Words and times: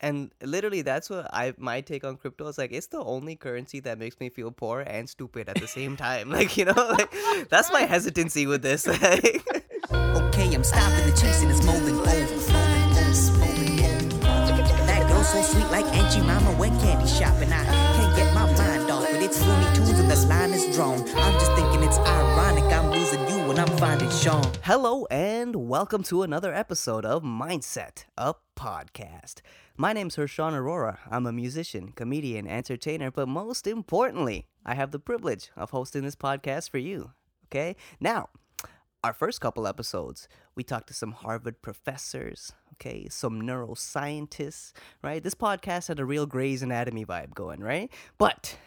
And 0.00 0.30
literally, 0.42 0.82
that's 0.82 1.10
what 1.10 1.28
I 1.32 1.54
my 1.58 1.80
take 1.80 2.04
on 2.04 2.16
crypto 2.16 2.46
is 2.46 2.58
like. 2.58 2.72
It's 2.72 2.86
the 2.86 3.02
only 3.02 3.34
currency 3.34 3.80
that 3.80 3.98
makes 3.98 4.20
me 4.20 4.28
feel 4.28 4.50
poor 4.52 4.80
and 4.80 5.08
stupid 5.08 5.48
at 5.48 5.60
the 5.60 5.66
same 5.66 5.96
time. 5.96 6.30
Like 6.38 6.56
you 6.56 6.66
know, 6.66 6.72
like 6.98 7.48
that's 7.48 7.72
my 7.72 7.80
hesitancy 7.80 8.46
with 8.46 8.62
this. 8.62 8.86
Okay, 9.90 10.54
I'm 10.54 10.62
stopping 10.62 11.06
the 11.06 11.16
chasing, 11.16 11.50
it's 11.50 11.64
molding 11.64 11.96
over. 11.96 12.06
That 14.86 15.08
girl 15.08 15.24
so 15.24 15.42
sweet 15.42 15.66
like 15.70 15.84
Aunt 15.86 16.24
Mama 16.24 16.56
went 16.58 16.78
candy 16.80 17.08
shopping. 17.08 17.50
I 17.52 17.64
can't 17.64 18.16
get 18.16 18.34
my 18.34 18.44
mind 18.56 18.90
off 18.90 19.08
it. 19.08 19.22
It's 19.22 19.44
Looney 19.44 19.74
Tunes 19.74 19.98
and 19.98 20.10
the 20.10 20.26
line 20.28 20.52
is 20.52 20.76
drawn. 20.76 21.00
I'm 21.16 21.32
just 21.34 21.52
thinking 21.54 21.82
it's 21.82 21.98
ironic. 21.98 22.64
I'm 22.64 22.90
losing 22.90 23.20
you 23.28 23.48
when 23.48 23.58
I'm 23.58 23.76
finding 23.78 24.10
Sean. 24.10 24.44
hello 24.62 25.06
and 25.10 25.56
welcome 25.56 26.02
to 26.04 26.22
another 26.22 26.54
episode 26.54 27.04
of 27.04 27.22
Mindset, 27.24 28.04
a 28.16 28.34
podcast. 28.56 29.40
My 29.80 29.92
name's 29.92 30.16
Hershawn 30.16 30.54
Arora. 30.54 30.98
I'm 31.08 31.24
a 31.24 31.32
musician, 31.32 31.92
comedian, 31.94 32.48
entertainer, 32.48 33.12
but 33.12 33.28
most 33.28 33.64
importantly, 33.64 34.48
I 34.66 34.74
have 34.74 34.90
the 34.90 34.98
privilege 34.98 35.50
of 35.56 35.70
hosting 35.70 36.02
this 36.02 36.16
podcast 36.16 36.68
for 36.68 36.78
you. 36.78 37.12
Okay, 37.44 37.76
now 38.00 38.28
our 39.04 39.12
first 39.12 39.40
couple 39.40 39.68
episodes, 39.68 40.26
we 40.56 40.64
talked 40.64 40.88
to 40.88 40.94
some 40.94 41.12
Harvard 41.12 41.62
professors, 41.62 42.52
okay, 42.72 43.06
some 43.08 43.40
neuroscientists, 43.40 44.72
right? 45.00 45.22
This 45.22 45.36
podcast 45.36 45.86
had 45.86 46.00
a 46.00 46.04
real 46.04 46.26
Grey's 46.26 46.60
Anatomy 46.60 47.06
vibe 47.06 47.34
going, 47.34 47.60
right? 47.60 47.88
But 48.18 48.58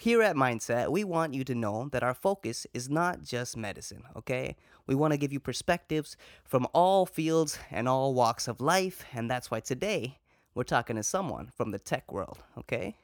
here 0.00 0.22
at 0.22 0.36
Mindset, 0.36 0.90
we 0.90 1.04
want 1.04 1.34
you 1.34 1.44
to 1.44 1.54
know 1.54 1.88
that 1.92 2.02
our 2.02 2.14
focus 2.14 2.66
is 2.74 2.88
not 2.88 3.22
just 3.22 3.56
medicine, 3.56 4.02
okay? 4.16 4.56
We 4.86 4.94
want 4.94 5.12
to 5.12 5.18
give 5.18 5.32
you 5.32 5.40
perspectives 5.40 6.16
from 6.44 6.66
all 6.72 7.06
fields 7.06 7.58
and 7.70 7.88
all 7.88 8.14
walks 8.14 8.48
of 8.48 8.60
life, 8.60 9.04
and 9.12 9.30
that's 9.30 9.50
why 9.50 9.60
today 9.60 10.18
we're 10.54 10.64
talking 10.64 10.96
to 10.96 11.02
someone 11.02 11.50
from 11.56 11.70
the 11.70 11.78
tech 11.78 12.12
world, 12.12 12.38
okay? 12.58 12.96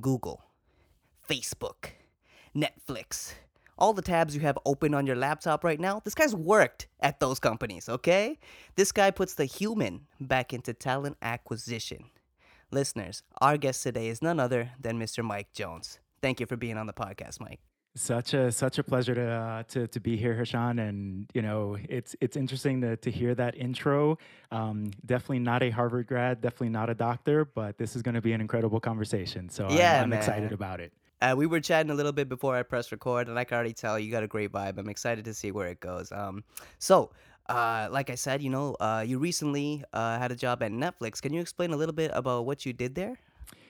Google, 0.00 0.42
Facebook, 1.28 1.90
Netflix, 2.56 3.34
all 3.80 3.92
the 3.92 4.02
tabs 4.02 4.34
you 4.34 4.42
have 4.42 4.58
open 4.66 4.94
on 4.94 5.06
your 5.06 5.16
laptop 5.16 5.64
right 5.64 5.80
now, 5.80 6.00
this 6.04 6.14
guy's 6.14 6.34
worked 6.34 6.86
at 7.00 7.18
those 7.18 7.38
companies, 7.38 7.88
okay? 7.88 8.38
This 8.76 8.92
guy 8.92 9.10
puts 9.10 9.34
the 9.34 9.46
human 9.46 10.06
back 10.20 10.52
into 10.52 10.74
talent 10.74 11.16
acquisition. 11.22 12.04
Listeners, 12.70 13.22
our 13.40 13.56
guest 13.56 13.82
today 13.82 14.08
is 14.08 14.22
none 14.22 14.38
other 14.38 14.70
than 14.80 14.98
Mr. 14.98 15.24
Mike 15.24 15.52
Jones. 15.52 15.98
Thank 16.22 16.40
you 16.40 16.46
for 16.46 16.56
being 16.56 16.76
on 16.76 16.86
the 16.86 16.92
podcast, 16.92 17.40
Mike. 17.40 17.60
Such 17.96 18.34
a 18.34 18.52
such 18.52 18.78
a 18.78 18.84
pleasure 18.84 19.16
to 19.16 19.28
uh, 19.28 19.62
to 19.64 19.88
to 19.88 19.98
be 20.00 20.16
here, 20.16 20.34
Hershawn, 20.36 20.78
and 20.86 21.28
you 21.34 21.42
know 21.42 21.76
it's 21.88 22.14
it's 22.20 22.36
interesting 22.36 22.80
to 22.82 22.96
to 22.98 23.10
hear 23.10 23.34
that 23.34 23.56
intro. 23.56 24.16
Um, 24.52 24.92
definitely 25.06 25.40
not 25.40 25.64
a 25.64 25.70
Harvard 25.70 26.06
grad, 26.06 26.40
definitely 26.40 26.68
not 26.68 26.88
a 26.88 26.94
doctor, 26.94 27.44
but 27.44 27.78
this 27.78 27.96
is 27.96 28.02
going 28.02 28.14
to 28.14 28.20
be 28.20 28.32
an 28.32 28.40
incredible 28.40 28.78
conversation. 28.78 29.48
So 29.48 29.66
I'm- 29.66 29.76
Yeah, 29.76 30.02
I'm, 30.02 30.12
excited 30.12 30.52
about 30.52 30.78
it. 30.80 30.92
Uh, 31.20 31.34
we 31.36 31.46
were 31.46 31.60
chatting 31.60 31.90
a 31.90 31.94
little 31.94 32.12
bit 32.12 32.28
before 32.28 32.54
I 32.56 32.62
pressed 32.62 32.92
record, 32.92 33.28
and 33.28 33.36
I 33.36 33.42
can 33.44 33.56
already 33.56 33.72
tell 33.74 33.98
you 33.98 34.10
got 34.12 34.22
a 34.22 34.28
great 34.28 34.52
vibe. 34.52 34.78
I'm 34.78 34.88
excited 34.88 35.24
to 35.24 35.34
see 35.34 35.50
where 35.50 35.68
it 35.68 35.80
goes. 35.80 36.12
Um, 36.12 36.44
so, 36.78 37.10
uh, 37.48 37.88
like 37.90 38.08
I 38.08 38.14
said, 38.14 38.40
you 38.40 38.50
know, 38.50 38.74
uh, 38.78 39.04
you 39.06 39.18
recently 39.18 39.82
uh, 39.92 40.16
had 40.18 40.30
a 40.30 40.36
job 40.36 40.62
at 40.62 40.70
Netflix. 40.70 41.20
Can 41.20 41.32
you 41.34 41.40
explain 41.40 41.72
a 41.72 41.76
little 41.76 41.92
bit 41.94 42.10
about 42.14 42.46
what 42.46 42.64
you 42.64 42.72
did 42.72 42.94
there? 42.94 43.18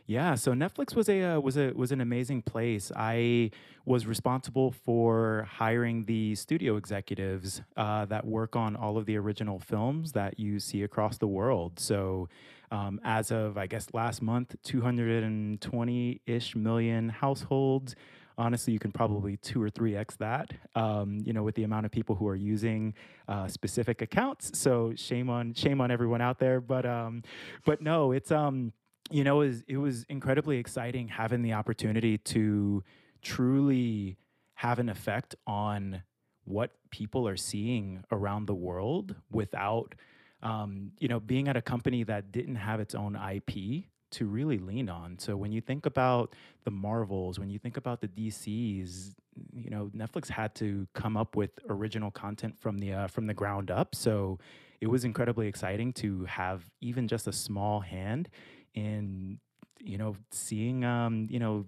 Yeah, 0.07 0.35
so 0.35 0.53
Netflix 0.53 0.95
was 0.97 1.09
a 1.09 1.23
uh, 1.23 1.41
was 1.41 1.57
a 1.57 1.73
was 1.73 1.93
an 1.93 2.01
amazing 2.01 2.43
place. 2.43 2.91
I 2.97 3.51
was 3.85 4.07
responsible 4.07 4.73
for 4.73 5.47
hiring 5.49 6.05
the 6.05 6.35
studio 6.35 6.77
executives 6.77 7.63
uh, 7.77 8.07
that 8.07 8.27
work 8.27 8.57
on 8.57 8.77
all 8.77 8.99
of 8.99 9.07
the 9.07 9.17
original 9.17 9.61
films 9.61 10.13
that 10.13 10.39
you 10.39 10.59
see 10.59 10.83
across 10.83 11.19
the 11.19 11.29
world. 11.29 11.79
So, 11.79 12.29
um, 12.73 13.01
as 13.05 13.31
of 13.31 13.57
I 13.57 13.67
guess 13.67 13.87
last 13.93 14.21
month, 14.21 14.57
two 14.65 14.81
hundred 14.81 15.23
and 15.23 15.61
twenty 15.61 16.21
ish 16.27 16.57
million 16.57 17.09
households. 17.09 17.95
Honestly, 18.39 18.73
you 18.73 18.79
can 18.79 18.91
probably 18.91 19.37
two 19.37 19.63
or 19.63 19.69
three 19.69 19.95
x 19.95 20.17
that. 20.17 20.51
Um, 20.75 21.19
you 21.25 21.33
know, 21.33 21.43
with 21.43 21.55
the 21.57 21.65
amount 21.65 21.85
of 21.85 21.93
people 21.93 22.15
who 22.15 22.27
are 22.27 22.37
using 22.37 22.95
uh, 23.29 23.47
specific 23.49 24.01
accounts. 24.01 24.59
So 24.59 24.93
shame 24.97 25.29
on 25.29 25.53
shame 25.55 25.81
on 25.81 25.91
everyone 25.91 26.23
out 26.23 26.39
there. 26.39 26.61
But 26.61 26.87
um, 26.87 27.23
but 27.65 27.83
no, 27.83 28.13
it's 28.13 28.33
um 28.33 28.73
you 29.11 29.25
know, 29.25 29.41
it 29.41 29.49
was, 29.49 29.65
it 29.69 29.77
was 29.77 30.05
incredibly 30.09 30.59
exciting 30.59 31.09
having 31.09 31.43
the 31.43 31.53
opportunity 31.53 32.19
to 32.19 32.83
truly 33.23 34.17
have 34.55 34.79
an 34.79 34.89
effect 34.89 35.35
on 35.47 36.03
what 36.45 36.73
people 36.91 37.27
are 37.27 37.37
seeing 37.37 38.05
around 38.11 38.47
the 38.47 38.55
world 38.55 39.15
without, 39.31 39.95
um, 40.43 40.93
you 40.99 41.09
know, 41.09 41.21
being 41.21 41.49
at 41.49 41.57
a 41.57 41.63
company 41.63 42.03
that 42.05 42.33
didn't 42.33 42.57
have 42.57 42.81
its 42.81 42.95
own 42.95 43.17
IP 43.17 43.85
to 44.11 44.27
really 44.27 44.59
lean 44.59 44.89
on. 44.89 45.19
So 45.19 45.37
when 45.37 45.53
you 45.53 45.61
think 45.61 45.87
about 45.87 46.35
the 46.65 46.71
Marvels, 46.71 47.39
when 47.39 47.49
you 47.49 47.59
think 47.59 47.77
about 47.77 48.01
the 48.01 48.09
DCs, 48.09 49.15
you 49.55 49.71
know, 49.71 49.91
Netflix 49.97 50.29
had 50.29 50.55
to 50.57 50.87
come 50.95 51.17
up 51.17 51.37
with 51.37 51.51
original 51.69 52.11
content 52.11 52.59
from 52.59 52.79
the 52.79 52.93
uh, 52.93 53.07
from 53.07 53.27
the 53.27 53.35
ground 53.35 53.71
up. 53.71 53.95
So 53.95 54.39
it 54.81 54.89
was 54.89 55.05
incredibly 55.05 55.47
exciting 55.47 55.93
to 55.95 56.25
have 56.25 56.65
even 56.81 57.07
just 57.07 57.29
a 57.29 57.33
small 57.33 57.81
hand 57.81 58.29
in 58.75 59.39
you 59.83 59.97
know 59.99 60.15
seeing 60.31 60.85
um 60.85 61.27
you 61.31 61.39
know 61.39 61.65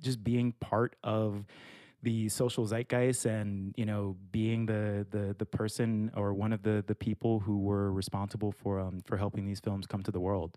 just 0.00 0.22
being 0.22 0.52
part 0.60 0.96
of 1.02 1.44
the 2.02 2.28
social 2.28 2.64
zeitgeist 2.66 3.24
and 3.26 3.74
you 3.76 3.84
know 3.86 4.16
being 4.30 4.66
the 4.66 5.06
the 5.10 5.34
the 5.38 5.46
person 5.46 6.10
or 6.14 6.32
one 6.34 6.52
of 6.52 6.62
the 6.62 6.84
the 6.86 6.94
people 6.94 7.40
who 7.40 7.58
were 7.58 7.90
responsible 7.92 8.52
for 8.52 8.78
um 8.78 9.00
for 9.06 9.16
helping 9.16 9.46
these 9.46 9.60
films 9.60 9.86
come 9.86 10.02
to 10.02 10.10
the 10.12 10.20
world 10.20 10.56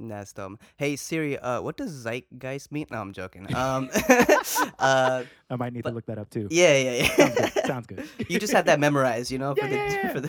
That's 0.00 0.32
dumb. 0.32 0.58
Hey 0.76 0.96
Siri, 0.96 1.38
uh, 1.38 1.62
what 1.62 1.76
does 1.76 1.92
zeitgeist 2.04 2.72
mean? 2.72 2.86
No, 2.90 2.98
I'm 3.00 3.12
joking. 3.12 3.46
Um, 3.54 3.88
uh, 4.78 5.22
i 5.48 5.56
might 5.56 5.72
need 5.72 5.84
But- 5.84 5.90
to 5.90 5.94
look 5.94 6.06
that 6.06 6.18
up 6.18 6.28
too 6.28 6.48
yeah, 6.50 6.76
yeah, 6.76 7.04
sounds 7.06 7.18
yeah. 7.38 7.50
good 7.54 7.66
sounds 7.66 7.86
good 7.86 8.08
you 8.28 8.38
just 8.40 8.52
had 8.52 8.66
that 8.66 8.80
memorized, 8.80 9.30
you 9.30 9.38
know, 9.38 9.54
for 9.58 9.64
Yeah, 9.66 9.70
the 9.70 9.76
yeah, 9.76 9.92
yeah. 10.02 10.12
for 10.12 10.20
the. 10.20 10.28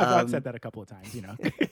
I've, 0.00 0.08
I've 0.08 0.20
um, 0.24 0.28
said 0.28 0.44
that 0.44 0.54
a 0.54 0.58
couple 0.58 0.82
of 0.82 0.88
times 0.88 1.14
you 1.14 1.22
know 1.22 1.36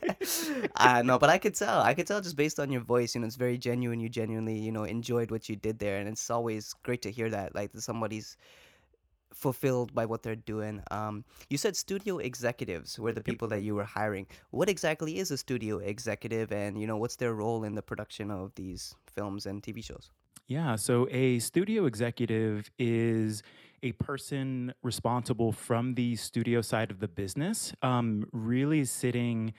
I 0.76 1.02
know, 1.02 1.18
but 1.18 1.30
I 1.30 1.38
could 1.38 1.54
tell. 1.54 1.80
I 1.80 1.94
could 1.94 2.06
tell 2.06 2.20
just 2.20 2.36
based 2.36 2.58
on 2.58 2.70
your 2.70 2.80
voice. 2.80 3.14
You 3.14 3.20
know, 3.20 3.26
it's 3.26 3.36
very 3.36 3.58
genuine. 3.58 4.00
You 4.00 4.08
genuinely, 4.08 4.58
you 4.58 4.72
know, 4.72 4.84
enjoyed 4.84 5.30
what 5.30 5.48
you 5.48 5.56
did 5.56 5.78
there, 5.78 5.98
and 5.98 6.08
it's 6.08 6.30
always 6.30 6.74
great 6.82 7.02
to 7.02 7.10
hear 7.10 7.30
that. 7.30 7.54
Like 7.54 7.72
that 7.72 7.82
somebody's 7.82 8.36
fulfilled 9.32 9.94
by 9.94 10.06
what 10.06 10.22
they're 10.22 10.36
doing. 10.36 10.82
Um, 10.90 11.24
you 11.50 11.58
said 11.58 11.76
studio 11.76 12.18
executives 12.18 12.98
were 12.98 13.12
the 13.12 13.20
people 13.22 13.48
that 13.48 13.62
you 13.62 13.74
were 13.74 13.84
hiring. 13.84 14.26
What 14.50 14.68
exactly 14.68 15.18
is 15.18 15.30
a 15.30 15.38
studio 15.38 15.78
executive, 15.78 16.52
and 16.52 16.80
you 16.80 16.86
know, 16.86 16.96
what's 16.96 17.16
their 17.16 17.34
role 17.34 17.64
in 17.64 17.74
the 17.74 17.82
production 17.82 18.30
of 18.30 18.54
these 18.54 18.94
films 19.14 19.46
and 19.46 19.62
TV 19.62 19.84
shows? 19.84 20.10
Yeah, 20.46 20.76
so 20.76 21.06
a 21.10 21.38
studio 21.40 21.84
executive 21.84 22.70
is 22.78 23.42
a 23.82 23.92
person 23.92 24.72
responsible 24.82 25.52
from 25.52 25.94
the 25.94 26.16
studio 26.16 26.62
side 26.62 26.90
of 26.90 27.00
the 27.00 27.08
business, 27.08 27.72
um, 27.82 28.26
really 28.32 28.84
sitting 28.84 29.52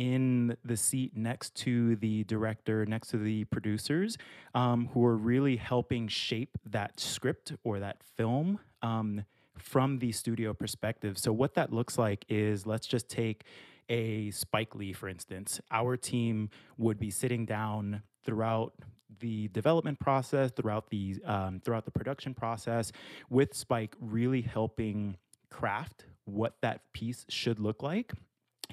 in 0.00 0.56
the 0.64 0.78
seat 0.78 1.14
next 1.14 1.54
to 1.54 1.94
the 1.96 2.24
director, 2.24 2.86
next 2.86 3.08
to 3.08 3.18
the 3.18 3.44
producers, 3.44 4.16
um, 4.54 4.88
who 4.94 5.04
are 5.04 5.16
really 5.16 5.56
helping 5.56 6.08
shape 6.08 6.56
that 6.64 6.98
script 6.98 7.52
or 7.64 7.78
that 7.80 7.98
film 8.16 8.58
um, 8.80 9.22
from 9.58 9.98
the 9.98 10.10
studio 10.10 10.54
perspective. 10.54 11.18
So, 11.18 11.34
what 11.34 11.52
that 11.54 11.70
looks 11.70 11.98
like 11.98 12.24
is 12.30 12.66
let's 12.66 12.86
just 12.86 13.10
take 13.10 13.44
a 13.90 14.30
Spike 14.30 14.74
Lee, 14.74 14.94
for 14.94 15.06
instance. 15.06 15.60
Our 15.70 15.98
team 15.98 16.48
would 16.78 16.98
be 16.98 17.10
sitting 17.10 17.44
down 17.44 18.02
throughout 18.24 18.72
the 19.18 19.48
development 19.48 20.00
process, 20.00 20.50
throughout 20.50 20.88
the 20.88 21.20
um, 21.26 21.60
throughout 21.62 21.84
the 21.84 21.90
production 21.90 22.32
process, 22.32 22.90
with 23.28 23.52
Spike 23.52 23.94
really 24.00 24.40
helping 24.40 25.18
craft 25.50 26.06
what 26.24 26.54
that 26.62 26.80
piece 26.94 27.26
should 27.28 27.58
look 27.58 27.82
like 27.82 28.14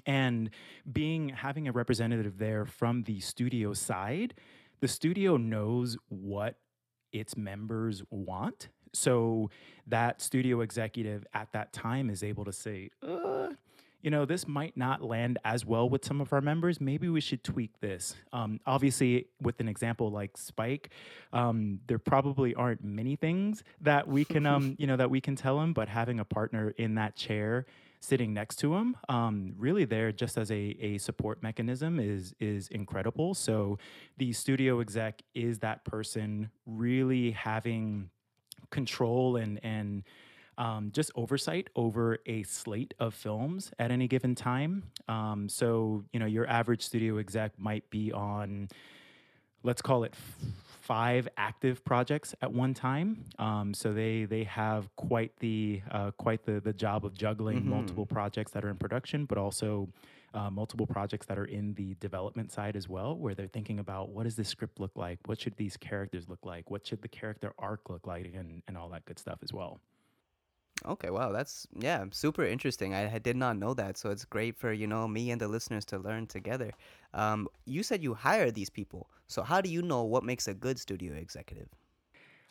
and 0.07 0.49
being 0.91 1.29
having 1.29 1.67
a 1.67 1.71
representative 1.71 2.39
there 2.39 2.65
from 2.65 3.03
the 3.03 3.19
studio 3.19 3.73
side 3.73 4.33
the 4.79 4.87
studio 4.87 5.37
knows 5.37 5.97
what 6.09 6.55
its 7.11 7.35
members 7.35 8.03
want. 8.09 8.69
So 8.93 9.49
that 9.87 10.21
studio 10.21 10.61
executive 10.61 11.25
at 11.33 11.51
that 11.53 11.73
time 11.73 12.09
is 12.09 12.23
able 12.23 12.45
to 12.45 12.53
say 12.53 12.89
uh, 13.05 13.49
you 14.01 14.11
know 14.11 14.25
this 14.25 14.47
might 14.47 14.77
not 14.77 15.03
land 15.03 15.39
as 15.43 15.65
well 15.65 15.89
with 15.89 16.05
some 16.05 16.21
of 16.21 16.31
our 16.31 16.41
members. 16.41 16.79
Maybe 16.79 17.09
we 17.09 17.21
should 17.21 17.43
tweak 17.43 17.79
this. 17.79 18.15
Um, 18.31 18.59
obviously 18.65 19.27
with 19.41 19.59
an 19.59 19.67
example 19.67 20.11
like 20.11 20.37
spike 20.37 20.89
um, 21.33 21.79
there 21.87 21.99
probably 21.99 22.55
aren't 22.55 22.83
many 22.83 23.15
things 23.15 23.63
that 23.81 24.07
we 24.07 24.25
can 24.25 24.45
um, 24.45 24.75
you 24.79 24.87
know 24.87 24.97
that 24.97 25.09
we 25.09 25.21
can 25.21 25.35
tell 25.35 25.59
him 25.59 25.73
but 25.73 25.89
having 25.89 26.19
a 26.19 26.25
partner 26.25 26.73
in 26.77 26.95
that 26.95 27.15
chair 27.15 27.65
sitting 28.07 28.33
next 28.33 28.57
to 28.57 28.75
him 28.75 28.95
um, 29.09 29.53
really 29.57 29.85
there 29.85 30.11
just 30.11 30.37
as 30.37 30.49
a, 30.51 30.75
a 30.79 30.97
support 30.97 31.43
mechanism 31.43 31.99
is 31.99 32.33
is 32.39 32.67
incredible 32.69 33.33
so 33.33 33.77
the 34.17 34.31
studio 34.31 34.79
exec 34.79 35.21
is 35.33 35.59
that 35.59 35.83
person 35.85 36.49
really 36.65 37.31
having 37.31 38.09
control 38.69 39.37
and 39.37 39.59
and 39.63 40.03
um, 40.57 40.91
just 40.91 41.11
oversight 41.15 41.69
over 41.75 42.17
a 42.25 42.43
slate 42.43 42.93
of 42.99 43.13
films 43.13 43.71
at 43.77 43.91
any 43.91 44.07
given 44.07 44.33
time. 44.33 44.83
Um, 45.07 45.47
so, 45.49 46.03
you 46.11 46.19
know, 46.19 46.25
your 46.25 46.47
average 46.49 46.81
studio 46.81 47.19
exec 47.19 47.51
might 47.59 47.87
be 47.89 48.11
on, 48.11 48.69
let's 49.63 49.81
call 49.81 50.03
it 50.03 50.15
five 50.87 51.27
active 51.37 51.83
projects 51.83 52.33
at 52.41 52.51
one 52.51 52.73
time. 52.73 53.25
Um, 53.37 53.73
so 53.73 53.93
they 53.93 54.25
they 54.25 54.43
have 54.45 54.83
quite 54.95 55.31
the 55.39 55.81
uh, 55.91 56.11
quite 56.11 56.41
the 56.45 56.59
the 56.61 56.73
job 56.73 57.05
of 57.05 57.13
juggling 57.13 57.59
Mhm. 57.61 57.65
multiple 57.77 58.05
projects 58.05 58.51
that 58.53 58.63
are 58.65 58.69
in 58.69 58.77
production, 58.77 59.25
but 59.25 59.37
also 59.37 59.89
uh, 60.33 60.49
multiple 60.49 60.85
projects 60.87 61.25
that 61.27 61.37
are 61.37 61.45
in 61.59 61.73
the 61.75 61.95
development 61.95 62.51
side 62.51 62.75
as 62.75 62.87
well, 62.87 63.17
where 63.17 63.33
they're 63.35 63.47
thinking 63.57 63.79
about 63.79 64.09
what 64.09 64.23
does 64.23 64.35
this 64.35 64.49
script 64.49 64.79
look 64.79 64.95
like, 64.95 65.19
what 65.25 65.39
should 65.41 65.55
these 65.57 65.75
characters 65.77 66.29
look 66.29 66.43
like, 66.45 66.69
what 66.69 66.85
should 66.87 67.01
the 67.01 67.07
character 67.07 67.53
arc 67.57 67.89
look 67.89 68.05
like, 68.07 68.25
and 68.33 68.61
and 68.67 68.77
all 68.77 68.89
that 68.89 69.03
good 69.05 69.19
stuff 69.19 69.39
as 69.41 69.51
well. 69.53 69.79
Okay, 70.85 71.09
wow, 71.09 71.31
that's 71.31 71.67
yeah, 71.77 72.05
super 72.11 72.45
interesting. 72.45 72.93
I, 72.93 73.15
I 73.15 73.19
did 73.19 73.35
not 73.35 73.57
know 73.57 73.73
that, 73.73 73.97
so 73.97 74.09
it's 74.11 74.25
great 74.25 74.55
for 74.55 74.71
you 74.71 74.87
know 74.87 75.07
me 75.07 75.31
and 75.31 75.41
the 75.41 75.47
listeners 75.47 75.85
to 75.85 75.97
learn 75.97 76.27
together. 76.27 76.71
Um, 77.13 77.47
you 77.65 77.83
said 77.83 78.03
you 78.03 78.13
hire 78.13 78.51
these 78.51 78.69
people, 78.69 79.09
so 79.27 79.43
how 79.43 79.59
do 79.61 79.69
you 79.69 79.81
know 79.81 80.03
what 80.03 80.23
makes 80.23 80.47
a 80.47 80.53
good 80.53 80.79
studio 80.79 81.13
executive? 81.13 81.67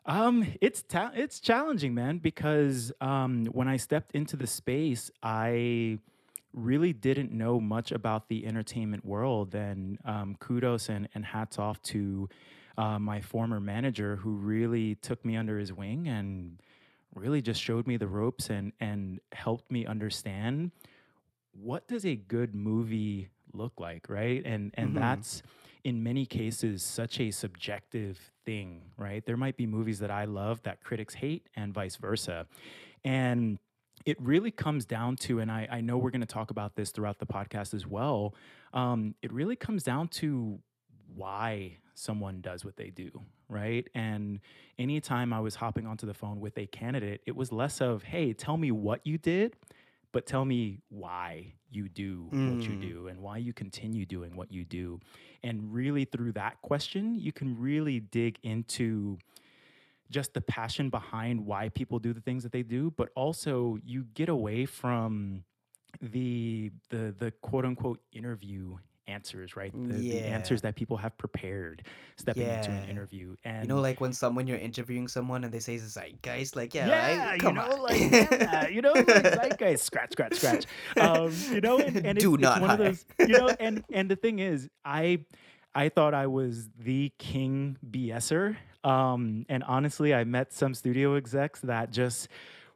Um, 0.06 0.46
it's 0.60 0.82
ta- 0.82 1.12
it's 1.14 1.40
challenging, 1.40 1.94
man, 1.94 2.18
because 2.18 2.92
um, 3.00 3.46
when 3.46 3.68
I 3.68 3.76
stepped 3.76 4.12
into 4.12 4.36
the 4.36 4.46
space, 4.46 5.10
I 5.22 5.98
really 6.52 6.92
didn't 6.92 7.32
know 7.32 7.60
much 7.60 7.92
about 7.92 8.28
the 8.28 8.46
entertainment 8.46 9.04
world. 9.04 9.54
And 9.54 9.98
um, 10.04 10.36
kudos 10.38 10.88
and, 10.88 11.08
and 11.14 11.24
hats 11.24 11.58
off 11.58 11.82
to 11.82 12.28
uh, 12.78 12.98
my 12.98 13.20
former 13.20 13.60
manager 13.60 14.16
who 14.16 14.30
really 14.30 14.94
took 14.96 15.24
me 15.24 15.36
under 15.36 15.58
his 15.58 15.72
wing 15.72 16.08
and 16.08 16.58
really 17.16 17.42
just 17.42 17.62
showed 17.62 17.86
me 17.88 17.96
the 17.98 18.08
ropes 18.08 18.50
and 18.50 18.72
and 18.80 19.20
helped 19.32 19.72
me 19.72 19.86
understand 19.86 20.72
what 21.52 21.88
does 21.88 22.04
a 22.06 22.16
good 22.16 22.54
movie 22.54 23.30
look 23.52 23.80
like, 23.80 24.08
right? 24.08 24.42
And 24.44 24.72
and 24.76 24.94
Mhm. 24.94 24.96
that's 24.96 25.42
in 25.84 26.02
many 26.02 26.26
cases 26.26 26.82
such 26.82 27.20
a 27.20 27.30
subjective 27.30 28.32
thing, 28.44 28.92
right? 28.98 29.24
There 29.26 29.36
might 29.36 29.56
be 29.56 29.66
movies 29.66 30.00
that 30.00 30.10
I 30.10 30.24
love 30.24 30.62
that 30.64 30.82
critics 30.82 31.14
hate 31.14 31.48
and 31.56 31.74
vice 31.74 31.96
versa. 31.96 32.46
And 33.04 33.58
it 34.04 34.20
really 34.20 34.50
comes 34.50 34.84
down 34.86 35.16
to, 35.16 35.40
and 35.40 35.50
I, 35.50 35.68
I 35.70 35.80
know 35.80 35.98
we're 35.98 36.10
going 36.10 36.20
to 36.22 36.26
talk 36.26 36.50
about 36.50 36.76
this 36.76 36.90
throughout 36.90 37.18
the 37.18 37.26
podcast 37.26 37.74
as 37.74 37.86
well. 37.86 38.34
Um, 38.72 39.14
it 39.22 39.32
really 39.32 39.56
comes 39.56 39.82
down 39.84 40.08
to 40.08 40.60
why 41.14 41.78
someone 41.94 42.40
does 42.40 42.64
what 42.64 42.76
they 42.76 42.90
do, 42.90 43.10
right? 43.48 43.88
And 43.94 44.40
anytime 44.78 45.32
I 45.32 45.40
was 45.40 45.54
hopping 45.56 45.86
onto 45.86 46.06
the 46.06 46.14
phone 46.14 46.40
with 46.40 46.56
a 46.58 46.66
candidate, 46.66 47.20
it 47.26 47.36
was 47.36 47.52
less 47.52 47.80
of, 47.80 48.02
hey, 48.02 48.32
tell 48.32 48.56
me 48.56 48.70
what 48.72 49.06
you 49.06 49.18
did, 49.18 49.54
but 50.12 50.26
tell 50.26 50.44
me 50.44 50.80
why 50.88 51.54
you 51.70 51.88
do 51.88 52.28
what 52.32 52.66
you 52.68 52.76
Mm. 52.76 52.80
do 52.80 53.08
and 53.08 53.20
why 53.20 53.38
you 53.38 53.52
continue 53.52 54.06
doing 54.06 54.36
what 54.36 54.50
you 54.52 54.64
do. 54.64 55.00
And 55.42 55.72
really, 55.74 56.04
through 56.04 56.32
that 56.32 56.60
question, 56.62 57.14
you 57.18 57.32
can 57.32 57.58
really 57.58 58.00
dig 58.00 58.38
into 58.42 59.18
just 60.10 60.34
the 60.34 60.40
passion 60.40 60.88
behind 60.90 61.44
why 61.44 61.68
people 61.70 61.98
do 61.98 62.12
the 62.12 62.20
things 62.20 62.42
that 62.44 62.52
they 62.52 62.62
do, 62.62 62.92
but 62.96 63.10
also 63.16 63.78
you 63.84 64.04
get 64.14 64.28
away 64.28 64.64
from 64.64 65.44
the 66.00 66.70
the 66.90 67.14
the 67.18 67.30
quote 67.42 67.64
unquote 67.64 68.00
interview 68.12 68.76
answers, 69.08 69.56
right? 69.56 69.72
The, 69.72 69.94
the 69.94 70.02
Yeah. 70.02 70.34
answers 70.34 70.62
that 70.62 70.74
people 70.76 70.96
have 70.96 71.16
prepared 71.18 71.82
stepping 72.16 72.42
into 72.48 72.72
an 72.72 72.88
interview. 72.90 73.36
And 73.44 73.62
You 73.62 73.68
know, 73.74 73.80
like 73.80 74.00
when 74.00 74.12
someone 74.12 74.46
you're 74.46 74.58
interviewing 74.58 75.08
someone 75.08 75.44
and 75.44 75.52
they 75.52 75.58
say 75.60 75.76
zeitgeist, 75.78 76.56
like 76.56 76.74
yeah, 76.74 76.86
yeah, 76.88 77.30
right? 77.30 77.40
come 77.40 77.56
you 77.56 77.62
know, 77.62 77.72
on, 77.72 77.82
like 77.82 78.30
yeah, 78.30 78.68
you 78.68 78.82
know, 78.82 78.92
like 78.92 79.08
zeitgeist, 79.34 79.84
scratch, 79.84 80.12
scratch, 80.12 80.34
scratch. 80.34 80.66
Um, 80.98 81.32
you 81.52 81.60
know, 81.60 81.78
and, 81.80 81.96
and 82.06 82.18
it's, 82.18 82.24
Do 82.24 82.34
it's 82.34 82.42
not 82.42 82.60
one 82.60 82.70
of 82.70 82.78
those, 82.78 83.04
you 83.24 83.34
know, 83.34 83.54
and 83.60 83.84
and 83.92 84.10
the 84.10 84.16
thing 84.16 84.38
is, 84.38 84.68
I 84.84 85.24
I 85.74 85.88
thought 85.88 86.14
I 86.14 86.26
was 86.26 86.68
the 86.78 87.12
king 87.18 87.76
BSer. 87.90 88.56
Um, 88.84 89.44
and 89.48 89.64
honestly, 89.64 90.14
I 90.14 90.24
met 90.24 90.52
some 90.52 90.72
studio 90.74 91.16
execs 91.16 91.60
that 91.62 91.90
just 91.90 92.28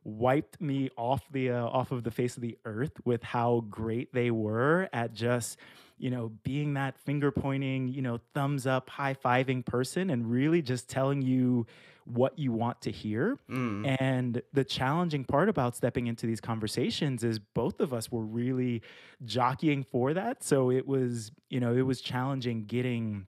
wiped 0.02 0.60
me 0.60 0.90
off 0.96 1.22
the 1.30 1.50
uh, 1.50 1.64
off 1.66 1.92
of 1.92 2.02
the 2.04 2.10
face 2.10 2.36
of 2.36 2.42
the 2.42 2.58
earth 2.64 2.92
with 3.04 3.22
how 3.22 3.64
great 3.70 4.12
they 4.12 4.30
were 4.30 4.88
at 4.92 5.12
just 5.12 5.56
you 6.00 6.10
know 6.10 6.32
being 6.42 6.74
that 6.74 6.98
finger 6.98 7.30
pointing 7.30 7.88
you 7.88 8.02
know 8.02 8.18
thumbs 8.34 8.66
up 8.66 8.88
high 8.90 9.14
fiving 9.14 9.64
person 9.64 10.10
and 10.10 10.30
really 10.30 10.62
just 10.62 10.88
telling 10.88 11.22
you 11.22 11.66
what 12.06 12.36
you 12.38 12.50
want 12.50 12.80
to 12.80 12.90
hear 12.90 13.38
Mm. 13.48 13.96
and 14.00 14.42
the 14.52 14.64
challenging 14.64 15.24
part 15.24 15.48
about 15.48 15.76
stepping 15.76 16.06
into 16.08 16.26
these 16.26 16.40
conversations 16.40 17.22
is 17.22 17.38
both 17.38 17.78
of 17.80 17.92
us 17.92 18.10
were 18.10 18.24
really 18.24 18.82
jockeying 19.24 19.84
for 19.84 20.14
that. 20.14 20.42
So 20.42 20.70
it 20.70 20.86
was, 20.88 21.30
you 21.50 21.60
know, 21.60 21.76
it 21.76 21.82
was 21.82 22.00
challenging 22.00 22.64
getting 22.64 23.26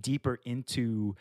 deeper 0.00 0.38
into, 0.44 1.16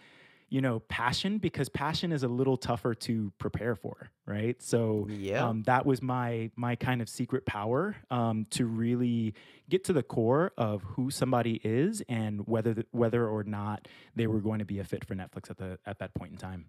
you 0.49 0.61
know, 0.61 0.79
passion 0.79 1.37
because 1.37 1.69
passion 1.69 2.11
is 2.11 2.23
a 2.23 2.27
little 2.27 2.57
tougher 2.57 2.93
to 2.95 3.31
prepare 3.37 3.75
for, 3.75 4.09
right? 4.25 4.61
So 4.61 5.07
Yeah. 5.09 5.47
um, 5.47 5.63
that 5.63 5.85
was 5.85 6.01
my 6.01 6.51
my 6.55 6.75
kind 6.75 7.01
of 7.01 7.09
secret 7.09 7.45
power 7.45 7.95
um, 8.09 8.45
to 8.51 8.65
really 8.65 9.33
get 9.69 9.83
to 9.85 9.93
the 9.93 10.03
core 10.03 10.51
of 10.57 10.81
who 10.83 11.11
somebody 11.11 11.61
is 11.63 12.01
and 12.09 12.47
whether 12.47 12.73
th- 12.73 12.87
whether 12.91 13.27
or 13.27 13.43
not 13.43 13.87
they 14.15 14.27
were 14.27 14.39
going 14.41 14.59
to 14.59 14.65
be 14.65 14.79
a 14.79 14.83
fit 14.83 15.05
for 15.05 15.15
Netflix 15.15 15.49
at 15.49 15.57
the 15.57 15.77
at 15.85 15.99
that 15.99 16.13
point 16.15 16.31
in 16.31 16.37
time. 16.37 16.65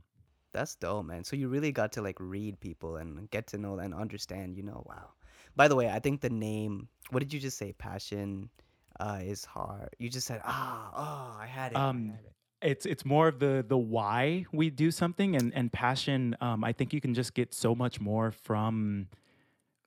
That's 0.53 0.75
dope, 0.75 1.07
man. 1.07 1.23
So 1.25 1.37
you 1.37 1.49
really 1.49 1.71
got 1.73 1.93
to 1.93 2.03
like 2.03 2.17
read 2.19 2.59
people 2.61 2.97
and 2.97 3.31
get 3.31 3.47
to 3.49 3.59
know 3.59 3.79
and 3.79 3.95
understand, 3.95 4.57
you 4.57 4.65
know, 4.65 4.83
wow. 4.87 5.11
By 5.55 5.69
the 5.69 5.77
way, 5.77 5.89
I 5.89 6.01
think 6.01 6.21
the 6.21 6.31
name, 6.31 6.89
what 7.11 7.21
did 7.21 7.33
you 7.33 7.39
just 7.41 7.57
say? 7.57 7.73
Passion 7.73 8.51
uh, 8.99 9.21
is 9.23 9.45
hard. 9.45 9.91
You 9.99 10.09
just 10.09 10.27
said, 10.27 10.41
ah, 10.45 10.91
oh, 10.93 11.41
I 11.41 11.47
had 11.47 11.73
it. 11.73 11.79
I 11.79 11.89
Um, 11.89 12.09
had 12.11 12.25
it." 12.25 12.33
It's 12.63 12.87
it's 12.87 13.05
more 13.05 13.29
of 13.29 13.39
the 13.39 13.65
the 13.67 13.79
why 13.79 14.45
we 14.53 14.71
do 14.71 14.91
something 14.91 15.37
and 15.37 15.53
and 15.55 15.73
passion 15.73 16.37
um 16.41 16.63
i 16.65 16.73
think 16.73 16.93
you 16.93 17.01
can 17.01 17.15
just 17.15 17.35
get 17.35 17.55
so 17.55 17.75
much 17.75 18.01
more 18.01 18.31
from 18.31 19.07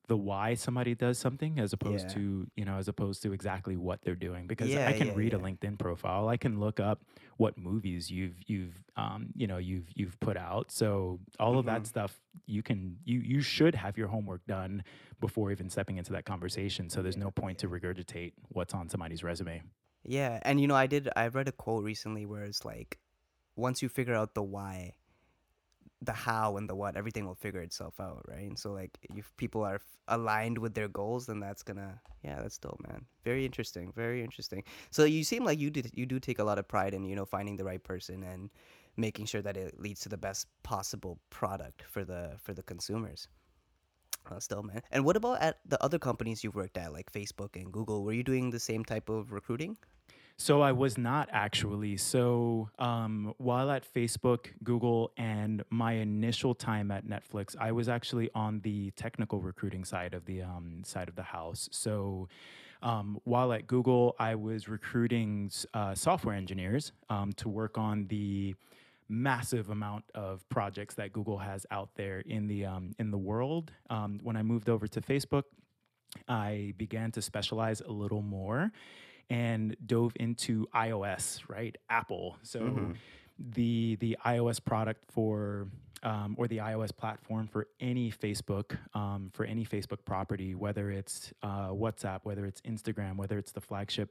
the 0.10 0.18
why 0.18 0.54
somebody 0.54 0.94
does 0.94 1.18
something 1.18 1.60
as 1.60 1.72
opposed 1.72 2.10
Yeah. 2.10 2.16
to 2.16 2.48
you 2.58 2.66
know 2.66 2.76
as 2.76 2.90
opposed 2.90 3.22
to 3.24 3.32
exactly 3.32 3.78
what 3.78 4.02
they're 4.02 4.16
doing. 4.16 4.48
Because 4.48 4.68
Yeah, 4.70 4.86
i 4.86 4.92
can 4.92 5.08
yeah, 5.08 5.14
read 5.16 5.34
a 5.34 5.38
linkedin 5.40 5.80
profile. 5.80 6.28
I 6.28 6.36
can 6.36 6.60
look 6.60 6.82
up 6.82 7.00
what 7.38 7.58
movies 7.58 8.12
you've 8.12 8.36
you've 8.46 8.84
um 8.98 9.28
you 9.34 9.48
know 9.48 9.60
you've 9.60 9.88
you've 9.96 10.20
put 10.20 10.36
out. 10.36 10.72
So 10.72 11.20
all 11.40 11.58
of 11.58 11.64
Mhm. 11.66 11.68
that 11.68 11.88
stuff 11.88 12.20
you 12.48 12.62
can 12.62 12.98
you 13.06 13.20
you 13.22 13.40
should 13.42 13.76
have 13.76 13.98
your 13.98 14.10
homework 14.10 14.46
done 14.46 14.84
before 15.22 15.52
even 15.54 15.70
stepping 15.70 15.96
into 15.96 16.12
that 16.12 16.26
conversation. 16.26 16.90
So 16.90 17.02
there's 17.02 17.18
no 17.18 17.32
point 17.32 17.60
to 17.60 17.70
regurgitate 17.70 18.34
what's 18.50 18.74
on 18.74 18.90
somebody's 18.90 19.24
resume 19.24 19.62
Yeah, 20.04 20.40
and 20.44 20.60
you 20.60 20.68
know, 20.68 20.76
I 20.76 20.88
did. 20.88 21.10
I 21.16 21.28
read 21.28 21.48
a 21.48 21.52
quote 21.52 21.84
recently 21.84 22.26
where 22.26 22.44
it's 22.44 22.66
like, 22.66 23.00
once 23.56 23.82
you 23.82 23.90
figure 23.90 24.16
out 24.16 24.34
the 24.34 24.44
why, 24.44 24.96
the 26.02 26.12
how 26.12 26.58
and 26.58 26.70
the 26.70 26.76
what, 26.76 26.98
everything 26.98 27.26
will 27.26 27.36
figure 27.36 27.62
itself 27.62 28.00
out, 28.00 28.26
right? 28.28 28.48
And 28.48 28.60
so, 28.60 28.74
like, 28.74 28.98
if 29.16 29.32
people 29.38 29.64
are 29.64 29.76
f- 29.76 29.82
aligned 30.10 30.58
with 30.58 30.74
their 30.74 30.90
goals, 30.90 31.28
then 31.28 31.40
that's 31.40 31.64
gonna, 31.64 32.02
yeah, 32.24 32.42
that's 32.42 32.58
dope, 32.58 32.82
man. 32.86 33.06
Very 33.24 33.46
interesting, 33.46 33.94
very 33.96 34.22
interesting. 34.22 34.64
So 34.92 35.06
you 35.06 35.24
seem 35.24 35.46
like 35.46 35.60
you 35.60 35.70
did, 35.70 35.92
you 35.94 36.06
do 36.06 36.20
take 36.20 36.40
a 36.40 36.44
lot 36.44 36.60
of 36.60 36.68
pride 36.68 36.94
in, 36.94 37.06
you 37.06 37.16
know, 37.16 37.26
finding 37.26 37.56
the 37.56 37.64
right 37.64 37.82
person 37.82 38.24
and 38.24 38.50
making 38.98 39.26
sure 39.28 39.42
that 39.42 39.56
it 39.56 39.80
leads 39.80 40.02
to 40.02 40.10
the 40.10 40.18
best 40.18 40.48
possible 40.64 41.18
product 41.30 41.84
for 41.84 42.04
the 42.04 42.32
for 42.44 42.54
the 42.54 42.64
consumers. 42.64 43.30
Dope, 44.50 44.66
man. 44.66 44.82
And 44.92 45.06
what 45.06 45.16
about 45.16 45.42
at 45.42 45.60
the 45.66 45.82
other 45.84 46.00
companies 46.00 46.44
you've 46.44 46.56
worked 46.56 46.78
at, 46.78 46.94
like 46.94 47.12
Facebook 47.12 47.56
and 47.56 47.72
Google? 47.72 48.04
Were 48.04 48.14
you 48.14 48.24
doing 48.24 48.50
the 48.50 48.60
same 48.60 48.84
type 48.86 49.10
of 49.10 49.32
recruiting? 49.32 49.78
So 50.38 50.62
I 50.62 50.72
was 50.72 50.98
not 50.98 51.30
actually. 51.32 51.98
So 51.98 52.70
um, 52.80 53.34
while 53.38 53.70
at 53.70 53.86
Facebook, 53.92 54.48
Google, 54.64 55.12
and 55.16 55.64
my 55.70 55.94
initial 55.94 56.56
time 56.56 56.92
at 56.92 57.06
Netflix, 57.06 57.56
I 57.60 57.72
was 57.72 57.88
actually 57.88 58.30
on 58.34 58.60
the 58.62 58.92
technical 58.92 59.40
recruiting 59.40 59.86
side 59.86 60.14
of 60.14 60.26
the 60.26 60.42
um, 60.42 60.82
side 60.84 61.08
of 61.08 61.16
the 61.16 61.24
house. 61.24 61.70
So 61.72 62.28
um, 62.82 63.20
while 63.24 63.54
at 63.54 63.68
Google, 63.68 64.16
I 64.20 64.36
was 64.36 64.68
recruiting 64.68 65.52
uh, 65.74 65.96
software 65.96 66.36
engineers 66.36 66.92
um, 67.10 67.32
to 67.34 67.48
work 67.48 67.78
on 67.78 68.08
the 68.08 68.56
massive 69.08 69.70
amount 69.70 70.04
of 70.16 70.48
projects 70.50 70.96
that 70.96 71.14
Google 71.14 71.38
has 71.38 71.66
out 71.72 71.90
there 71.96 72.22
in 72.22 72.48
the 72.48 72.66
um, 72.66 72.94
in 73.00 73.12
the 73.12 73.18
world. 73.18 73.72
Um, 73.90 74.20
when 74.24 74.36
I 74.36 74.42
moved 74.42 74.68
over 74.68 74.88
to 74.88 75.00
Facebook, 75.00 75.44
I 76.28 76.74
began 76.78 77.12
to 77.12 77.22
specialize 77.22 77.82
a 77.82 77.92
little 77.92 78.22
more 78.22 78.72
and 79.34 79.76
dove 79.86 80.14
into 80.20 80.68
iOS, 80.76 81.26
right? 81.50 81.76
Apple. 81.90 82.38
So 82.44 82.60
Mhm. 82.60 82.96
the 83.58 83.96
the 84.06 84.18
iOS 84.26 84.60
product 84.64 85.02
for 85.12 85.68
um, 86.04 86.36
or 86.38 86.50
the 86.50 86.58
iOS 86.58 86.92
platform 87.02 87.48
for 87.48 87.64
any 87.80 88.12
Facebook, 88.12 88.78
um, 88.94 89.30
for 89.34 89.46
any 89.46 89.66
Facebook 89.66 90.04
property, 90.04 90.54
whether 90.54 90.92
it's 90.92 91.32
uh, 91.42 91.70
WhatsApp, 91.70 92.20
whether 92.24 92.46
it's 92.46 92.60
Instagram, 92.74 93.16
whether 93.16 93.38
it's 93.38 93.54
the 93.54 93.62
flagship 93.62 94.10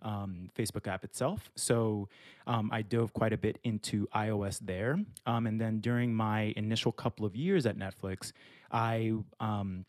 um, 0.00 0.48
Facebook 0.56 0.86
app 0.86 1.04
itself. 1.04 1.50
So 1.54 2.08
um, 2.46 2.70
I 2.72 2.80
dove 2.80 3.12
quite 3.12 3.34
a 3.34 3.36
bit 3.46 3.58
into 3.62 4.06
iOS 4.14 4.58
there. 4.60 4.92
Um, 5.26 5.46
and 5.46 5.60
then 5.60 5.80
during 5.80 6.14
my 6.14 6.54
initial 6.56 6.92
couple 6.92 7.26
of 7.26 7.36
years 7.36 7.66
at 7.66 7.76
Netflix, 7.76 8.32
I 8.72 9.12
um, 9.38 9.84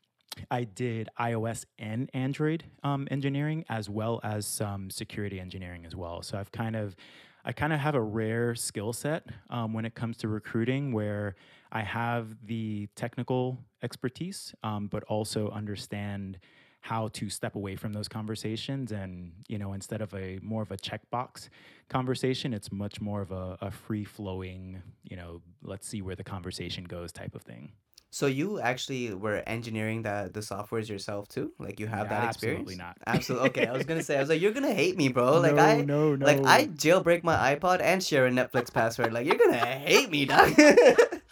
I 0.51 0.63
did 0.63 1.09
iOS 1.19 1.65
and 1.79 2.09
Android 2.13 2.63
um, 2.83 3.07
engineering 3.11 3.65
as 3.69 3.89
well 3.89 4.19
as 4.23 4.45
some 4.45 4.89
security 4.89 5.39
engineering 5.39 5.85
as 5.85 5.95
well. 5.95 6.21
So 6.21 6.37
I've 6.37 6.51
kind 6.51 6.75
of 6.75 6.95
I 7.47 7.51
kind 7.51 7.71
of 7.71 7.79
have 7.79 7.93
a 7.93 8.01
rare 8.01 8.55
skill 8.55 8.91
set 8.91 9.27
um, 9.51 9.71
when 9.73 9.85
it 9.85 9.93
comes 9.93 10.17
to 10.17 10.27
recruiting 10.27 10.91
where 10.91 11.35
I 11.71 11.81
have 11.81 12.35
the 12.47 12.87
technical 12.95 13.59
expertise, 13.83 14.55
um, 14.63 14.87
but 14.87 15.03
also 15.03 15.51
understand 15.51 16.39
how 16.85 17.07
to 17.09 17.29
step 17.29 17.55
away 17.55 17.75
from 17.75 17.93
those 17.93 18.07
conversations 18.07 18.91
and 18.91 19.31
you 19.47 19.57
know 19.57 19.73
instead 19.73 20.01
of 20.01 20.13
a 20.13 20.39
more 20.43 20.61
of 20.61 20.69
a 20.69 20.77
checkbox 20.77 21.49
conversation 21.89 22.53
it's 22.53 22.71
much 22.71 23.01
more 23.01 23.23
of 23.23 23.31
a, 23.31 23.57
a 23.59 23.71
free 23.71 24.03
flowing 24.05 24.83
you 25.03 25.15
know 25.17 25.41
let's 25.63 25.87
see 25.87 26.03
where 26.03 26.15
the 26.15 26.23
conversation 26.23 26.83
goes 26.83 27.11
type 27.11 27.33
of 27.33 27.41
thing 27.41 27.71
So 28.15 28.27
you 28.27 28.61
actually 28.61 29.13
were 29.13 29.43
engineering 29.45 30.03
the 30.03 30.31
the 30.33 30.39
softwares 30.39 30.87
yourself 30.87 31.27
too? 31.27 31.51
Like 31.59 31.81
you 31.81 31.87
have 31.87 32.07
Yeah, 32.07 32.21
that 32.21 32.29
experience? 32.29 32.61
absolutely 32.61 32.75
not. 32.77 32.95
Absolutely. 33.05 33.49
Okay, 33.49 33.67
I 33.67 33.73
was 33.73 33.83
gonna 33.85 34.03
say 34.03 34.15
I 34.15 34.21
was 34.21 34.29
like, 34.29 34.39
you're 34.39 34.53
gonna 34.53 34.73
hate 34.73 34.95
me, 34.95 35.09
bro. 35.09 35.41
Like 35.41 35.55
no, 35.55 35.61
I 35.61 35.81
no, 35.81 36.15
no. 36.15 36.25
like 36.25 36.39
I 36.45 36.67
jailbreak 36.67 37.25
my 37.25 37.35
iPod 37.55 37.81
and 37.81 38.01
share 38.01 38.25
a 38.25 38.31
Netflix 38.31 38.71
password. 38.71 39.11
Like 39.11 39.25
you're 39.27 39.35
gonna 39.35 39.57
hate 39.57 40.09
me, 40.09 40.23
dog. 40.23 40.49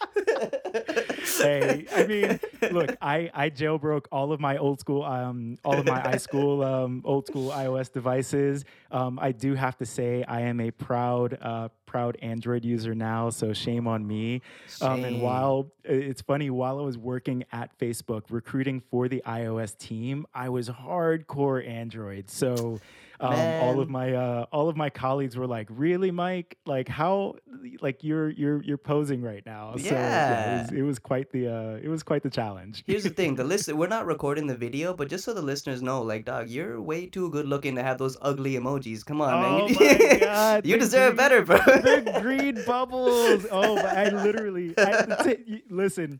hey, 1.43 1.85
I 1.95 2.07
mean, 2.07 2.39
look, 2.71 2.95
I 3.01 3.29
I 3.33 3.49
jailbroke 3.49 4.05
all 4.11 4.31
of 4.31 4.39
my 4.39 4.57
old 4.57 4.79
school, 4.79 5.03
um, 5.03 5.57
all 5.63 5.77
of 5.77 5.85
my 5.85 6.01
iSchool, 6.01 6.65
um, 6.65 7.01
old 7.05 7.27
school 7.27 7.51
iOS 7.51 7.91
devices. 7.91 8.65
Um, 8.91 9.19
I 9.21 9.31
do 9.31 9.55
have 9.55 9.77
to 9.77 9.85
say, 9.85 10.23
I 10.23 10.41
am 10.41 10.59
a 10.59 10.71
proud, 10.71 11.37
uh, 11.41 11.69
proud 11.85 12.17
Android 12.21 12.63
user 12.63 12.95
now. 12.95 13.29
So 13.29 13.53
shame 13.53 13.87
on 13.87 14.05
me. 14.07 14.41
Um, 14.81 15.03
and 15.03 15.21
while 15.21 15.71
it's 15.83 16.21
funny, 16.21 16.49
while 16.49 16.79
I 16.79 16.83
was 16.83 16.97
working 16.97 17.43
at 17.51 17.77
Facebook 17.77 18.23
recruiting 18.29 18.79
for 18.79 19.07
the 19.07 19.21
iOS 19.25 19.77
team, 19.77 20.25
I 20.33 20.49
was 20.49 20.69
hardcore 20.69 21.67
Android. 21.67 22.29
So. 22.29 22.79
Um, 23.19 23.33
all 23.61 23.79
of 23.79 23.89
my 23.89 24.13
uh, 24.13 24.45
all 24.51 24.69
of 24.69 24.75
my 24.75 24.89
colleagues 24.89 25.37
were 25.37 25.47
like, 25.47 25.67
"Really, 25.69 26.11
Mike? 26.11 26.57
Like 26.65 26.87
how? 26.87 27.35
Like 27.81 28.03
you're 28.03 28.29
you're 28.31 28.61
you're 28.63 28.77
posing 28.77 29.21
right 29.21 29.45
now." 29.45 29.75
So 29.77 29.85
yeah, 29.85 30.59
it 30.59 30.61
was, 30.61 30.71
it 30.79 30.81
was 30.81 30.99
quite 30.99 31.31
the 31.31 31.47
uh, 31.47 31.79
it 31.81 31.87
was 31.89 32.03
quite 32.03 32.23
the 32.23 32.29
challenge. 32.29 32.83
Here's 32.87 33.03
the 33.03 33.09
thing: 33.11 33.35
the 33.35 33.43
list 33.53 33.71
we're 33.71 33.87
not 33.87 34.05
recording 34.05 34.47
the 34.47 34.55
video, 34.57 34.93
but 34.93 35.09
just 35.09 35.23
so 35.25 35.33
the 35.33 35.41
listeners 35.41 35.81
know, 35.81 36.01
like, 36.01 36.25
dog, 36.25 36.49
you're 36.49 36.81
way 36.81 37.05
too 37.05 37.29
good 37.29 37.47
looking 37.47 37.75
to 37.75 37.83
have 37.83 37.97
those 37.97 38.17
ugly 38.21 38.53
emojis. 38.55 39.05
Come 39.05 39.21
on, 39.21 39.33
Oh 39.33 39.67
man. 39.67 39.77
my 39.79 40.17
God, 40.19 40.65
you 40.65 40.77
deserve 40.77 41.15
green- 41.15 41.17
better, 41.17 41.41
bro. 41.43 41.57
the 41.57 42.19
green 42.21 42.63
bubbles. 42.65 43.45
Oh, 43.51 43.75
but 43.75 43.85
I 43.85 44.09
literally 44.09 44.73
I, 44.77 45.23
t- 45.23 45.63
listen. 45.69 46.19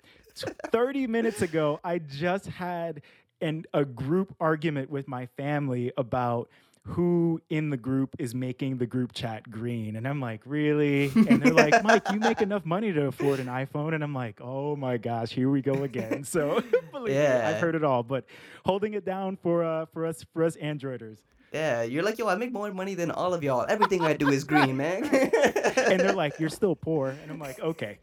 Thirty 0.71 1.05
minutes 1.07 1.41
ago, 1.41 1.79
I 1.83 1.99
just 1.99 2.47
had 2.47 3.01
an 3.41 3.65
a 3.73 3.85
group 3.85 4.35
argument 4.39 4.89
with 4.89 5.07
my 5.07 5.25
family 5.37 5.91
about 5.97 6.49
who 6.85 7.41
in 7.49 7.69
the 7.69 7.77
group 7.77 8.13
is 8.19 8.35
making 8.35 8.77
the 8.77 8.85
group 8.85 9.13
chat 9.13 9.49
green, 9.49 9.95
and 9.95 10.05
I'm 10.07 10.19
like, 10.19 10.41
really? 10.45 11.05
And 11.15 11.41
they're 11.41 11.53
like, 11.53 11.81
Mike, 11.83 12.03
you 12.11 12.19
make 12.19 12.41
enough 12.41 12.65
money 12.65 12.91
to 12.91 13.05
afford 13.05 13.39
an 13.39 13.47
iPhone, 13.47 13.93
and 13.95 14.03
I'm 14.03 14.13
like, 14.13 14.39
oh 14.41 14.75
my 14.75 14.97
gosh, 14.97 15.31
here 15.31 15.49
we 15.49 15.61
go 15.61 15.83
again. 15.83 16.23
So 16.33 16.61
believe 16.91 17.07
me, 17.07 17.13
Yeah. 17.13 17.47
I've 17.49 17.61
heard 17.61 17.75
it 17.75 17.83
all, 17.85 18.03
but 18.03 18.25
holding 18.65 18.95
it 18.95 19.05
down 19.05 19.37
for 19.41 19.63
uh, 19.63 19.85
for 19.93 20.05
us 20.05 20.25
for 20.33 20.43
us 20.43 20.57
Androiders. 20.57 21.19
yeah, 21.53 21.83
you're 21.83 22.03
like, 22.03 22.17
yo, 22.17 22.27
I 22.27 22.35
make 22.35 22.51
more 22.51 22.71
money 22.73 22.95
than 22.95 23.11
all 23.11 23.33
of 23.33 23.43
y'all. 23.43 23.65
Everything 23.69 24.01
I 24.01 24.13
do 24.13 24.27
is 24.29 24.43
green, 24.43 24.75
man. 24.75 25.03
and 25.05 25.99
they're 26.01 26.13
like, 26.13 26.39
"You're 26.39 26.49
still 26.49 26.75
poor," 26.75 27.09
and 27.09 27.31
I'm 27.31 27.39
like, 27.39 27.59
"Okay." 27.61 27.99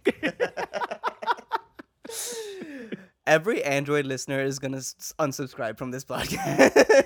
Every 3.27 3.63
Android 3.63 4.07
listener 4.07 4.41
is 4.41 4.59
gonna 4.59 4.79
unsubscribe 4.79 5.77
from 5.79 5.91
this 5.91 6.05
podcast. 6.05 7.05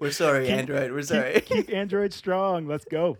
We're 0.00 0.10
sorry, 0.10 0.46
Keep- 0.46 0.54
Android. 0.56 0.90
We're 0.92 0.98
keep, 0.98 1.06
sorry. 1.08 1.40
keep 1.40 1.72
Android 1.72 2.12
strong. 2.12 2.66
Let's 2.66 2.84
go. 2.84 3.18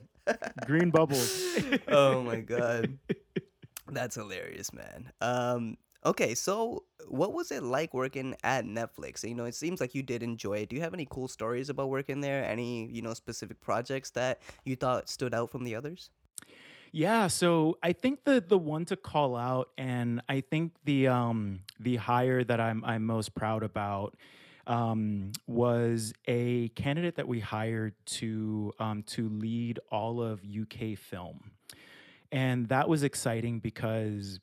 Green 0.67 0.91
bubbles. 0.91 1.43
oh 1.89 2.23
my 2.23 2.41
god, 2.41 2.99
that's 3.91 4.15
hilarious, 4.17 4.73
man. 4.73 5.13
Um, 5.21 5.77
okay, 6.07 6.35
so 6.35 6.85
what 7.09 7.35
was 7.35 7.51
it 7.51 7.63
like 7.63 7.93
working 7.93 8.35
at 8.43 8.65
Netflix? 8.65 9.23
You 9.29 9.35
know, 9.35 9.45
it 9.45 9.55
seems 9.55 9.81
like 9.81 9.95
you 9.95 10.03
did 10.03 10.23
enjoy 10.23 10.59
it. 10.61 10.71
Do 10.71 10.77
you 10.77 10.83
have 10.83 10.95
any 10.95 11.07
cool 11.11 11.29
stories 11.29 11.69
about 11.69 11.91
working 11.91 12.21
there? 12.23 12.43
Any 12.45 12.87
you 12.91 13.03
know 13.03 13.13
specific 13.15 13.61
projects 13.61 14.11
that 14.13 14.41
you 14.65 14.77
thought 14.77 15.09
stood 15.11 15.35
out 15.35 15.51
from 15.51 15.65
the 15.65 15.75
others? 15.75 16.11
Yeah, 16.91 17.27
so 17.27 17.77
I 17.83 17.93
think 17.93 18.25
the 18.25 18.41
the 18.47 18.57
one 18.57 18.85
to 18.87 18.97
call 18.97 19.37
out, 19.37 19.71
and 19.77 20.23
I 20.29 20.41
think 20.41 20.73
the 20.85 21.09
um 21.09 21.61
the 21.81 21.97
hire 21.97 22.45
that 22.45 22.61
I'm 22.61 22.83
I'm 22.85 23.05
most 23.05 23.35
proud 23.35 23.63
about 23.63 24.15
um, 24.67 25.33
was 25.47 26.13
a 26.27 26.69
candidate 26.71 27.17
that 27.17 27.29
we 27.29 27.41
hired 27.41 27.95
to 28.07 28.73
um, 28.79 29.03
to 29.05 29.29
lead 29.29 29.81
all 29.91 30.23
of 30.23 30.41
UK 30.45 30.99
film, 30.99 31.51
and 32.33 32.69
that 32.69 32.89
was 32.89 33.03
exciting 33.03 33.61
because 33.61 34.41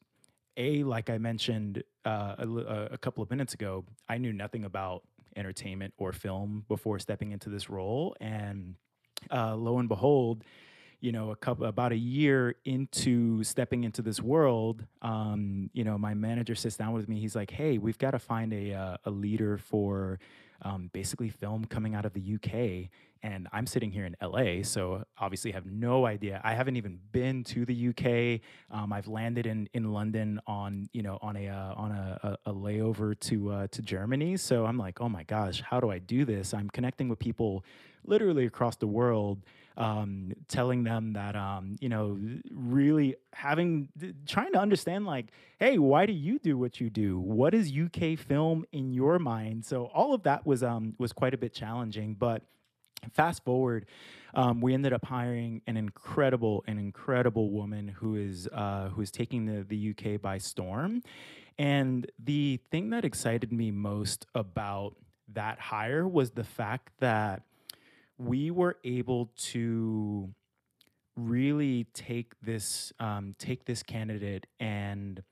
a 0.58 0.84
like 0.84 1.10
I 1.10 1.18
mentioned 1.18 1.84
uh, 2.06 2.36
a, 2.38 2.48
a 2.48 2.86
a 2.94 2.98
couple 2.98 3.24
of 3.24 3.30
minutes 3.30 3.54
ago, 3.54 3.86
I 4.10 4.18
knew 4.18 4.34
nothing 4.34 4.66
about 4.66 5.04
entertainment 5.36 5.94
or 5.98 6.12
film 6.12 6.66
before 6.68 7.00
stepping 7.00 7.32
into 7.32 7.50
this 7.50 7.70
role, 7.70 8.16
and 8.20 8.76
uh, 9.32 9.56
lo 9.56 9.80
and 9.80 9.90
behold, 9.90 10.44
you 11.02 11.12
know, 11.12 11.32
a 11.32 11.36
couple 11.36 11.66
about 11.66 11.92
a 11.92 11.98
year 11.98 12.56
into 12.64 13.44
stepping 13.44 13.84
into 13.84 14.04
this 14.04 14.22
world, 14.22 14.86
um, 15.02 15.70
you 15.74 15.84
know, 15.84 15.98
my 15.98 16.14
manager 16.14 16.54
sits 16.54 16.78
down 16.78 16.94
with 16.94 17.10
me. 17.10 17.20
He's 17.20 17.36
like, 17.36 17.50
"Hey, 17.50 17.80
we've 17.80 17.98
got 17.98 18.12
to 18.12 18.20
find 18.20 18.54
a 18.54 18.74
uh, 18.74 18.98
a 19.06 19.12
leader 19.12 19.58
for 19.58 20.20
um, 20.62 20.92
basically 20.94 21.30
film 21.30 21.66
coming 21.66 21.96
out 21.96 22.06
of 22.06 22.14
the 22.14 22.36
UK." 22.36 22.90
And 23.24 23.48
I'm 23.52 23.68
sitting 23.68 23.92
here 23.92 24.06
in 24.06 24.16
LA, 24.22 24.64
so 24.64 25.04
obviously 25.20 25.52
have 25.52 25.66
no 25.66 26.06
idea. 26.06 26.42
I 26.44 26.54
haven't 26.54 26.76
even 26.76 27.00
been 27.12 27.44
to 27.46 27.66
the 27.66 27.90
UK. 27.90 28.42
Um, 28.76 28.92
I've 28.94 29.08
landed 29.08 29.46
in, 29.46 29.70
in 29.74 29.92
London 29.92 30.40
on 30.46 30.88
you 30.94 31.02
know 31.02 31.18
on 31.22 31.36
a 31.36 31.48
uh, 31.48 31.74
on 31.76 31.92
a, 31.92 32.38
a, 32.46 32.52
a 32.52 32.54
layover 32.54 33.20
to 33.22 33.52
uh, 33.52 33.68
to 33.72 33.82
Germany. 33.82 34.38
So 34.38 34.68
I'm 34.68 34.78
like, 34.78 35.02
oh 35.02 35.10
my 35.10 35.24
gosh, 35.24 35.62
how 35.62 35.80
do 35.80 35.90
I 35.90 35.98
do 35.98 36.26
this? 36.26 36.54
I'm 36.54 36.70
connecting 36.70 37.10
with 37.10 37.18
people 37.18 37.66
literally 38.06 38.46
across 38.46 38.76
the 38.76 38.88
world 38.88 39.44
um, 39.82 40.34
telling 40.48 40.84
them 40.84 41.14
that 41.14 41.36
um, 41.36 41.76
you 41.80 41.90
know 41.90 42.18
really 42.52 43.16
having 43.34 43.90
trying 44.28 44.52
to 44.54 44.60
understand 44.60 45.06
like 45.06 45.28
hey 45.60 45.78
why 45.78 46.06
do 46.06 46.14
you 46.14 46.40
do 46.40 46.58
what 46.58 46.80
you 46.80 46.90
do? 46.90 47.20
What 47.20 47.54
is 47.54 47.72
uk 47.78 48.20
film 48.20 48.66
in 48.72 48.92
your 48.92 49.20
mind? 49.20 49.66
So 49.66 49.86
all 49.94 50.14
of 50.14 50.24
that 50.24 50.46
was 50.46 50.64
um, 50.64 50.96
was 51.00 51.14
quite 51.14 51.34
a 51.34 51.38
bit 51.38 51.54
challenging 51.54 52.14
but 52.14 52.44
fast 53.14 53.44
forward 53.44 53.88
um, 54.34 54.62
we 54.62 54.74
ended 54.74 54.94
up 54.94 55.06
hiring 55.06 55.62
an 55.68 55.78
incredible 55.78 56.64
an 56.68 56.78
incredible 56.78 57.50
woman 57.50 57.88
who 57.88 58.16
is 58.16 58.48
uh, 58.54 58.90
who 58.90 59.02
is 59.02 59.12
taking 59.12 59.46
the, 59.46 59.64
the 59.64 59.90
uk 59.92 60.22
by 60.22 60.38
storm. 60.38 61.04
And 61.58 62.10
the 62.18 62.60
thing 62.72 62.90
that 62.92 63.06
excited 63.06 63.52
me 63.52 63.72
most 63.72 64.26
about 64.34 64.96
that 65.34 65.60
hire 65.60 66.08
was 66.08 66.32
the 66.32 66.44
fact 66.44 66.94
that 67.00 67.44
we 68.26 68.52
were 68.52 68.78
able 68.84 69.32
to 69.36 70.30
really 71.16 71.86
take 71.94 72.34
this 72.42 72.94
um, 73.00 73.36
take 73.38 73.66
this 73.66 73.84
candidate 73.84 74.48
and 74.60 75.24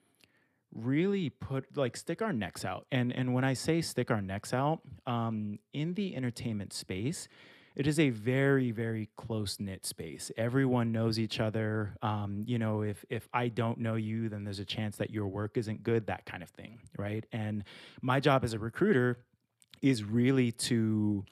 really 0.74 1.30
put 1.30 1.78
like 1.78 1.98
stick 1.98 2.22
our 2.22 2.34
necks 2.34 2.66
out. 2.66 2.86
And 2.92 3.16
and 3.16 3.34
when 3.34 3.44
i 3.44 3.54
say 3.54 3.82
stick 3.82 4.12
our 4.12 4.22
necks 4.22 4.54
out 4.54 4.82
um, 5.08 5.60
in 5.74 5.94
the 5.94 6.16
entertainment 6.16 6.74
space 6.74 7.28
it 7.76 7.88
is 7.88 8.00
a 8.00 8.10
very 8.10 8.72
very 8.72 9.10
close 9.16 9.60
knit 9.60 9.86
space. 9.86 10.32
Everyone 10.36 10.92
knows 10.92 11.18
each 11.18 11.40
other. 11.40 11.96
Um, 12.02 12.44
you 12.46 12.60
know 12.60 12.82
if 12.82 13.06
if 13.10 13.30
i 13.34 13.48
don't 13.48 13.78
know 13.80 13.96
you 13.96 14.30
then 14.30 14.44
there's 14.44 14.60
a 14.60 14.66
chance 14.66 14.98
that 14.98 15.12
your 15.12 15.28
work 15.28 15.58
isn't 15.58 15.84
good 15.84 16.08
that 16.08 16.26
kind 16.26 16.44
of 16.44 16.50
thing 16.50 16.80
right? 16.98 17.26
And 17.32 17.64
my 18.02 18.20
job 18.20 18.44
as 18.44 18.54
a 18.54 18.60
recruiter 18.60 19.20
is 19.82 20.04
really 20.04 20.52
to 20.52 21.24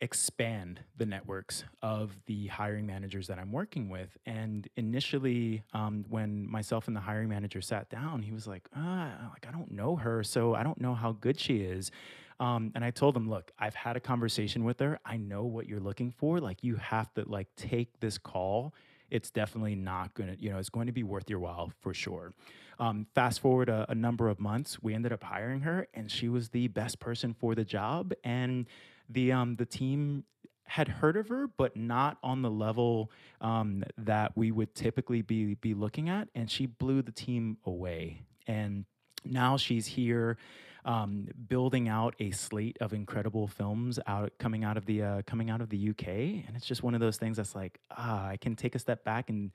expand 0.00 0.80
the 0.96 1.06
networks 1.06 1.64
of 1.82 2.16
the 2.26 2.46
hiring 2.46 2.86
managers 2.86 3.26
that 3.26 3.38
I'm 3.38 3.52
working 3.52 3.88
with. 3.88 4.16
And 4.26 4.66
initially, 4.76 5.62
um, 5.74 6.04
when 6.08 6.50
myself 6.50 6.88
and 6.88 6.96
the 6.96 7.00
hiring 7.00 7.28
manager 7.28 7.60
sat 7.60 7.90
down, 7.90 8.22
he 8.22 8.32
was 8.32 8.46
like, 8.46 8.68
ah, 8.74 9.12
like 9.32 9.46
I 9.46 9.52
don't 9.52 9.70
know 9.70 9.96
her, 9.96 10.22
so 10.22 10.54
I 10.54 10.62
don't 10.62 10.80
know 10.80 10.94
how 10.94 11.12
good 11.12 11.38
she 11.38 11.58
is. 11.58 11.90
Um, 12.38 12.72
and 12.74 12.82
I 12.82 12.90
told 12.90 13.14
him, 13.16 13.28
look, 13.28 13.52
I've 13.58 13.74
had 13.74 13.96
a 13.96 14.00
conversation 14.00 14.64
with 14.64 14.80
her. 14.80 14.98
I 15.04 15.18
know 15.18 15.44
what 15.44 15.66
you're 15.66 15.80
looking 15.80 16.10
for. 16.10 16.40
Like 16.40 16.64
you 16.64 16.76
have 16.76 17.12
to 17.14 17.28
like 17.28 17.48
take 17.56 18.00
this 18.00 18.16
call 18.16 18.72
it's 19.10 19.30
definitely 19.30 19.74
not 19.74 20.14
going 20.14 20.34
to, 20.34 20.42
you 20.42 20.50
know, 20.50 20.58
it's 20.58 20.70
going 20.70 20.86
to 20.86 20.92
be 20.92 21.02
worth 21.02 21.28
your 21.28 21.40
while 21.40 21.72
for 21.80 21.92
sure. 21.92 22.32
Um, 22.78 23.06
fast 23.14 23.40
forward 23.40 23.68
a, 23.68 23.84
a 23.90 23.94
number 23.94 24.28
of 24.28 24.40
months, 24.40 24.78
we 24.80 24.94
ended 24.94 25.12
up 25.12 25.22
hiring 25.22 25.60
her, 25.62 25.86
and 25.92 26.10
she 26.10 26.28
was 26.28 26.48
the 26.48 26.68
best 26.68 26.98
person 26.98 27.34
for 27.34 27.54
the 27.54 27.64
job. 27.64 28.12
And 28.24 28.66
the 29.10 29.32
um, 29.32 29.56
the 29.56 29.66
team 29.66 30.24
had 30.64 30.86
heard 30.86 31.16
of 31.16 31.28
her, 31.28 31.48
but 31.48 31.76
not 31.76 32.16
on 32.22 32.42
the 32.42 32.50
level 32.50 33.10
um, 33.40 33.82
that 33.98 34.36
we 34.36 34.52
would 34.52 34.74
typically 34.74 35.20
be 35.22 35.54
be 35.54 35.74
looking 35.74 36.08
at. 36.08 36.28
And 36.34 36.50
she 36.50 36.66
blew 36.66 37.02
the 37.02 37.12
team 37.12 37.58
away. 37.64 38.22
And 38.46 38.84
now 39.24 39.56
she's 39.56 39.86
here 39.86 40.38
um, 40.84 41.28
building 41.48 41.88
out 41.88 42.14
a 42.20 42.30
slate 42.30 42.78
of 42.80 42.92
incredible 42.92 43.46
films 43.46 43.98
out 44.06 44.32
coming 44.38 44.64
out 44.64 44.76
of 44.76 44.86
the 44.86 45.02
uh, 45.02 45.22
coming 45.26 45.50
out 45.50 45.60
of 45.60 45.68
the 45.68 45.90
UK, 45.90 46.06
and 46.08 46.52
it's 46.54 46.66
just 46.66 46.82
one 46.82 46.94
of 46.94 47.00
those 47.00 47.16
things 47.16 47.36
that's 47.36 47.54
like 47.54 47.78
ah, 47.90 48.28
I 48.28 48.36
can 48.36 48.56
take 48.56 48.74
a 48.74 48.78
step 48.78 49.04
back 49.04 49.28
and 49.28 49.50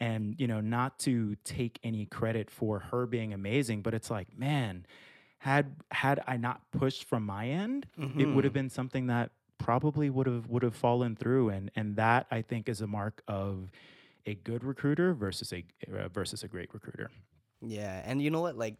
and 0.00 0.38
you 0.38 0.46
know 0.46 0.60
not 0.60 0.98
to 1.00 1.36
take 1.44 1.80
any 1.82 2.06
credit 2.06 2.50
for 2.50 2.78
her 2.78 3.06
being 3.06 3.32
amazing, 3.32 3.82
but 3.82 3.94
it's 3.94 4.10
like 4.10 4.38
man, 4.38 4.86
had 5.38 5.76
had 5.90 6.22
I 6.26 6.36
not 6.36 6.62
pushed 6.72 7.04
from 7.04 7.24
my 7.24 7.48
end, 7.48 7.86
mm-hmm. 7.98 8.20
it 8.20 8.26
would 8.26 8.44
have 8.44 8.52
been 8.52 8.70
something 8.70 9.06
that 9.06 9.30
probably 9.58 10.10
would 10.10 10.26
have 10.26 10.46
would 10.48 10.62
have 10.62 10.74
fallen 10.74 11.16
through, 11.16 11.50
and 11.50 11.70
and 11.76 11.96
that 11.96 12.26
I 12.30 12.42
think 12.42 12.68
is 12.68 12.80
a 12.80 12.86
mark 12.86 13.22
of 13.28 13.70
a 14.26 14.34
good 14.34 14.64
recruiter 14.64 15.14
versus 15.14 15.52
a 15.52 15.64
uh, 15.92 16.08
versus 16.08 16.42
a 16.42 16.48
great 16.48 16.72
recruiter. 16.74 17.10
Yeah, 17.60 18.02
and 18.04 18.20
you 18.20 18.30
know 18.30 18.40
what? 18.40 18.56
Like 18.56 18.76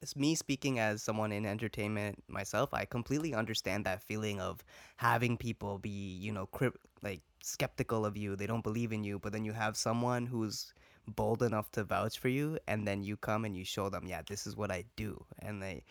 it's 0.00 0.14
me 0.16 0.34
speaking 0.34 0.78
as 0.78 1.02
someone 1.02 1.32
in 1.32 1.44
entertainment 1.44 2.22
myself, 2.28 2.72
I 2.72 2.84
completely 2.84 3.34
understand 3.34 3.84
that 3.86 4.02
feeling 4.02 4.40
of 4.40 4.64
having 4.96 5.36
people 5.36 5.78
be, 5.78 5.90
you 5.90 6.32
know, 6.32 6.46
cri- 6.46 6.70
like 7.02 7.20
skeptical 7.42 8.06
of 8.06 8.16
you. 8.16 8.36
They 8.36 8.46
don't 8.46 8.62
believe 8.62 8.92
in 8.92 9.02
you, 9.02 9.18
but 9.18 9.32
then 9.32 9.44
you 9.44 9.52
have 9.52 9.76
someone 9.76 10.26
who's 10.26 10.72
bold 11.14 11.42
enough 11.42 11.70
to 11.72 11.84
vouch 11.84 12.18
for 12.18 12.28
you, 12.28 12.58
and 12.66 12.86
then 12.86 13.02
you 13.02 13.16
come 13.16 13.44
and 13.44 13.56
you 13.56 13.64
show 13.64 13.88
them, 13.88 14.06
yeah, 14.06 14.22
this 14.26 14.46
is 14.46 14.56
what 14.56 14.70
I 14.70 14.84
do, 14.96 15.24
and 15.40 15.62
they. 15.62 15.84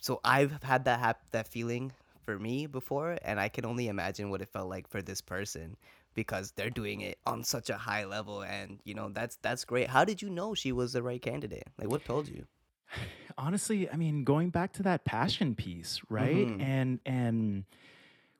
So 0.00 0.20
I've 0.22 0.62
had 0.62 0.84
that 0.84 1.00
hap- 1.00 1.30
that 1.32 1.48
feeling 1.48 1.92
for 2.24 2.38
me 2.38 2.66
before, 2.66 3.18
and 3.22 3.40
I 3.40 3.48
can 3.48 3.64
only 3.64 3.88
imagine 3.88 4.30
what 4.30 4.42
it 4.42 4.48
felt 4.48 4.68
like 4.68 4.88
for 4.88 5.02
this 5.02 5.20
person 5.20 5.76
because 6.14 6.52
they're 6.52 6.70
doing 6.70 7.00
it 7.00 7.18
on 7.26 7.44
such 7.44 7.70
a 7.70 7.76
high 7.76 8.04
level, 8.04 8.42
and 8.42 8.78
you 8.84 8.94
know 8.94 9.08
that's 9.08 9.36
that's 9.42 9.64
great. 9.64 9.88
How 9.88 10.04
did 10.04 10.22
you 10.22 10.30
know 10.30 10.54
she 10.54 10.72
was 10.72 10.92
the 10.92 11.02
right 11.02 11.20
candidate? 11.20 11.68
Like, 11.78 11.90
what 11.90 12.04
told 12.04 12.28
you? 12.28 12.46
honestly, 13.38 13.88
I 13.90 13.96
mean, 13.96 14.24
going 14.24 14.50
back 14.50 14.72
to 14.74 14.82
that 14.84 15.04
passion 15.04 15.54
piece, 15.54 16.00
right? 16.08 16.46
Mm-hmm. 16.46 16.60
And 16.60 17.00
and 17.06 17.64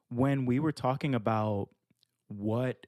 when 0.09 0.47
we 0.47 0.59
were 0.59 0.73
talking 0.73 1.15
about 1.15 1.69
what 2.29 2.87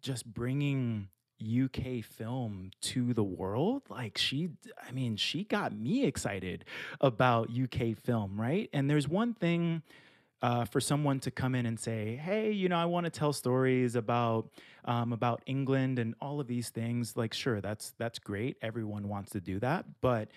just 0.00 0.26
bringing 0.26 1.08
UK 1.42 2.04
film 2.04 2.70
to 2.80 3.12
the 3.12 3.24
world, 3.24 3.82
like 3.88 4.18
she, 4.18 4.50
I 4.86 4.92
mean, 4.92 5.16
she 5.16 5.44
got 5.44 5.72
me 5.72 6.04
excited 6.04 6.64
about 7.00 7.50
UK 7.50 7.96
film, 7.96 8.40
right? 8.40 8.68
And 8.72 8.88
there's 8.88 9.08
one 9.08 9.34
thing 9.34 9.82
uh, 10.42 10.64
for 10.64 10.80
someone 10.80 11.20
to 11.20 11.30
come 11.30 11.54
in 11.54 11.66
and 11.66 11.78
say, 11.78 12.16
"Hey, 12.16 12.50
you 12.50 12.68
know, 12.68 12.76
I 12.76 12.84
want 12.84 13.04
to 13.04 13.10
tell 13.10 13.32
stories 13.32 13.94
about 13.94 14.48
um, 14.84 15.12
about 15.12 15.42
England 15.46 15.98
and 15.98 16.14
all 16.20 16.40
of 16.40 16.48
these 16.48 16.68
things." 16.70 17.16
Like, 17.16 17.32
sure, 17.32 17.60
that's 17.60 17.94
that's 17.98 18.18
great. 18.18 18.56
Everyone 18.60 19.08
wants 19.08 19.30
to 19.32 19.40
do 19.40 19.60
that, 19.60 19.84
but 20.00 20.28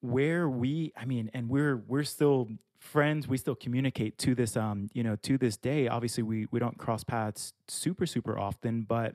where 0.00 0.48
we, 0.48 0.92
I 0.96 1.04
mean, 1.04 1.30
and 1.34 1.48
we're 1.48 1.76
we're 1.86 2.04
still 2.04 2.48
friends. 2.78 3.28
We 3.28 3.36
still 3.36 3.54
communicate 3.54 4.18
to 4.18 4.34
this, 4.34 4.56
um, 4.56 4.88
you 4.94 5.02
know, 5.02 5.16
to 5.16 5.38
this 5.38 5.56
day. 5.56 5.88
Obviously, 5.88 6.22
we 6.22 6.46
we 6.50 6.58
don't 6.58 6.78
cross 6.78 7.04
paths 7.04 7.52
super 7.68 8.06
super 8.06 8.38
often, 8.38 8.82
but 8.82 9.14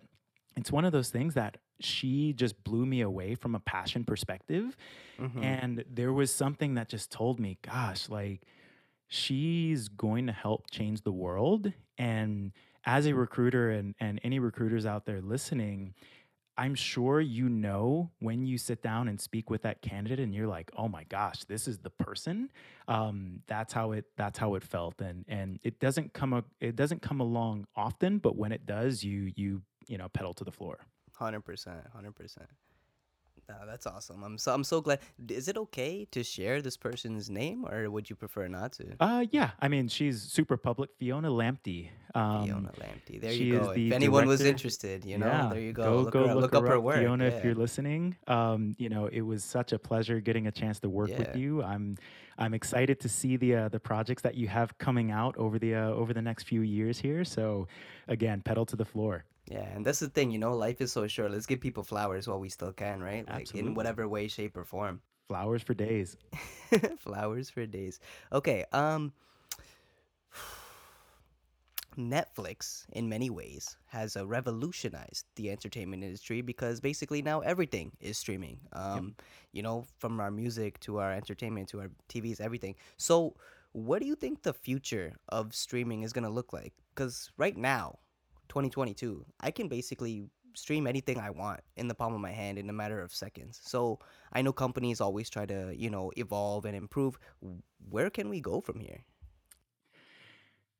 it's 0.57 0.71
one 0.71 0.85
of 0.85 0.91
those 0.91 1.09
things 1.09 1.35
that 1.35 1.57
she 1.79 2.33
just 2.33 2.63
blew 2.63 2.85
me 2.85 3.01
away 3.01 3.35
from 3.35 3.55
a 3.55 3.59
passion 3.59 4.03
perspective, 4.03 4.75
mm-hmm. 5.19 5.43
and 5.43 5.85
there 5.89 6.11
was 6.11 6.33
something 6.33 6.73
that 6.75 6.89
just 6.89 7.11
told 7.11 7.39
me, 7.39 7.57
"Gosh, 7.61 8.09
like." 8.09 8.41
she's 9.07 9.87
going 9.87 10.27
to 10.27 10.33
help 10.33 10.69
change 10.69 11.01
the 11.01 11.11
world. 11.11 11.71
And 11.97 12.51
as 12.85 13.05
a 13.05 13.13
recruiter 13.13 13.71
and, 13.71 13.95
and 13.99 14.19
any 14.23 14.39
recruiters 14.39 14.85
out 14.85 15.05
there 15.05 15.21
listening, 15.21 15.93
I'm 16.59 16.73
sure 16.73 17.21
you 17.21 17.49
know 17.49 18.09
when 18.19 18.45
you 18.45 18.57
sit 18.57 18.81
down 18.81 19.07
and 19.07 19.21
speak 19.21 19.49
with 19.49 19.61
that 19.61 19.81
candidate 19.81 20.19
and 20.19 20.33
you're 20.33 20.47
like, 20.47 20.71
oh 20.75 20.87
my 20.87 21.03
gosh, 21.03 21.43
this 21.43 21.67
is 21.67 21.77
the 21.77 21.91
person. 21.91 22.49
Um, 22.87 23.41
that's 23.47 23.73
how 23.73 23.91
it 23.91 24.05
that's 24.17 24.39
how 24.39 24.55
it 24.55 24.63
felt. 24.63 24.99
And 24.99 25.23
and 25.27 25.59
it 25.63 25.79
doesn't 25.79 26.13
come 26.13 26.33
a, 26.33 26.43
it 26.59 26.75
doesn't 26.75 27.03
come 27.03 27.19
along 27.19 27.67
often, 27.75 28.17
but 28.17 28.35
when 28.35 28.51
it 28.51 28.65
does, 28.65 29.03
you 29.03 29.31
you 29.35 29.61
you 29.87 29.97
know, 29.97 30.09
pedal 30.09 30.33
to 30.35 30.43
the 30.43 30.51
floor. 30.51 30.79
Hundred 31.13 31.41
percent, 31.41 31.81
hundred 31.93 32.15
percent. 32.15 32.49
No, 33.49 33.55
that's 33.65 33.87
awesome. 33.87 34.23
I'm 34.23 34.37
so 34.37 34.53
I'm 34.53 34.65
so 34.65 34.81
glad. 34.81 34.99
Is 35.29 35.47
it 35.47 35.57
okay 35.57 36.05
to 36.11 36.21
share 36.21 36.61
this 36.61 36.75
person's 36.75 37.29
name, 37.29 37.65
or 37.65 37.89
would 37.89 38.09
you 38.09 38.15
prefer 38.15 38.49
not 38.49 38.73
to? 38.73 38.85
Uh, 38.99 39.25
yeah. 39.31 39.51
I 39.61 39.69
mean, 39.69 39.87
she's 39.87 40.21
super 40.21 40.57
public. 40.57 40.89
Fiona 40.99 41.29
Lamptey. 41.29 41.89
Um, 42.13 42.43
Fiona 42.43 42.71
Lamptey. 42.77 43.21
There 43.21 43.31
you 43.31 43.59
go. 43.59 43.71
If 43.71 43.93
anyone 43.93 44.25
director. 44.25 44.27
was 44.27 44.41
interested, 44.41 45.05
you 45.05 45.17
know, 45.17 45.27
yeah, 45.27 45.49
there 45.49 45.61
you 45.61 45.71
go. 45.71 45.83
Go 45.83 46.01
look, 46.01 46.11
go 46.11 46.27
her, 46.27 46.35
look, 46.35 46.41
look 46.41 46.55
up 46.55 46.67
her, 46.67 46.79
work. 46.79 46.97
Fiona, 46.97 47.23
yeah. 47.23 47.37
if 47.37 47.43
you're 47.45 47.55
listening. 47.55 48.17
Um, 48.27 48.75
you 48.77 48.89
know, 48.89 49.05
it 49.05 49.21
was 49.21 49.45
such 49.45 49.71
a 49.71 49.79
pleasure 49.79 50.19
getting 50.19 50.47
a 50.47 50.51
chance 50.51 50.81
to 50.81 50.89
work 50.89 51.11
yeah. 51.11 51.19
with 51.19 51.35
you. 51.37 51.63
I'm 51.63 51.97
I'm 52.37 52.53
excited 52.53 52.99
to 52.99 53.07
see 53.07 53.37
the 53.37 53.55
uh, 53.55 53.69
the 53.69 53.79
projects 53.79 54.23
that 54.23 54.35
you 54.35 54.49
have 54.49 54.77
coming 54.77 55.09
out 55.09 55.37
over 55.37 55.57
the 55.57 55.73
uh, 55.73 55.89
over 55.91 56.13
the 56.13 56.21
next 56.21 56.43
few 56.43 56.63
years 56.63 56.99
here. 56.99 57.23
So, 57.23 57.69
again, 58.09 58.41
pedal 58.41 58.65
to 58.65 58.75
the 58.75 58.85
floor. 58.85 59.23
Yeah, 59.49 59.67
and 59.73 59.85
that's 59.85 59.99
the 59.99 60.09
thing, 60.09 60.31
you 60.31 60.39
know, 60.39 60.55
life 60.55 60.81
is 60.81 60.91
so 60.91 61.07
short. 61.07 61.31
Let's 61.31 61.45
give 61.45 61.61
people 61.61 61.83
flowers 61.83 62.27
while 62.27 62.39
we 62.39 62.49
still 62.49 62.73
can, 62.73 63.01
right? 63.01 63.25
Like 63.27 63.41
Absolutely. 63.41 63.69
in 63.69 63.75
whatever 63.75 64.07
way, 64.07 64.27
shape, 64.27 64.57
or 64.57 64.65
form. 64.65 65.01
Flowers 65.27 65.61
for 65.61 65.73
days. 65.73 66.17
flowers 66.99 67.49
for 67.49 67.65
days. 67.65 67.99
Okay, 68.31 68.65
um 68.73 69.13
Netflix, 71.97 72.85
in 72.91 73.09
many 73.09 73.29
ways, 73.29 73.75
has 73.87 74.15
uh, 74.15 74.27
revolutionized 74.27 75.25
the 75.35 75.49
entertainment 75.49 76.03
industry 76.03 76.41
because 76.41 76.79
basically 76.79 77.21
now 77.21 77.39
everything 77.39 77.91
is 77.99 78.17
streaming. 78.17 78.59
Um, 78.73 79.15
yep. 79.17 79.25
You 79.53 79.63
know, 79.63 79.87
from 79.97 80.19
our 80.19 80.29
music 80.29 80.79
to 80.81 80.99
our 80.99 81.11
entertainment 81.11 81.69
to 81.69 81.79
our 81.81 81.89
TVs, 82.09 82.39
everything. 82.39 82.75
So, 82.97 83.35
what 83.71 83.99
do 84.01 84.07
you 84.07 84.15
think 84.15 84.43
the 84.43 84.53
future 84.53 85.13
of 85.29 85.55
streaming 85.55 86.03
is 86.03 86.13
going 86.13 86.23
to 86.23 86.29
look 86.29 86.53
like? 86.53 86.73
Because 86.93 87.31
right 87.37 87.57
now, 87.57 87.99
2022, 88.49 89.25
I 89.39 89.51
can 89.51 89.67
basically 89.67 90.29
stream 90.57 90.87
anything 90.87 91.19
I 91.19 91.29
want 91.29 91.61
in 91.75 91.87
the 91.87 91.93
palm 91.93 92.13
of 92.13 92.19
my 92.19 92.31
hand 92.31 92.57
in 92.57 92.69
a 92.69 92.73
matter 92.73 92.99
of 92.99 93.13
seconds. 93.13 93.59
So 93.63 93.99
I 94.33 94.41
know 94.41 94.51
companies 94.51 94.99
always 94.99 95.29
try 95.29 95.45
to, 95.45 95.73
you 95.75 95.89
know, 95.89 96.11
evolve 96.17 96.65
and 96.65 96.75
improve. 96.75 97.19
Where 97.89 98.09
can 98.09 98.29
we 98.29 98.41
go 98.41 98.59
from 98.59 98.79
here? 98.79 99.03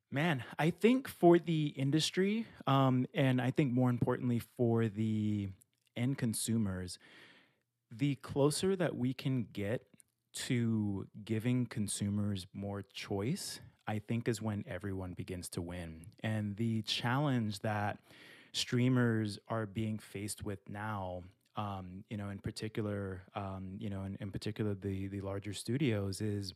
Man, 0.10 0.44
I 0.58 0.70
think 0.72 1.08
for 1.08 1.38
the 1.38 1.68
industry, 1.76 2.48
um, 2.66 3.06
and 3.14 3.42
I 3.42 3.52
think 3.52 3.74
more 3.74 3.90
importantly 3.90 4.40
for 4.40 4.88
the 4.88 5.50
end 5.96 6.18
consumers, 6.18 6.98
the 7.92 8.16
closer 8.16 8.76
that 8.76 8.96
we 8.96 9.14
can 9.14 9.48
get 9.52 9.84
to 10.34 11.08
giving 11.26 11.66
consumers 11.66 12.48
more 12.54 12.84
choice 12.94 13.60
I 13.88 14.00
think 14.00 14.28
is 14.28 14.42
when 14.42 14.66
everyone 14.68 15.14
begins 15.14 15.48
to 15.50 15.62
win. 15.62 16.06
And 16.22 16.56
the 16.58 16.82
challenge 16.84 17.60
that 17.60 18.00
streamers 18.52 19.40
are 19.48 19.66
being 19.66 20.00
faced 20.00 20.44
with 20.44 20.60
now, 20.70 21.24
um, 21.56 22.04
you 22.10 22.18
know, 22.18 22.30
in 22.30 22.40
particular, 22.40 23.22
um, 23.36 23.78
you 23.80 23.90
know, 23.90 24.04
in, 24.04 24.18
in 24.20 24.32
particular 24.32 24.74
the 24.74 25.08
the 25.08 25.22
larger 25.22 25.54
studios 25.54 26.22
is 26.22 26.54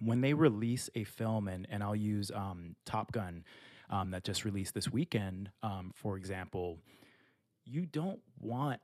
when 0.00 0.20
they 0.20 0.34
release 0.34 0.90
a 0.94 1.04
film, 1.04 1.48
and 1.48 1.66
and 1.70 1.82
I'll 1.82 1.96
use 1.96 2.30
um, 2.34 2.76
Top 2.84 3.12
Gun 3.12 3.44
um, 3.90 4.10
that 4.10 4.24
just 4.24 4.44
released 4.44 4.74
this 4.74 4.90
weekend, 4.90 5.50
um, 5.62 5.92
for 5.94 6.16
example. 6.16 6.78
You 7.64 7.84
don't 7.86 8.20
want 8.40 8.80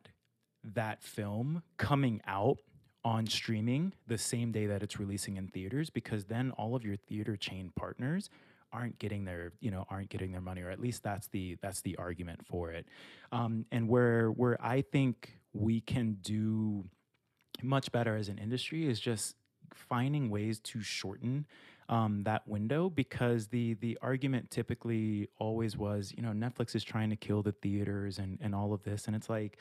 that 0.62 1.02
film 1.02 1.62
coming 1.78 2.20
out 2.26 2.58
on 3.04 3.26
streaming 3.26 3.92
the 4.06 4.18
same 4.18 4.50
day 4.50 4.66
that 4.66 4.82
it's 4.82 4.98
releasing 4.98 5.36
in 5.36 5.48
theaters 5.48 5.90
because 5.90 6.24
then 6.24 6.50
all 6.52 6.74
of 6.74 6.84
your 6.84 6.96
theater 6.96 7.36
chain 7.36 7.70
partners 7.76 8.30
aren't 8.72 8.98
getting 8.98 9.24
their 9.24 9.52
you 9.60 9.70
know 9.70 9.86
aren't 9.90 10.08
getting 10.08 10.32
their 10.32 10.40
money 10.40 10.62
or 10.62 10.70
at 10.70 10.80
least 10.80 11.02
that's 11.02 11.28
the 11.28 11.56
that's 11.62 11.80
the 11.82 11.96
argument 11.96 12.44
for 12.46 12.70
it. 12.70 12.86
Um, 13.30 13.66
and 13.70 13.88
where 13.88 14.28
where 14.30 14.56
i 14.64 14.82
think 14.82 15.38
we 15.52 15.80
can 15.80 16.18
do 16.22 16.84
much 17.62 17.92
better 17.92 18.16
as 18.16 18.28
an 18.28 18.38
industry 18.38 18.86
is 18.86 18.98
just 18.98 19.36
finding 19.72 20.28
ways 20.28 20.58
to 20.60 20.82
shorten 20.82 21.46
um, 21.88 22.22
that 22.24 22.46
window 22.48 22.88
because 22.88 23.48
the 23.48 23.74
the 23.74 23.98
argument 24.00 24.50
typically 24.50 25.28
always 25.38 25.76
was 25.76 26.12
you 26.16 26.22
know 26.22 26.30
netflix 26.30 26.74
is 26.74 26.82
trying 26.82 27.10
to 27.10 27.16
kill 27.16 27.42
the 27.42 27.52
theaters 27.52 28.18
and 28.18 28.38
and 28.40 28.54
all 28.54 28.72
of 28.72 28.82
this. 28.84 29.06
And 29.06 29.14
it's 29.14 29.28
like 29.28 29.58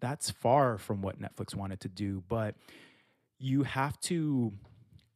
that's 0.00 0.30
far 0.30 0.78
from 0.78 1.02
what 1.02 1.20
Netflix 1.20 1.54
wanted 1.54 1.80
to 1.80 1.88
do. 1.88 2.22
But 2.28 2.54
you 3.38 3.62
have 3.62 3.98
to 4.02 4.52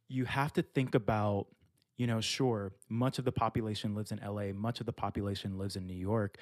you 0.07 0.25
have 0.25 0.53
to 0.53 0.61
think 0.61 0.95
about 0.95 1.47
you 1.97 2.07
know 2.07 2.21
sure 2.21 2.73
much 2.89 3.19
of 3.19 3.25
the 3.25 3.31
population 3.31 3.95
lives 3.95 4.11
in 4.11 4.19
LA 4.25 4.53
much 4.53 4.79
of 4.79 4.85
the 4.85 4.93
population 4.93 5.57
lives 5.57 5.75
in 5.75 5.87
New 5.87 5.95
York 5.95 6.37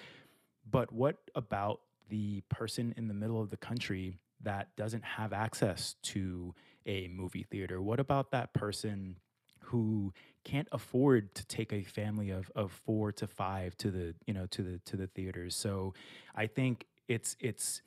but 0.69 0.91
what 0.91 1.17
about 1.35 1.81
the 2.09 2.41
person 2.49 2.93
in 2.97 3.07
the 3.07 3.13
middle 3.13 3.41
of 3.41 3.49
the 3.49 3.57
country 3.57 4.17
that 4.41 4.75
doesn't 4.75 5.03
have 5.03 5.33
access 5.33 5.95
to 6.01 6.53
a 6.85 7.07
movie 7.07 7.43
theater? 7.43 7.81
What 7.81 7.99
about 7.99 8.31
that 8.31 8.53
person 8.53 9.17
who 9.61 10.13
can't 10.43 10.67
afford 10.71 11.35
to 11.35 11.45
take 11.45 11.71
a 11.73 11.83
family 11.83 12.29
of, 12.29 12.51
of 12.55 12.71
four 12.71 13.11
to 13.13 13.27
five 13.27 13.77
to 13.77 13.91
the 13.91 14.15
you 14.25 14.33
know 14.33 14.45
to 14.47 14.63
the 14.63 14.79
to 14.85 14.97
the 14.97 15.07
theaters? 15.07 15.55
So 15.55 15.93
I 16.35 16.47
think 16.47 16.85
it's 17.07 17.35
it's 17.39 17.81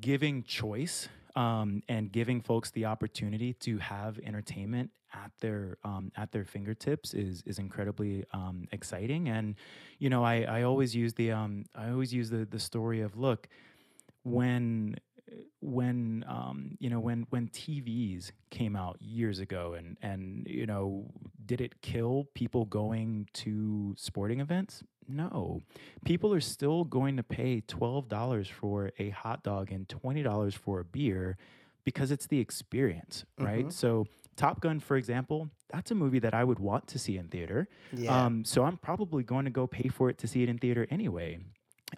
giving 0.00 0.42
choice 0.42 1.08
um, 1.36 1.82
and 1.88 2.12
giving 2.12 2.40
folks 2.40 2.70
the 2.70 2.84
opportunity 2.84 3.52
to 3.54 3.78
have 3.78 4.18
entertainment 4.20 4.90
at 5.14 5.30
their 5.40 5.76
um, 5.84 6.10
at 6.16 6.32
their 6.32 6.44
fingertips 6.44 7.14
is 7.14 7.42
is 7.46 7.58
incredibly 7.58 8.24
um, 8.32 8.66
exciting. 8.72 9.28
And 9.28 9.56
you 9.98 10.10
know, 10.10 10.24
I, 10.24 10.42
I 10.42 10.62
always 10.62 10.94
use 10.94 11.14
the 11.14 11.32
um, 11.32 11.64
I 11.74 11.90
always 11.90 12.12
use 12.12 12.30
the 12.30 12.44
the 12.44 12.58
story 12.58 13.00
of 13.00 13.16
look 13.16 13.48
when 14.24 14.96
when 15.60 16.24
um, 16.28 16.76
you 16.80 16.90
know 16.90 17.00
when 17.00 17.26
when 17.30 17.48
TVs 17.48 18.32
came 18.50 18.74
out 18.76 18.96
years 19.00 19.38
ago 19.38 19.74
and 19.74 19.96
and 20.02 20.46
you 20.48 20.66
know 20.66 21.06
did 21.44 21.60
it 21.60 21.80
kill 21.82 22.28
people 22.34 22.64
going 22.64 23.28
to 23.34 23.94
sporting 23.96 24.40
events? 24.40 24.82
No. 25.08 25.60
People 26.04 26.32
are 26.32 26.40
still 26.40 26.84
going 26.84 27.16
to 27.16 27.24
pay 27.24 27.60
$12 27.62 28.48
for 28.48 28.92
a 28.98 29.10
hot 29.10 29.42
dog 29.42 29.72
and 29.72 29.86
$20 29.88 30.54
for 30.54 30.78
a 30.78 30.84
beer 30.84 31.36
because 31.84 32.12
it's 32.12 32.28
the 32.28 32.38
experience, 32.38 33.24
right? 33.38 33.66
Mhm. 33.66 33.72
So 33.72 34.06
Top 34.36 34.60
Gun, 34.60 34.78
for 34.78 34.96
example, 34.96 35.50
that's 35.68 35.90
a 35.90 35.94
movie 35.96 36.20
that 36.20 36.32
I 36.32 36.44
would 36.44 36.60
want 36.60 36.86
to 36.88 36.98
see 36.98 37.18
in 37.18 37.28
theater. 37.28 37.68
Yeah. 37.92 38.24
Um, 38.24 38.44
so 38.44 38.64
I'm 38.64 38.76
probably 38.78 39.24
going 39.24 39.44
to 39.44 39.50
go 39.50 39.66
pay 39.66 39.88
for 39.88 40.08
it 40.08 40.18
to 40.18 40.26
see 40.28 40.42
it 40.44 40.48
in 40.48 40.58
theater 40.58 40.86
anyway. 40.88 41.40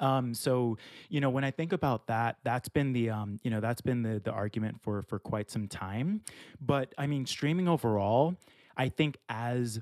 Um, 0.01 0.35
so 0.35 0.79
you 1.09 1.21
know, 1.21 1.31
when 1.31 1.45
I 1.45 1.51
think 1.51 1.73
about 1.73 2.07
that, 2.09 2.37
that's 2.45 2.69
been 2.69 2.93
the 2.93 3.11
um, 3.11 3.41
you 3.43 3.51
know 3.51 3.61
that's 3.61 3.81
been 3.81 4.03
the 4.03 4.21
the 4.23 4.33
argument 4.33 4.81
for 4.83 5.03
for 5.03 5.19
quite 5.19 5.51
some 5.51 5.69
time. 5.69 6.23
But 6.61 6.95
I 6.99 7.07
mean, 7.07 7.27
streaming 7.27 7.69
overall, 7.69 8.37
I 8.77 8.89
think 8.89 9.19
as 9.29 9.81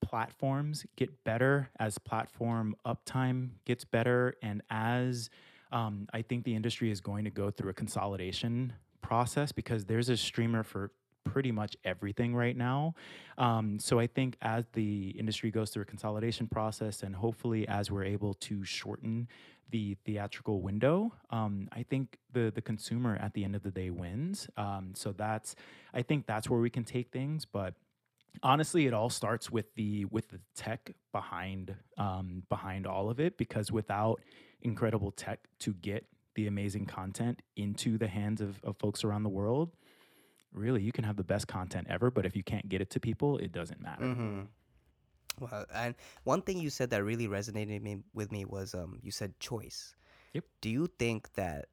platforms 0.00 0.84
get 0.96 1.24
better, 1.24 1.70
as 1.78 1.98
platform 1.98 2.76
uptime 2.86 3.50
gets 3.64 3.84
better, 3.84 4.34
and 4.42 4.62
as 4.70 5.30
um, 5.72 6.08
I 6.12 6.22
think 6.22 6.44
the 6.44 6.54
industry 6.54 6.90
is 6.90 7.00
going 7.00 7.24
to 7.24 7.30
go 7.30 7.50
through 7.50 7.70
a 7.70 7.74
consolidation 7.74 8.74
process 9.02 9.52
because 9.52 9.84
there's 9.84 10.08
a 10.08 10.16
streamer 10.16 10.62
for 10.62 10.90
pretty 11.24 11.50
much 11.50 11.76
everything 11.84 12.34
right 12.34 12.56
now. 12.56 12.94
Um, 13.38 13.78
so 13.80 13.98
I 13.98 14.06
think 14.06 14.36
as 14.42 14.66
the 14.74 15.08
industry 15.18 15.50
goes 15.50 15.70
through 15.70 15.82
a 15.82 15.86
consolidation 15.86 16.46
process, 16.46 17.02
and 17.02 17.16
hopefully 17.16 17.66
as 17.66 17.90
we're 17.90 18.04
able 18.04 18.34
to 18.34 18.64
shorten 18.64 19.28
the 19.70 19.96
theatrical 20.04 20.60
window, 20.60 21.12
um, 21.30 21.68
I 21.72 21.82
think 21.82 22.18
the 22.32 22.52
the 22.54 22.62
consumer 22.62 23.16
at 23.20 23.34
the 23.34 23.44
end 23.44 23.56
of 23.56 23.62
the 23.62 23.70
day 23.70 23.90
wins. 23.90 24.48
Um, 24.56 24.92
so 24.94 25.12
that's 25.12 25.54
I 25.92 26.02
think 26.02 26.26
that's 26.26 26.48
where 26.48 26.60
we 26.60 26.70
can 26.70 26.84
take 26.84 27.10
things, 27.10 27.44
but 27.44 27.74
honestly 28.42 28.86
it 28.86 28.94
all 28.94 29.10
starts 29.10 29.50
with 29.50 29.74
the 29.74 30.04
with 30.06 30.28
the 30.28 30.40
tech 30.54 30.90
behind 31.12 31.74
um, 31.98 32.42
behind 32.48 32.86
all 32.86 33.08
of 33.08 33.20
it 33.20 33.36
because 33.38 33.70
without 33.70 34.20
incredible 34.62 35.12
tech 35.12 35.40
to 35.58 35.72
get 35.74 36.06
the 36.34 36.46
amazing 36.46 36.84
content 36.86 37.42
into 37.56 37.96
the 37.96 38.08
hands 38.08 38.40
of, 38.40 38.58
of 38.64 38.76
folks 38.78 39.04
around 39.04 39.22
the 39.22 39.28
world 39.28 39.70
really 40.52 40.82
you 40.82 40.90
can 40.90 41.04
have 41.04 41.16
the 41.16 41.24
best 41.24 41.46
content 41.46 41.86
ever 41.88 42.10
but 42.10 42.26
if 42.26 42.34
you 42.34 42.42
can't 42.42 42.68
get 42.68 42.80
it 42.80 42.90
to 42.90 42.98
people 42.98 43.38
it 43.38 43.52
doesn't 43.52 43.80
matter 43.80 44.04
Mm-hmm. 44.04 44.40
Well, 45.40 45.66
and 45.74 45.94
one 46.24 46.42
thing 46.42 46.58
you 46.58 46.70
said 46.70 46.90
that 46.90 47.04
really 47.04 47.28
resonated 47.28 47.82
me, 47.82 47.98
with 48.14 48.30
me 48.30 48.44
was 48.44 48.74
um, 48.74 48.98
you 49.02 49.10
said 49.10 49.38
choice. 49.40 49.94
Yep. 50.32 50.44
Do 50.60 50.70
you 50.70 50.88
think 50.98 51.32
that 51.34 51.66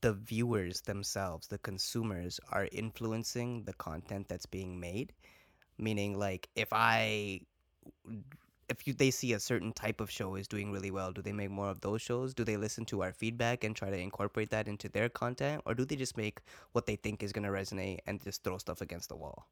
the 0.00 0.12
viewers 0.12 0.82
themselves, 0.82 1.46
the 1.48 1.58
consumers, 1.58 2.38
are 2.52 2.68
influencing 2.72 3.64
the 3.64 3.72
content 3.74 4.28
that's 4.28 4.46
being 4.46 4.78
made? 4.78 5.12
Meaning, 5.78 6.18
like, 6.18 6.48
if 6.54 6.68
I, 6.72 7.40
if 8.68 8.86
you 8.86 8.94
they 8.94 9.10
see 9.10 9.32
a 9.32 9.40
certain 9.40 9.72
type 9.72 10.00
of 10.00 10.10
show 10.10 10.34
is 10.34 10.48
doing 10.48 10.72
really 10.72 10.90
well, 10.90 11.12
do 11.12 11.22
they 11.22 11.32
make 11.32 11.50
more 11.50 11.70
of 11.70 11.80
those 11.80 12.02
shows? 12.02 12.34
Do 12.34 12.44
they 12.44 12.56
listen 12.56 12.84
to 12.86 13.02
our 13.02 13.12
feedback 13.12 13.64
and 13.64 13.76
try 13.76 13.90
to 13.90 13.98
incorporate 13.98 14.50
that 14.50 14.68
into 14.68 14.88
their 14.88 15.08
content, 15.08 15.62
or 15.66 15.74
do 15.74 15.84
they 15.84 15.96
just 15.96 16.16
make 16.16 16.40
what 16.72 16.86
they 16.86 16.96
think 16.96 17.22
is 17.22 17.32
gonna 17.32 17.48
resonate 17.50 17.98
and 18.06 18.22
just 18.22 18.42
throw 18.42 18.58
stuff 18.58 18.80
against 18.80 19.08
the 19.08 19.16
wall? 19.16 19.46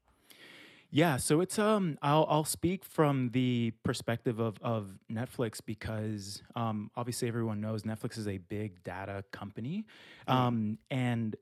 Yeah, 0.91 1.17
so 1.17 1.41
it's 1.41 1.59
um 1.59 1.99
I'll 2.03 2.27
I'll 2.29 2.45
speak 2.45 2.85
from 2.85 3.31
the 3.31 3.73
perspective 3.83 4.39
of 4.39 4.57
of 4.63 4.91
Netflix 5.11 5.61
because 5.65 6.43
um 6.55 6.91
obviously 6.97 7.27
everyone 7.29 7.61
knows 7.61 7.83
Netflix 7.83 8.17
is 8.17 8.29
a 8.29 8.39
big 8.39 8.83
data 8.85 9.25
company. 9.33 9.87
Um 10.29 10.79
and 10.91 11.35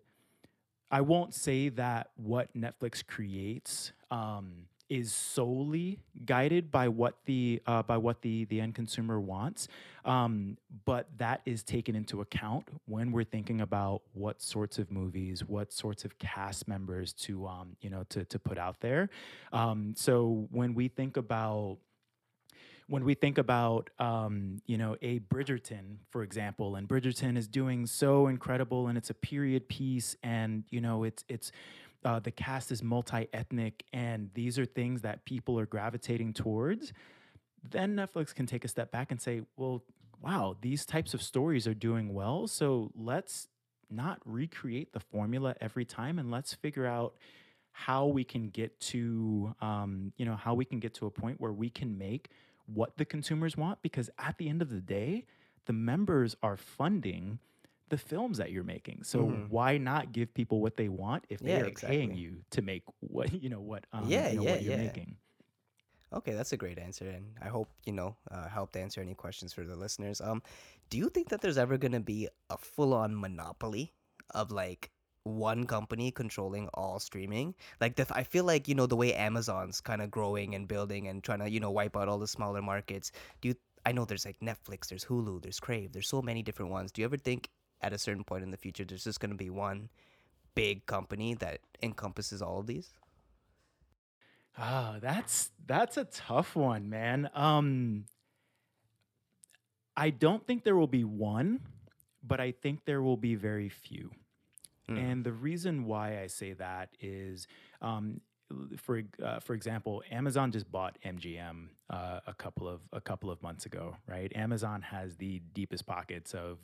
I 0.91 1.03
won't 1.03 1.35
say 1.35 1.69
that 1.71 2.11
what 2.17 2.55
Netflix 2.57 3.07
creates 3.07 3.93
um 4.11 4.67
is 4.93 5.11
solely 5.11 5.99
guided 6.27 6.71
by 6.71 6.87
what 6.87 7.15
the 7.25 7.63
uh, 7.67 7.83
by 7.83 7.97
what 7.97 8.21
the 8.21 8.45
the 8.45 8.61
end 8.61 8.75
consumer 8.75 9.19
wants, 9.19 9.67
um, 10.05 10.59
but 10.85 11.09
that 11.17 11.41
is 11.47 11.63
taken 11.63 11.97
into 11.97 12.21
account 12.21 12.69
when 12.85 13.11
we're 13.11 13.25
thinking 13.25 13.63
about 13.63 14.03
what 14.13 14.43
sorts 14.43 14.79
of 14.79 14.91
movies, 14.91 15.43
what 15.47 15.73
sorts 15.73 16.05
of 16.05 16.19
cast 16.19 16.69
members 16.69 17.15
to 17.15 17.47
um, 17.47 17.75
you 17.81 17.89
know 17.89 18.05
to 18.11 18.27
to 18.27 18.39
put 18.39 18.59
out 18.59 18.81
there. 18.81 19.09
Um, 19.51 19.95
so 19.97 20.47
when 20.51 20.75
we 20.75 20.89
think 20.89 21.17
about 21.17 21.79
when 22.93 23.07
we 23.07 23.15
think 23.15 23.39
about 23.39 23.89
um, 23.99 24.61
you 24.67 24.77
know 24.77 24.97
a 25.01 25.21
Bridgerton, 25.21 25.97
for 26.11 26.23
example, 26.23 26.77
and 26.77 26.87
Bridgerton 26.87 27.39
is 27.39 27.49
doing 27.49 27.87
so 27.87 28.27
incredible, 28.27 28.89
and 28.89 28.99
it's 28.99 29.09
a 29.09 29.15
period 29.15 29.67
piece, 29.69 30.15
and 30.23 30.65
you 30.69 30.83
know 30.83 31.05
it's 31.05 31.25
it's 31.29 31.53
uh, 32.05 32.19
the 32.19 32.31
cast 32.31 32.73
is 32.73 32.83
multi-ethnic, 32.83 33.85
and 33.93 34.31
these 34.35 34.59
are 34.59 34.65
things 34.65 35.03
that 35.03 35.25
people 35.25 35.59
are 35.59 35.67
gravitating 35.67 36.33
towards. 36.33 36.93
Then 37.69 37.95
Netflix 37.95 38.35
can 38.35 38.47
take 38.47 38.65
a 38.65 38.69
step 38.69 38.91
back 38.91 39.11
and 39.11 39.21
say, 39.21 39.43
well, 39.57 39.83
wow, 40.21 40.57
these 40.61 40.85
types 40.85 41.15
of 41.15 41.23
stories 41.23 41.67
are 41.67 41.75
doing 41.75 42.13
well, 42.13 42.47
so 42.47 42.91
let's 42.97 43.49
not 43.91 44.21
recreate 44.25 44.93
the 44.93 45.01
formula 45.01 45.55
every 45.61 45.85
time, 45.85 46.19
and 46.19 46.31
let's 46.31 46.55
figure 46.55 46.87
out 46.87 47.15
how 47.73 48.07
we 48.07 48.23
can 48.23 48.51
get 48.51 48.79
to 48.79 49.55
um, 49.61 50.13
you 50.17 50.25
know 50.25 50.37
how 50.37 50.55
we 50.55 50.65
can 50.65 50.79
get 50.79 50.95
to 50.95 51.07
a 51.07 51.11
point 51.11 51.41
where 51.41 51.53
we 51.53 51.71
can 51.71 51.97
make 51.97 52.29
what 52.67 52.97
the 52.99 53.05
consumers 53.05 53.57
want 53.57 53.81
because 53.83 54.11
at 54.19 54.37
the 54.39 54.49
end 54.49 54.63
of 54.63 54.71
the 54.71 54.81
day 54.81 55.25
the 55.67 55.73
members 55.73 56.37
are 56.43 56.57
funding 56.57 57.39
the 57.93 57.99
films 57.99 58.39
that 58.39 58.51
you're 58.51 58.65
making 58.65 59.03
so 59.05 59.21
Mhm. 59.25 59.49
why 59.51 59.77
not 59.79 60.13
give 60.13 60.33
people 60.35 60.61
what 60.61 60.77
they 60.77 60.89
want 60.89 61.25
if 61.29 61.41
they 61.41 61.53
Yeah, 61.53 61.63
are 61.67 61.71
paying 61.71 62.15
you 62.15 62.43
to 62.51 62.63
make 62.63 62.85
what 63.01 63.33
you 63.43 63.51
know 63.51 63.61
what 63.61 63.85
um, 63.93 64.09
Yeah, 64.09 64.29
you 64.29 64.37
know, 64.37 64.45
yeah, 64.45 64.51
what 64.53 64.63
you're 64.63 64.73
yeah. 64.73 64.83
making 64.87 65.17
Okay, 66.13 66.33
that's 66.33 66.53
a 66.53 66.57
great 66.59 66.79
answer, 66.79 67.09
and 67.09 67.27
I 67.41 67.49
hope 67.49 67.69
you 67.87 67.93
know 67.93 68.17
uh, 68.31 68.49
helped 68.49 68.77
answer 68.77 69.01
any 69.01 69.15
questions 69.15 69.53
for 69.53 69.65
the 69.65 69.77
listeners. 69.77 70.21
Um, 70.21 70.43
do 70.91 70.99
you 70.99 71.09
think 71.09 71.31
that 71.31 71.41
there's 71.41 71.57
ever 71.57 71.79
gonna 71.79 72.01
be 72.01 72.29
a 72.51 72.59
full-on 72.59 73.19
monopoly 73.19 73.95
of 74.35 74.51
like 74.51 74.91
one 75.25 75.65
company 75.67 76.11
controlling 76.11 76.69
all 76.75 76.99
streaming? 77.01 77.55
Like, 77.81 77.97
the, 77.97 78.07
I 78.13 78.25
feel 78.25 78.45
like 78.45 78.69
you 78.69 78.75
know 78.75 78.87
the 78.87 78.97
way 78.97 79.15
Amazon's 79.15 79.81
kind 79.81 80.03
of 80.03 80.11
growing 80.11 80.55
and 80.55 80.69
building 80.69 81.09
and 81.09 81.25
trying 81.25 81.39
to 81.41 81.49
you 81.51 81.61
know 81.61 81.71
wipe 81.71 81.97
out 81.97 82.09
all 82.09 82.19
the 82.19 82.29
smaller 82.29 82.61
markets. 82.63 83.13
Do 83.41 83.49
you? 83.49 83.55
I 83.87 83.93
know 83.93 84.05
there's 84.05 84.27
like 84.27 84.39
Netflix, 84.41 84.89
there's 84.89 85.05
Hulu, 85.07 85.43
there's 85.43 85.61
Crave, 85.61 85.93
there's 85.93 86.09
so 86.09 86.23
many 86.23 86.43
different 86.43 86.71
ones. 86.71 86.93
Do 86.93 87.01
you 87.01 87.07
ever 87.07 87.17
think 87.17 87.49
at 87.83 87.93
a 87.93 87.99
certain 87.99 88.25
point 88.25 88.43
in 88.43 88.51
the 88.51 88.57
future 88.57 88.85
there's 88.85 89.05
just 89.05 89.21
gonna 89.21 89.35
be 89.35 89.51
one 89.51 89.89
big 90.55 90.87
company 90.87 91.35
that 91.35 91.61
encompasses 91.83 92.43
all 92.43 92.61
of 92.61 92.67
these? 92.67 92.93
Ah, 94.59 94.99
that's 95.01 95.51
that's 95.67 95.97
a 95.97 96.05
tough 96.05 96.55
one, 96.55 96.89
man. 96.89 97.31
Um 97.35 98.05
I 99.97 100.11
don't 100.11 100.47
think 100.47 100.65
there 100.65 100.77
will 100.77 100.87
be 100.87 101.05
one, 101.05 101.61
but 102.23 102.41
I 102.41 102.53
think 102.53 102.85
there 102.85 103.03
will 103.03 103.17
be 103.17 103.35
very 103.35 103.69
few. 103.69 104.11
Mm. 104.89 104.99
And 104.99 105.25
the 105.25 105.33
reason 105.33 105.85
why 105.85 106.21
I 106.21 106.27
say 106.27 106.55
that 106.55 106.91
is, 107.01 107.47
um, 107.81 108.21
for 108.77 109.03
uh, 109.23 109.41
for 109.41 109.55
example, 109.55 110.03
Amazon 110.11 110.53
just 110.53 110.71
bought 110.71 110.99
MGM 111.05 111.69
uh, 111.91 112.21
a 112.27 112.35
couple 112.35 112.69
of 112.69 112.81
a 112.93 113.01
couple 113.01 113.31
of 113.31 113.43
months 113.43 113.67
ago, 113.67 113.97
right? 114.07 114.33
Amazon 114.35 114.83
has 114.83 115.17
the 115.17 115.41
deepest 115.55 115.87
pockets 115.87 116.35
of 116.35 116.59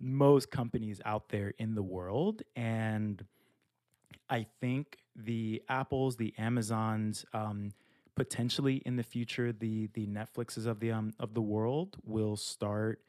most 0.00 0.50
companies 0.50 1.00
out 1.04 1.28
there 1.28 1.54
in 1.58 1.74
the 1.74 1.82
world, 1.82 2.42
and 2.56 3.24
I 4.28 4.46
think 4.60 4.98
the 5.16 5.62
Apples, 5.68 6.16
the 6.16 6.34
Amazons, 6.38 7.24
um, 7.32 7.72
potentially 8.16 8.76
in 8.86 8.96
the 8.96 9.02
future, 9.02 9.52
the 9.52 9.88
the 9.88 10.06
Netflixes 10.06 10.66
of 10.66 10.80
the 10.80 10.92
um, 10.92 11.12
of 11.18 11.34
the 11.34 11.42
world 11.42 11.98
will 12.04 12.36
start 12.36 13.02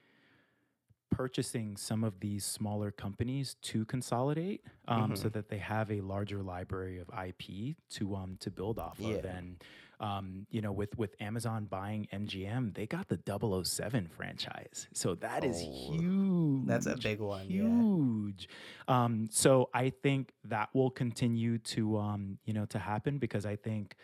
purchasing 1.09 1.75
some 1.75 2.03
of 2.03 2.19
these 2.21 2.45
smaller 2.45 2.89
companies 2.91 3.55
to 3.61 3.85
consolidate, 3.85 4.65
um, 4.87 5.15
so 5.15 5.27
Mhm. 5.27 5.33
that 5.33 5.49
they 5.49 5.57
have 5.57 5.91
a 5.91 6.01
larger 6.01 6.41
library 6.41 6.99
of 6.99 7.09
IP 7.09 7.75
to 7.91 8.15
um 8.15 8.37
to 8.39 8.49
build 8.49 8.79
off 8.79 9.03
of. 9.03 9.25
And 9.25 9.61
Um, 10.01 10.47
you 10.49 10.61
know, 10.61 10.71
with 10.71 10.97
with 10.97 11.15
Amazon 11.21 11.65
buying 11.65 12.07
MGM, 12.11 12.73
they 12.73 12.87
got 12.87 13.07
the 13.07 13.19
007 13.63 14.07
franchise. 14.07 14.87
So 14.93 15.13
that 15.15 15.43
is 15.45 15.61
Oh, 15.63 15.91
huge. 15.93 16.65
that's 16.65 16.87
a 16.87 16.97
big 16.97 17.19
one, 17.19 17.47
yeah. 17.51 17.61
Huge. 17.61 18.49
Um, 18.87 19.27
so 19.29 19.69
I 19.75 19.91
think 19.91 20.33
that 20.45 20.69
will 20.73 20.89
continue 20.89 21.59
to 21.59 21.97
um, 21.99 22.39
you 22.45 22.53
know 22.53 22.65
to 22.65 22.79
happen 22.79 23.19
because 23.19 23.45
I 23.45 23.55
think 23.55 23.95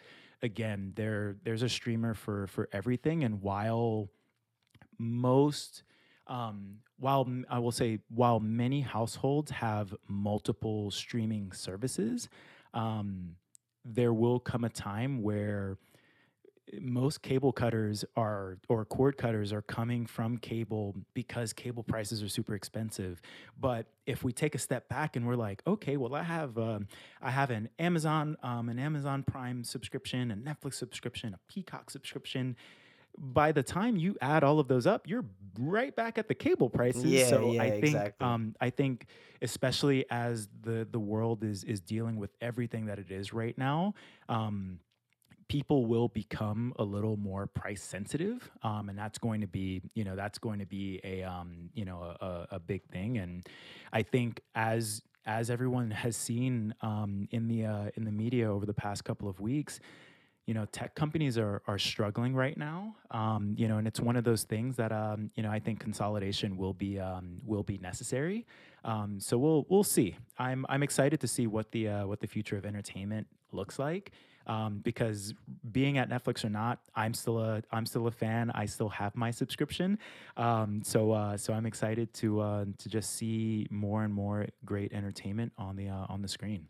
again 0.43 0.93
there 0.95 1.35
there's 1.43 1.63
a 1.63 1.69
streamer 1.69 2.13
for 2.13 2.45
for 2.45 2.69
everything 2.71 3.23
and 3.23 3.41
while 3.41 4.07
most 4.99 5.81
um, 6.27 6.77
while 6.99 7.27
I 7.49 7.59
will 7.59 7.71
say 7.71 7.99
while 8.09 8.39
many 8.39 8.81
households 8.81 9.49
have 9.51 9.95
multiple 10.07 10.91
streaming 10.91 11.53
services, 11.53 12.27
um, 12.73 13.35
there 13.85 14.13
will 14.13 14.39
come 14.39 14.63
a 14.65 14.69
time 14.69 15.21
where 15.23 15.77
most 16.81 17.21
cable 17.21 17.51
cutters 17.51 18.03
are 18.15 18.57
or 18.67 18.83
cord 18.85 19.17
cutters 19.17 19.53
are 19.53 19.61
coming 19.61 20.05
from 20.05 20.37
cable 20.37 20.95
because 21.13 21.53
cable 21.53 21.83
prices 21.83 22.21
are 22.21 22.27
super 22.27 22.55
expensive 22.55 23.21
but 23.59 23.87
if 24.05 24.23
we 24.23 24.31
take 24.33 24.53
a 24.53 24.57
step 24.57 24.89
back 24.89 25.15
and 25.15 25.25
we're 25.25 25.35
like 25.35 25.61
okay 25.65 25.95
well 25.97 26.13
i 26.13 26.23
have 26.23 26.57
um, 26.57 26.87
i 27.21 27.31
have 27.31 27.51
an 27.51 27.69
amazon 27.79 28.35
um, 28.43 28.67
an 28.69 28.79
amazon 28.79 29.23
prime 29.23 29.63
subscription 29.63 30.31
a 30.31 30.35
netflix 30.35 30.73
subscription 30.75 31.33
a 31.33 31.39
peacock 31.51 31.89
subscription 31.89 32.55
by 33.17 33.51
the 33.51 33.63
time 33.63 33.95
you 33.95 34.15
add 34.21 34.43
all 34.43 34.59
of 34.59 34.67
those 34.67 34.85
up 34.85 35.07
you're 35.07 35.25
right 35.59 35.95
back 35.95 36.17
at 36.17 36.27
the 36.27 36.35
cable 36.35 36.69
prices 36.69 37.03
Yeah, 37.05 37.25
so 37.29 37.53
yeah, 37.53 37.63
i 37.63 37.71
think 37.71 37.85
exactly. 37.85 38.27
um, 38.27 38.55
i 38.61 38.69
think 38.69 39.07
especially 39.41 40.05
as 40.11 40.49
the 40.63 40.87
the 40.91 40.99
world 40.99 41.43
is 41.43 41.63
is 41.63 41.79
dealing 41.79 42.17
with 42.17 42.31
everything 42.41 42.85
that 42.87 42.99
it 42.99 43.09
is 43.09 43.31
right 43.33 43.57
now 43.57 43.93
um, 44.29 44.79
people 45.47 45.85
will 45.85 46.09
become 46.09 46.73
a 46.77 46.83
little 46.83 47.17
more 47.17 47.47
price 47.47 47.81
sensitive 47.81 48.49
um, 48.63 48.89
and 48.89 48.97
that's 48.97 49.17
going 49.17 49.41
to 49.41 49.47
be 49.47 49.81
you 49.93 50.03
know 50.03 50.15
that's 50.15 50.37
going 50.37 50.59
to 50.59 50.65
be 50.65 50.99
a 51.03 51.23
um, 51.23 51.69
you 51.73 51.85
know 51.85 52.15
a, 52.19 52.47
a, 52.51 52.59
big 52.59 52.83
thing. 52.91 53.17
And 53.17 53.47
i 53.93 54.03
think 54.03 54.41
as 54.55 55.01
as 55.25 55.49
everyone 55.49 55.91
has 56.05 56.15
seen 56.15 56.73
um, 56.81 57.27
in 57.31 57.47
the 57.47 57.65
uh, 57.65 57.89
in 57.95 58.03
the 58.03 58.11
media 58.11 58.51
over 58.51 58.65
the 58.65 58.73
past 58.73 59.03
couple 59.03 59.29
of 59.29 59.39
weeks 59.39 59.79
you 60.47 60.53
know 60.53 60.65
tech 60.71 60.95
companies 60.95 61.37
are 61.37 61.61
are 61.67 61.77
struggling 61.77 62.33
right 62.33 62.57
now. 62.57 62.95
Um, 63.11 63.53
you 63.57 63.67
know 63.67 63.77
and 63.77 63.87
it's 63.87 63.99
one 63.99 64.15
of 64.15 64.23
those 64.23 64.43
things 64.43 64.77
that 64.77 64.91
um, 64.91 65.29
you 65.35 65.43
know 65.43 65.51
I 65.51 65.59
think 65.59 65.79
consolidation 65.79 66.57
will 66.57 66.73
be 66.73 66.99
um, 66.99 67.41
will 67.45 67.63
be 67.63 67.77
necessary. 67.77 68.47
Um, 68.83 69.19
so 69.19 69.37
we'll 69.37 69.65
we'll 69.69 69.83
see. 69.83 70.17
I'm 70.39 70.65
I'm 70.69 70.83
excited 70.83 71.19
to 71.19 71.27
see 71.27 71.45
what 71.47 71.71
the 71.71 71.89
uh, 71.89 72.07
what 72.07 72.21
the 72.21 72.27
future 72.27 72.57
of 72.57 72.65
entertainment 72.65 73.27
looks 73.51 73.77
like 73.77 74.11
um, 74.47 74.79
because 74.83 75.33
being 75.71 75.97
at 75.97 76.09
Netflix 76.09 76.43
or 76.43 76.49
not 76.49 76.79
I'm 76.95 77.13
still 77.13 77.39
a 77.39 77.61
I'm 77.71 77.85
still 77.85 78.07
a 78.07 78.11
fan 78.11 78.51
I 78.51 78.65
still 78.65 78.89
have 78.89 79.15
my 79.15 79.31
subscription 79.31 79.99
um, 80.37 80.81
so 80.83 81.11
uh, 81.11 81.37
so 81.37 81.53
I'm 81.53 81.65
excited 81.65 82.13
to 82.15 82.39
uh, 82.41 82.65
to 82.77 82.89
just 82.89 83.15
see 83.15 83.67
more 83.69 84.03
and 84.03 84.13
more 84.13 84.47
great 84.65 84.93
entertainment 84.93 85.51
on 85.57 85.75
the 85.75 85.89
uh, 85.89 86.05
on 86.09 86.21
the 86.21 86.27
screen 86.27 86.67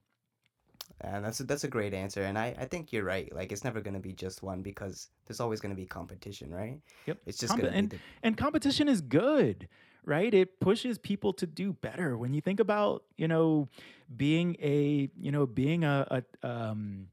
And 1.01 1.23
that's 1.23 1.39
a, 1.39 1.43
that's 1.43 1.63
a 1.63 1.67
great 1.67 1.93
answer, 1.93 2.23
and 2.23 2.37
I, 2.37 2.55
I 2.57 2.65
think 2.65 2.91
you're 2.91 3.03
right. 3.03 3.33
Like 3.33 3.51
it's 3.51 3.63
never 3.63 3.81
gonna 3.81 3.99
be 3.99 4.13
just 4.13 4.41
one 4.41 4.61
because 4.63 5.09
there's 5.25 5.39
always 5.39 5.59
gonna 5.59 5.75
be 5.75 5.85
competition, 5.85 6.51
right? 6.51 6.79
Yep. 7.05 7.17
It's 7.25 7.37
just 7.37 7.55
gonna 7.55 7.69
and, 7.69 7.89
be 7.89 7.97
the, 7.97 8.03
and 8.23 8.35
competition 8.37 8.87
is 8.89 9.01
good, 9.01 9.67
right? 10.05 10.33
It 10.33 10.59
pushes 10.59 10.97
people 10.97 11.33
to 11.33 11.45
do 11.45 11.73
better. 11.73 12.17
When 12.17 12.33
you 12.33 12.41
think 12.41 12.59
about, 12.59 13.03
you 13.17 13.27
know, 13.27 13.67
being 14.15 14.55
a, 14.61 15.09
you 15.19 15.31
know, 15.31 15.45
being 15.45 15.83
a, 15.83 16.23
a 16.41 16.47
um, 16.49 17.09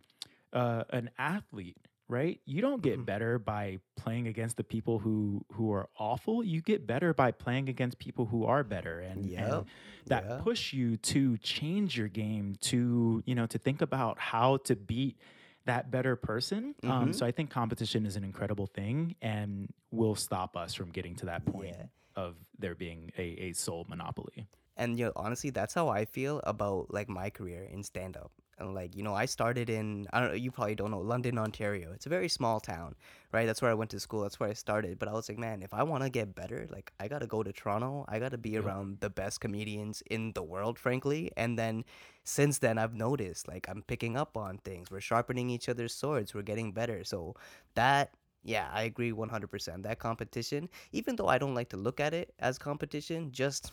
uh, 0.54 0.84
an 0.90 1.10
athlete, 1.18 1.76
right? 2.08 2.40
You 2.46 2.62
don't 2.62 2.80
get 2.82 3.00
Mhm. 3.00 3.06
better 3.06 3.38
by 3.38 3.80
playing 3.96 4.26
against 4.28 4.56
the 4.56 4.64
people 4.64 4.98
who 5.00 5.44
who 5.52 5.72
are 5.72 5.88
awful. 5.98 6.42
You 6.44 6.60
get 6.62 6.86
better 6.86 7.12
by 7.12 7.32
playing 7.32 7.68
against 7.68 7.98
people 7.98 8.26
who 8.26 8.44
are 8.44 8.62
better, 8.64 9.00
and, 9.00 9.30
and 9.32 9.64
that 10.06 10.24
Yeah. 10.24 10.38
push 10.38 10.72
you 10.72 10.96
to 10.98 11.36
change 11.38 11.96
your 11.98 12.08
game, 12.08 12.56
to 12.62 13.22
you 13.26 13.34
know, 13.34 13.46
to 13.46 13.58
think 13.58 13.82
about 13.82 14.18
how 14.18 14.58
to 14.58 14.76
beat 14.76 15.18
that 15.66 15.90
better 15.90 16.14
person. 16.14 16.74
Um, 16.84 17.10
Mhm. 17.10 17.14
so 17.14 17.24
I 17.26 17.32
think 17.32 17.50
competition 17.50 18.04
is 18.06 18.16
an 18.16 18.24
incredible 18.24 18.66
thing, 18.66 19.16
and 19.22 19.72
will 19.90 20.14
stop 20.14 20.56
us 20.56 20.74
from 20.74 20.90
getting 20.90 21.14
to 21.16 21.26
that 21.26 21.46
point 21.46 21.74
Yeah. 21.76 21.86
of 22.16 22.36
there 22.58 22.74
being 22.74 23.10
a, 23.18 23.22
a 23.48 23.52
sole 23.54 23.84
monopoly. 23.88 24.46
And 24.76 24.98
you 24.98 25.06
know, 25.06 25.12
honestly, 25.16 25.50
that's 25.50 25.74
how 25.74 25.88
I 25.88 26.04
feel 26.04 26.40
about 26.44 26.92
like 26.92 27.08
my 27.08 27.30
career 27.30 27.64
in 27.64 27.82
stand 27.82 28.16
up. 28.16 28.32
And 28.58 28.72
like 28.74 28.94
you 28.94 29.02
know, 29.02 29.14
I 29.14 29.26
started 29.26 29.68
in 29.68 30.06
I 30.12 30.20
don't 30.20 30.28
know, 30.30 30.34
you 30.36 30.50
probably 30.52 30.74
don't 30.76 30.90
know 30.92 31.00
London, 31.00 31.38
Ontario. 31.38 31.92
It's 31.92 32.06
a 32.06 32.08
very 32.08 32.28
small 32.28 32.60
town, 32.60 32.94
right? 33.32 33.46
That's 33.46 33.60
where 33.60 33.70
I 33.70 33.74
went 33.74 33.90
to 33.92 34.00
school. 34.00 34.22
That's 34.22 34.38
where 34.38 34.48
I 34.48 34.52
started. 34.52 34.98
But 34.98 35.08
I 35.08 35.12
was 35.12 35.28
like, 35.28 35.38
man, 35.38 35.62
if 35.62 35.74
I 35.74 35.82
want 35.82 36.04
to 36.04 36.10
get 36.10 36.34
better, 36.36 36.66
like 36.70 36.92
I 37.00 37.08
gotta 37.08 37.26
go 37.26 37.42
to 37.42 37.52
Toronto. 37.52 38.04
I 38.08 38.18
gotta 38.20 38.38
be 38.38 38.56
Yep. 38.58 38.64
around 38.64 39.00
the 39.00 39.10
best 39.10 39.40
comedians 39.40 40.02
in 40.10 40.32
the 40.34 40.42
world, 40.42 40.78
frankly. 40.78 41.32
And 41.36 41.58
then 41.58 41.84
since 42.24 42.58
then, 42.58 42.78
I've 42.78 42.94
noticed 42.94 43.48
like 43.48 43.68
I'm 43.68 43.82
picking 43.82 44.16
up 44.16 44.36
on 44.36 44.58
things. 44.58 44.90
We're 44.90 45.00
sharpening 45.00 45.50
each 45.50 45.68
other's 45.68 45.94
swords. 45.94 46.34
We're 46.34 46.42
getting 46.42 46.72
better. 46.72 47.04
So 47.04 47.34
that 47.74 48.12
yeah, 48.42 48.68
I 48.72 48.82
agree 48.82 49.12
100%. 49.12 49.82
That 49.84 49.98
competition, 49.98 50.68
even 50.92 51.16
though 51.16 51.28
I 51.28 51.38
don't 51.38 51.54
like 51.54 51.70
to 51.70 51.76
look 51.78 51.98
at 52.00 52.12
it 52.14 52.34
as 52.38 52.58
competition, 52.58 53.32
just 53.32 53.72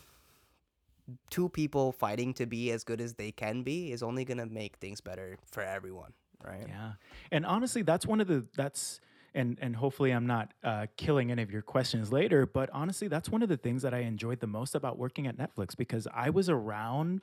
two 1.29 1.49
people 1.49 1.91
fighting 1.91 2.33
to 2.35 2.45
be 2.45 2.71
as 2.71 2.83
good 2.83 3.01
as 3.01 3.13
they 3.15 3.31
can 3.31 3.63
be 3.63 3.91
is 3.91 4.03
only 4.03 4.25
going 4.25 4.37
to 4.37 4.45
make 4.45 4.77
things 4.77 5.01
better 5.01 5.37
for 5.51 5.61
everyone, 5.63 6.13
right? 6.43 6.65
Yeah, 6.67 6.93
and 7.31 7.45
honestly, 7.45 7.81
that's 7.81 8.05
one 8.05 8.21
of 8.21 8.27
the 8.27 8.45
that's 8.55 8.99
and 9.33 9.57
and 9.61 9.75
hopefully 9.75 10.11
I'm 10.11 10.27
not 10.27 10.53
uh, 10.63 10.87
killing 10.97 11.31
any 11.31 11.41
of 11.41 11.51
your 11.51 11.61
questions 11.61 12.11
later. 12.11 12.45
But 12.45 12.69
honestly, 12.73 13.07
that's 13.07 13.29
one 13.29 13.41
of 13.43 13.49
the 13.49 13.57
things 13.57 13.81
that 13.81 13.93
I 13.93 13.99
enjoyed 13.99 14.39
the 14.39 14.47
most 14.47 14.75
about 14.75 14.97
working 14.97 15.27
at 15.27 15.37
Netflix 15.37 15.75
because 15.75 16.07
I 16.13 16.29
was 16.29 16.49
around 16.49 17.21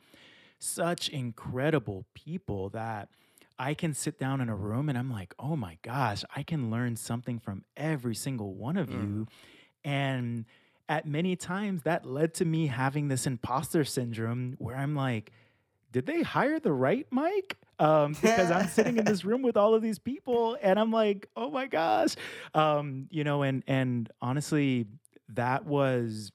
such 0.59 1.09
incredible 1.09 2.07
people 2.14 2.70
that. 2.70 3.09
I 3.61 3.74
can 3.74 3.92
sit 3.92 4.20
down 4.20 4.40
in 4.40 4.48
a 4.48 4.55
room 4.55 4.88
and 4.88 4.96
I'm 4.96 5.11
like, 5.11 5.35
oh 5.37 5.57
my 5.57 5.79
gosh, 5.83 6.22
I 6.37 6.44
can 6.44 6.70
learn 6.70 6.94
something 6.94 7.40
from 7.40 7.64
every 7.77 8.14
single 8.14 8.55
one 8.55 8.77
of 8.77 8.88
you. 8.88 9.27
And 9.83 10.44
at 10.88 11.07
many 11.07 11.37
times 11.37 11.83
that 11.83 12.07
led 12.07 12.35
to 12.35 12.44
me 12.44 12.66
having 12.66 13.09
this 13.09 13.27
imposter 13.27 13.85
syndrome 13.85 14.55
where 14.59 14.77
I'm 14.77 14.94
like, 14.94 15.33
did 15.92 16.07
they 16.07 16.22
hire 16.22 16.61
the 16.61 16.72
right 16.72 17.07
Mike? 17.11 17.57
Um, 17.79 18.12
because 18.12 18.51
I'm 18.51 18.68
sitting 18.68 18.96
in 18.96 19.05
this 19.05 19.24
room 19.24 19.42
with 19.42 19.57
all 19.57 19.74
of 19.74 19.83
these 19.83 19.98
people 19.98 20.57
and 20.61 20.79
I'm 20.79 20.90
like, 20.90 21.29
oh 21.37 21.51
my 21.51 21.66
gosh. 21.66 22.16
Um, 22.55 23.07
you 23.11 23.24
know, 23.24 23.42
and 23.42 23.62
and 23.66 24.11
honestly, 24.20 24.87
that 25.31 25.64
was 25.64 26.33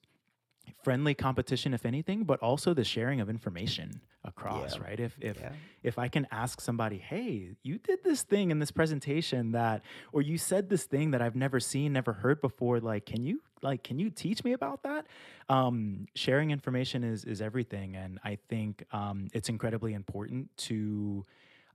friendly 0.83 1.13
competition, 1.13 1.73
if 1.73 1.85
anything, 1.85 2.23
but 2.23 2.39
also 2.39 2.73
the 2.73 2.83
sharing 2.83 3.21
of 3.21 3.29
information 3.29 4.01
across, 4.25 4.77
Yeah. 4.77 4.83
right? 4.83 4.99
If 4.99 5.17
if 5.21 5.39
Yeah. 5.39 5.53
if 5.83 5.97
I 5.97 6.07
can 6.07 6.27
ask 6.31 6.61
somebody, 6.61 6.97
hey, 6.97 7.51
you 7.63 7.77
did 7.77 8.03
this 8.03 8.23
thing 8.23 8.51
in 8.51 8.59
this 8.59 8.71
presentation 8.71 9.51
that, 9.51 9.83
or 10.11 10.21
you 10.21 10.37
said 10.37 10.69
this 10.69 10.85
thing 10.85 11.11
that 11.11 11.21
I've 11.21 11.35
never 11.35 11.59
seen, 11.59 11.93
never 11.93 12.13
heard 12.13 12.39
before, 12.41 12.79
like, 12.79 13.05
can 13.05 13.23
you, 13.25 13.41
like, 13.61 13.83
can 13.83 13.99
you 13.99 14.09
teach 14.09 14.43
me 14.43 14.53
about 14.53 14.83
that? 14.83 15.07
Um, 15.49 16.07
sharing 16.15 16.51
information 16.51 17.03
is 17.03 17.25
is 17.25 17.41
everything, 17.41 17.95
and 17.95 18.19
I 18.23 18.37
think 18.49 18.85
um, 18.91 19.27
it's 19.33 19.49
incredibly 19.49 19.93
important 19.93 20.55
to. 20.69 21.23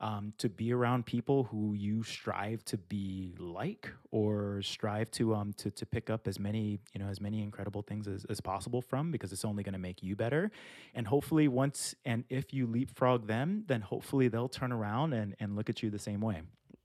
Um, 0.01 0.33
to 0.39 0.49
be 0.49 0.73
around 0.73 1.07
people 1.07 1.43
who 1.43 1.75
you 1.75 2.05
strive 2.05 2.65
to 2.67 2.79
be 2.79 3.35
like 3.41 3.91
or 4.13 4.63
strive 4.63 5.11
to 5.13 5.35
um 5.35 5.53
to, 5.55 5.73
to 5.73 5.85
pick 5.85 6.09
up 6.09 6.29
as 6.29 6.39
many 6.39 6.79
you 6.95 7.01
know 7.01 7.09
as 7.09 7.21
many 7.21 7.43
incredible 7.43 7.83
things 7.83 8.07
as, 8.07 8.25
as 8.27 8.41
possible 8.41 8.81
from 8.81 9.11
because 9.11 9.33
it's 9.33 9.45
only 9.45 9.65
going 9.65 9.73
to 9.73 9.79
make 9.81 10.01
you 10.01 10.15
better 10.15 10.53
and 10.95 11.09
hopefully 11.09 11.49
once 11.49 11.97
and 12.05 12.23
if 12.31 12.55
you 12.55 12.69
leapfrog 12.69 13.27
them 13.27 13.65
then 13.67 13.81
hopefully 13.81 14.29
they'll 14.29 14.49
turn 14.49 14.71
around 14.71 15.15
and, 15.15 15.35
and 15.41 15.57
look 15.57 15.69
at 15.69 15.83
you 15.83 15.91
the 15.91 15.99
same 15.99 16.21
way 16.21 16.43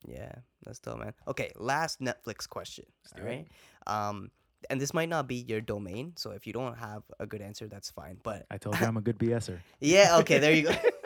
Yeah, 0.08 0.34
that's 0.66 0.80
dope, 0.80 1.00
man. 1.00 1.14
Okay, 1.28 1.52
last 1.56 2.02
Netflix 2.02 2.48
question. 2.48 2.86
All 3.18 3.26
right. 3.26 3.48
Um, 3.88 4.32
and 4.70 4.80
this 4.80 4.94
might 4.94 5.10
not 5.10 5.28
be 5.28 5.36
your 5.36 5.62
domain, 5.62 6.14
so 6.16 6.32
if 6.32 6.48
you 6.48 6.54
don't 6.54 6.78
have 6.78 7.04
a 7.20 7.26
good 7.26 7.42
answer, 7.42 7.68
that's 7.68 7.92
fine. 7.92 8.18
But 8.24 8.46
i 8.50 8.58
told 8.58 8.80
you 8.80 8.86
i'm 8.86 8.98
a 8.98 9.02
good 9.02 9.20
bser 9.20 9.60
yeah, 9.80 10.18
okay, 10.20 10.40
there 10.40 10.54
you 10.54 10.64
go. 10.64 10.76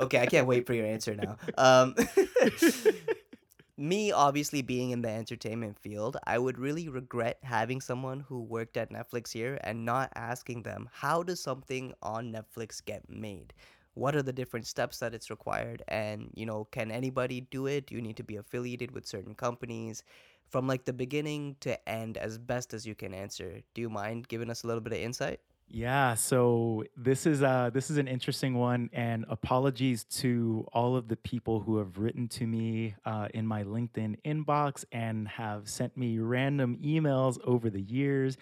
okay, 0.00 0.20
I 0.20 0.26
can't 0.26 0.46
wait 0.46 0.66
for 0.66 0.74
your 0.74 0.86
answer 0.86 1.14
now. 1.14 1.36
Um, 1.58 1.94
me 3.78 4.10
obviously 4.10 4.62
being 4.62 4.90
in 4.90 5.02
the 5.02 5.10
entertainment 5.10 5.78
field, 5.78 6.16
I 6.24 6.38
would 6.38 6.58
really 6.58 6.88
regret 6.88 7.38
having 7.42 7.80
someone 7.80 8.20
who 8.20 8.40
worked 8.42 8.76
at 8.76 8.90
Netflix 8.90 9.32
here 9.32 9.58
and 9.62 9.84
not 9.84 10.10
asking 10.14 10.62
them 10.62 10.88
how 10.92 11.22
does 11.22 11.40
something 11.40 11.92
on 12.02 12.32
Netflix 12.32 12.82
get 12.84 13.08
made? 13.10 13.52
What 13.94 14.14
are 14.14 14.22
the 14.22 14.32
different 14.32 14.66
steps 14.66 14.98
that 14.98 15.14
it's 15.14 15.30
required? 15.30 15.82
And, 15.88 16.30
you 16.34 16.46
know, 16.46 16.64
can 16.70 16.90
anybody 16.90 17.42
do 17.42 17.66
it? 17.66 17.86
Do 17.86 17.94
you 17.94 18.02
need 18.02 18.16
to 18.18 18.24
be 18.24 18.36
affiliated 18.36 18.90
with 18.92 19.06
certain 19.06 19.34
companies? 19.34 20.02
From 20.48 20.66
like 20.66 20.84
the 20.84 20.92
beginning 20.92 21.56
to 21.60 21.88
end, 21.88 22.16
as 22.18 22.38
best 22.38 22.72
as 22.72 22.86
you 22.86 22.94
can 22.94 23.12
answer. 23.12 23.60
Do 23.74 23.80
you 23.80 23.90
mind 23.90 24.28
giving 24.28 24.48
us 24.48 24.62
a 24.62 24.66
little 24.66 24.82
bit 24.82 24.92
of 24.92 25.00
insight? 25.00 25.40
Yeah, 25.68 26.14
so 26.14 26.84
this 26.96 27.26
is 27.26 27.42
uh 27.42 27.70
this 27.72 27.90
is 27.90 27.98
an 27.98 28.06
interesting 28.06 28.54
one, 28.54 28.88
and 28.92 29.24
apologies 29.28 30.04
to 30.20 30.66
all 30.72 30.96
of 30.96 31.08
the 31.08 31.16
people 31.16 31.60
who 31.60 31.78
have 31.78 31.98
written 31.98 32.28
to 32.28 32.46
me 32.46 32.94
uh, 33.04 33.28
in 33.34 33.46
my 33.46 33.64
LinkedIn 33.64 34.16
inbox 34.24 34.84
and 34.92 35.26
have 35.26 35.68
sent 35.68 35.96
me 35.96 36.18
random 36.18 36.78
emails 36.84 37.38
over 37.44 37.68
the 37.68 37.80
years. 37.82 38.36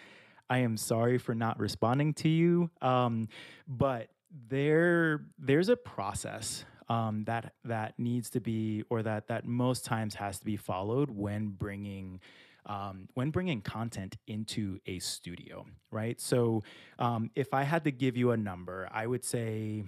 I 0.51 0.59
am 0.59 0.77
sorry 0.77 1.17
for 1.17 1.35
not 1.35 1.59
responding 1.59 2.13
to 2.15 2.29
you, 2.29 2.71
um, 2.83 3.29
but 3.67 4.09
there 4.49 5.25
there's 5.39 5.71
a 5.71 5.77
process 5.77 6.67
um, 6.91 7.25
that 7.25 7.55
that 7.65 7.95
needs 7.99 8.29
to 8.31 8.41
be 8.41 8.85
or 8.91 9.03
that 9.03 9.29
that 9.29 9.47
most 9.47 9.87
times 9.87 10.15
has 10.17 10.39
to 10.41 10.45
be 10.45 10.57
followed 10.59 11.11
when 11.11 11.49
bringing 11.49 12.21
um, 12.67 13.09
when 13.15 13.31
bringing 13.31 13.61
content 13.61 14.17
into 14.27 14.79
a 14.87 14.99
studio, 14.99 15.67
right? 15.91 16.21
So, 16.21 16.63
um, 16.99 17.31
if 17.35 17.53
I 17.53 17.63
had 17.63 17.85
to 17.85 17.91
give 17.91 18.17
you 18.17 18.31
a 18.31 18.37
number, 18.37 18.89
I 18.93 19.07
would 19.07 19.25
say 19.25 19.85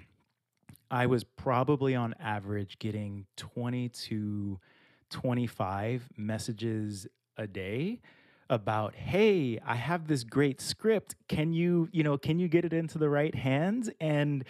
I 0.91 1.07
was 1.07 1.25
probably 1.25 1.95
on 1.95 2.15
average 2.21 2.79
getting 2.79 3.27
20 3.37 3.89
to 3.89 4.61
25 5.11 6.09
messages 6.17 7.07
a 7.37 7.47
day 7.47 8.01
about 8.49 8.95
hey 8.95 9.59
i 9.67 9.75
have 9.75 10.07
this 10.07 10.23
great 10.23 10.61
script 10.61 11.17
can 11.29 11.53
you 11.53 11.89
you 11.93 12.03
know 12.03 12.17
can 12.17 12.39
you 12.39 12.47
get 12.47 12.65
it 12.65 12.73
into 12.73 12.97
the 12.97 13.09
right 13.09 13.35
hands 13.35 13.91
and 14.01 14.45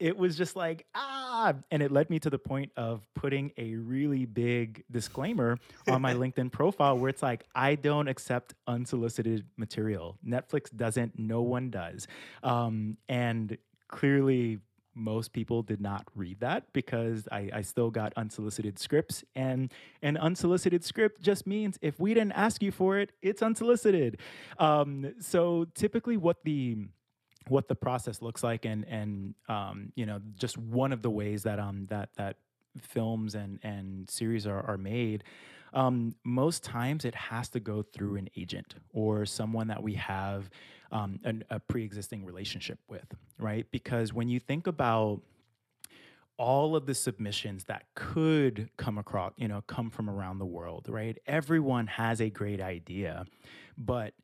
it 0.00 0.16
was 0.16 0.36
just 0.36 0.56
like 0.56 0.86
ah 0.94 1.54
and 1.70 1.82
it 1.82 1.92
led 1.92 2.10
me 2.10 2.18
to 2.18 2.30
the 2.30 2.38
point 2.38 2.72
of 2.76 3.06
putting 3.14 3.52
a 3.56 3.74
really 3.76 4.24
big 4.26 4.84
disclaimer 4.90 5.58
on 5.88 6.02
my 6.02 6.14
linkedin 6.22 6.50
profile 6.50 6.98
where 6.98 7.08
it's 7.08 7.22
like 7.22 7.44
i 7.54 7.74
don't 7.74 8.08
accept 8.08 8.54
unsolicited 8.66 9.44
material. 9.56 10.18
Netflix 10.26 10.74
doesn't 10.74 11.18
no 11.18 11.42
one 11.42 11.70
does. 11.70 12.06
Um, 12.42 12.96
and 13.08 13.56
clearly 13.88 14.58
most 14.94 15.32
people 15.32 15.62
did 15.62 15.80
not 15.80 16.04
read 16.16 16.40
that 16.40 16.64
because 16.72 17.28
I, 17.30 17.48
I 17.52 17.62
still 17.62 17.90
got 17.90 18.12
unsolicited 18.16 18.78
scripts 18.78 19.24
and 19.36 19.72
an 20.02 20.16
unsolicited 20.16 20.84
script 20.84 21.22
just 21.22 21.46
means 21.46 21.78
if 21.80 22.00
we 22.00 22.12
didn't 22.12 22.32
ask 22.32 22.60
you 22.62 22.72
for 22.72 22.98
it 22.98 23.12
it's 23.22 23.42
unsolicited. 23.42 24.18
Um, 24.58 25.14
so 25.20 25.66
typically 25.74 26.16
what 26.16 26.38
the 26.44 26.76
what 27.50 27.68
the 27.68 27.74
process 27.74 28.22
looks 28.22 28.42
like 28.42 28.64
and 28.64 28.86
and 28.86 29.34
um, 29.48 29.92
you 29.94 30.06
know 30.06 30.20
just 30.38 30.56
one 30.56 30.92
of 30.92 31.02
the 31.02 31.10
ways 31.10 31.42
that 31.42 31.58
um 31.58 31.86
that 31.90 32.10
that 32.16 32.36
films 32.80 33.34
and 33.34 33.58
and 33.62 34.08
series 34.08 34.46
are, 34.46 34.64
are 34.66 34.78
made 34.78 35.24
um, 35.72 36.14
most 36.24 36.64
times 36.64 37.04
it 37.04 37.14
has 37.14 37.48
to 37.50 37.60
go 37.60 37.82
through 37.82 38.16
an 38.16 38.28
agent 38.36 38.74
or 38.92 39.24
someone 39.24 39.68
that 39.68 39.80
we 39.82 39.94
have 39.94 40.50
um, 40.90 41.20
an, 41.22 41.44
a 41.50 41.60
pre-existing 41.60 42.24
relationship 42.24 42.78
with 42.88 43.06
right? 43.38 43.66
Because 43.70 44.12
when 44.12 44.28
you 44.28 44.40
think 44.40 44.66
about 44.66 45.20
all 46.36 46.74
of 46.74 46.86
the 46.86 46.94
submissions 46.94 47.64
that 47.64 47.84
could 47.94 48.70
come 48.78 48.96
across 48.96 49.32
you 49.36 49.46
know 49.46 49.62
come 49.66 49.90
from 49.90 50.08
around 50.08 50.38
the 50.38 50.46
world 50.46 50.86
right? 50.88 51.18
Everyone 51.26 51.86
has 51.88 52.20
a 52.20 52.30
great 52.30 52.60
idea 52.60 53.26
but 53.76 54.14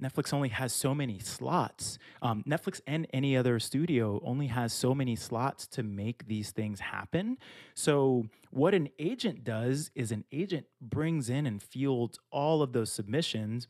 Netflix 0.00 0.32
only 0.32 0.48
has 0.48 0.72
so 0.72 0.94
many 0.94 1.18
slots. 1.18 1.98
Um, 2.20 2.42
Netflix 2.46 2.80
and 2.86 3.06
any 3.12 3.36
other 3.36 3.58
studio 3.60 4.20
only 4.24 4.48
has 4.48 4.72
so 4.72 4.94
many 4.94 5.16
slots 5.16 5.66
to 5.68 5.82
make 5.82 6.26
these 6.26 6.50
things 6.50 6.80
happen. 6.80 7.38
So, 7.74 8.26
what 8.50 8.74
an 8.74 8.88
agent 8.98 9.44
does 9.44 9.90
is 9.94 10.12
an 10.12 10.24
agent 10.32 10.66
brings 10.80 11.30
in 11.30 11.46
and 11.46 11.62
fields 11.62 12.18
all 12.30 12.62
of 12.62 12.72
those 12.72 12.92
submissions. 12.92 13.68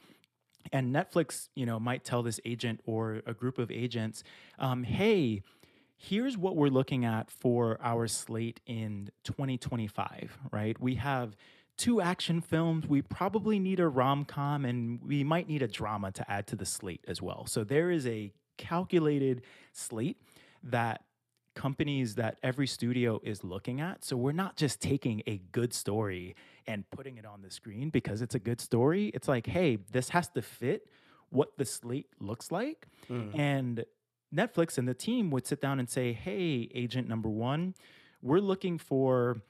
And 0.72 0.94
Netflix, 0.94 1.48
you 1.54 1.66
know, 1.66 1.78
might 1.78 2.04
tell 2.04 2.22
this 2.22 2.40
agent 2.44 2.80
or 2.87 3.22
a 3.26 3.35
group 3.35 3.58
of 3.58 3.70
agents, 3.70 4.22
um, 4.58 4.85
"Hey, 4.85 5.42
here's 5.96 6.37
what 6.37 6.56
we're 6.56 6.68
looking 6.68 7.04
at 7.04 7.30
for 7.30 7.78
our 7.82 8.06
slate 8.08 8.61
in 8.66 9.11
2025." 9.24 10.38
Right? 10.50 10.80
We 10.80 10.94
have 10.96 11.37
two 11.83 12.01
action 12.01 12.40
films. 12.40 12.87
We 12.87 13.03
probably 13.03 13.59
need 13.59 13.81
a 13.81 13.88
rom 13.88 14.25
com 14.25 14.64
and 14.64 15.01
we 15.03 15.25
might 15.25 15.49
need 15.49 15.62
a 15.62 15.66
drama 15.66 16.12
to 16.12 16.31
add 16.31 16.47
to 16.47 16.57
the 16.57 16.64
slate 16.64 17.05
as 17.09 17.21
well. 17.21 17.45
So 17.47 17.64
there 17.64 17.90
is 17.90 18.07
a 18.07 18.33
calculated 18.57 19.42
slate 19.73 20.16
that 20.62 21.03
companies 21.57 22.14
that 22.14 22.38
every 22.40 22.68
studio 22.68 23.21
is 23.25 23.42
looking 23.42 23.81
at. 23.81 24.05
So 24.05 24.16
we're 24.16 24.31
not 24.31 24.57
just 24.57 24.81
taking 24.81 25.25
a 25.27 25.38
good 25.51 25.75
story 25.75 26.37
and 26.68 26.88
putting 26.92 27.18
it 27.18 27.27
on 27.27 27.42
the 27.42 27.51
screen 27.51 27.90
because 27.90 28.23
it's 28.23 28.37
a 28.37 28.38
good 28.38 28.61
story. 28.61 29.09
It's 29.09 29.27
like, 29.27 29.49
hey, 29.49 29.79
this 29.90 30.11
has 30.11 30.29
to 30.31 30.42
fit 30.42 30.87
what 31.31 31.59
the 31.59 31.64
slate 31.64 32.11
looks 32.21 32.53
like. 32.53 32.87
Mm. 33.11 33.37
And 33.37 33.85
Netflix 34.33 34.79
and 34.79 34.87
the 34.87 34.95
team 34.95 35.33
would 35.33 35.49
sit 35.49 35.61
down 35.61 35.81
and 35.81 35.90
say, 35.90 36.12
hey, 36.12 36.71
agent 36.77 37.09
number 37.09 37.29
one, 37.29 37.75
we're 38.23 38.38
looking 38.38 38.79
for 38.79 39.42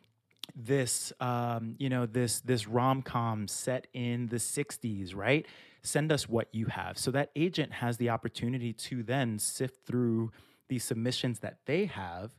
this 0.54 1.12
um, 1.20 1.74
you 1.78 1.88
know 1.88 2.06
this 2.06 2.40
this 2.40 2.66
rom-com 2.66 3.48
set 3.48 3.86
in 3.92 4.28
the 4.28 4.36
60s 4.36 5.14
right? 5.14 5.46
Send 5.82 6.12
us 6.12 6.28
what 6.28 6.48
you 6.52 6.66
have. 6.66 6.96
So 6.96 7.10
that 7.10 7.30
agent 7.34 7.72
has 7.72 7.96
the 7.96 8.10
opportunity 8.10 8.72
to 8.72 9.02
then 9.02 9.38
sift 9.38 9.84
through 9.84 10.30
the 10.68 10.78
submissions 10.78 11.40
that 11.40 11.58
they 11.66 11.86
have 11.86 12.36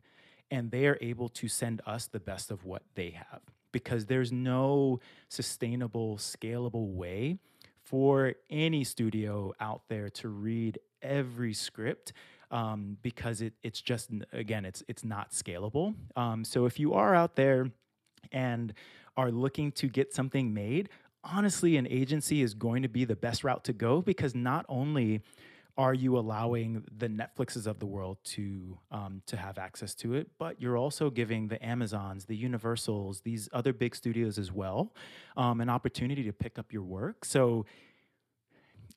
and 0.49 0.71
they 0.71 0.87
are 0.87 0.97
able 1.01 1.29
to 1.29 1.47
send 1.47 1.81
us 1.85 2.07
the 2.07 2.19
best 2.19 2.51
of 2.51 2.63
what 2.63 2.83
they 2.95 3.09
have. 3.09 3.41
Because 3.71 4.05
there's 4.05 4.31
no 4.31 4.99
sustainable 5.27 6.17
scalable 6.17 6.93
way 6.93 7.39
for 7.81 8.33
any 8.49 8.83
studio 8.83 9.53
out 9.59 9.81
there 9.89 10.09
to 10.09 10.29
read 10.29 10.79
every 11.01 11.53
script 11.53 12.13
um, 12.49 12.97
because 13.01 13.41
it, 13.41 13.53
it's 13.63 13.81
just 13.81 14.11
again 14.31 14.63
it's 14.63 14.83
it's 14.87 15.03
not 15.03 15.31
scalable. 15.31 15.95
Um, 16.15 16.45
so 16.45 16.65
if 16.65 16.79
you 16.79 16.93
are 16.93 17.13
out 17.15 17.35
there 17.35 17.71
and 18.31 18.73
are 19.15 19.31
looking 19.31 19.71
to 19.73 19.87
get 19.87 20.13
something 20.13 20.53
made, 20.53 20.89
honestly, 21.23 21.77
an 21.77 21.87
agency 21.87 22.41
is 22.41 22.53
going 22.53 22.81
to 22.83 22.89
be 22.89 23.05
the 23.05 23.15
best 23.15 23.43
route 23.43 23.63
to 23.65 23.73
go 23.73 24.01
because 24.01 24.35
not 24.35 24.65
only 24.67 25.21
are 25.75 25.93
you 25.93 26.17
allowing 26.17 26.83
the 26.97 27.07
Netflixes 27.07 27.65
of 27.65 27.79
the 27.79 27.85
world 27.85 28.17
to 28.23 28.77
um, 28.91 29.21
to 29.25 29.35
have 29.35 29.57
access 29.57 29.95
to 29.95 30.13
it, 30.13 30.29
but 30.37 30.61
you're 30.61 30.77
also 30.77 31.09
giving 31.09 31.47
the 31.47 31.63
Amazons, 31.65 32.25
the 32.25 32.35
Universals, 32.35 33.21
these 33.21 33.49
other 33.53 33.73
big 33.73 33.95
studios 33.95 34.37
as 34.37 34.51
well, 34.51 34.93
um, 35.35 35.61
an 35.61 35.69
opportunity 35.69 36.23
to 36.23 36.33
pick 36.33 36.59
up 36.59 36.71
your 36.71 36.83
work. 36.83 37.25
So 37.25 37.65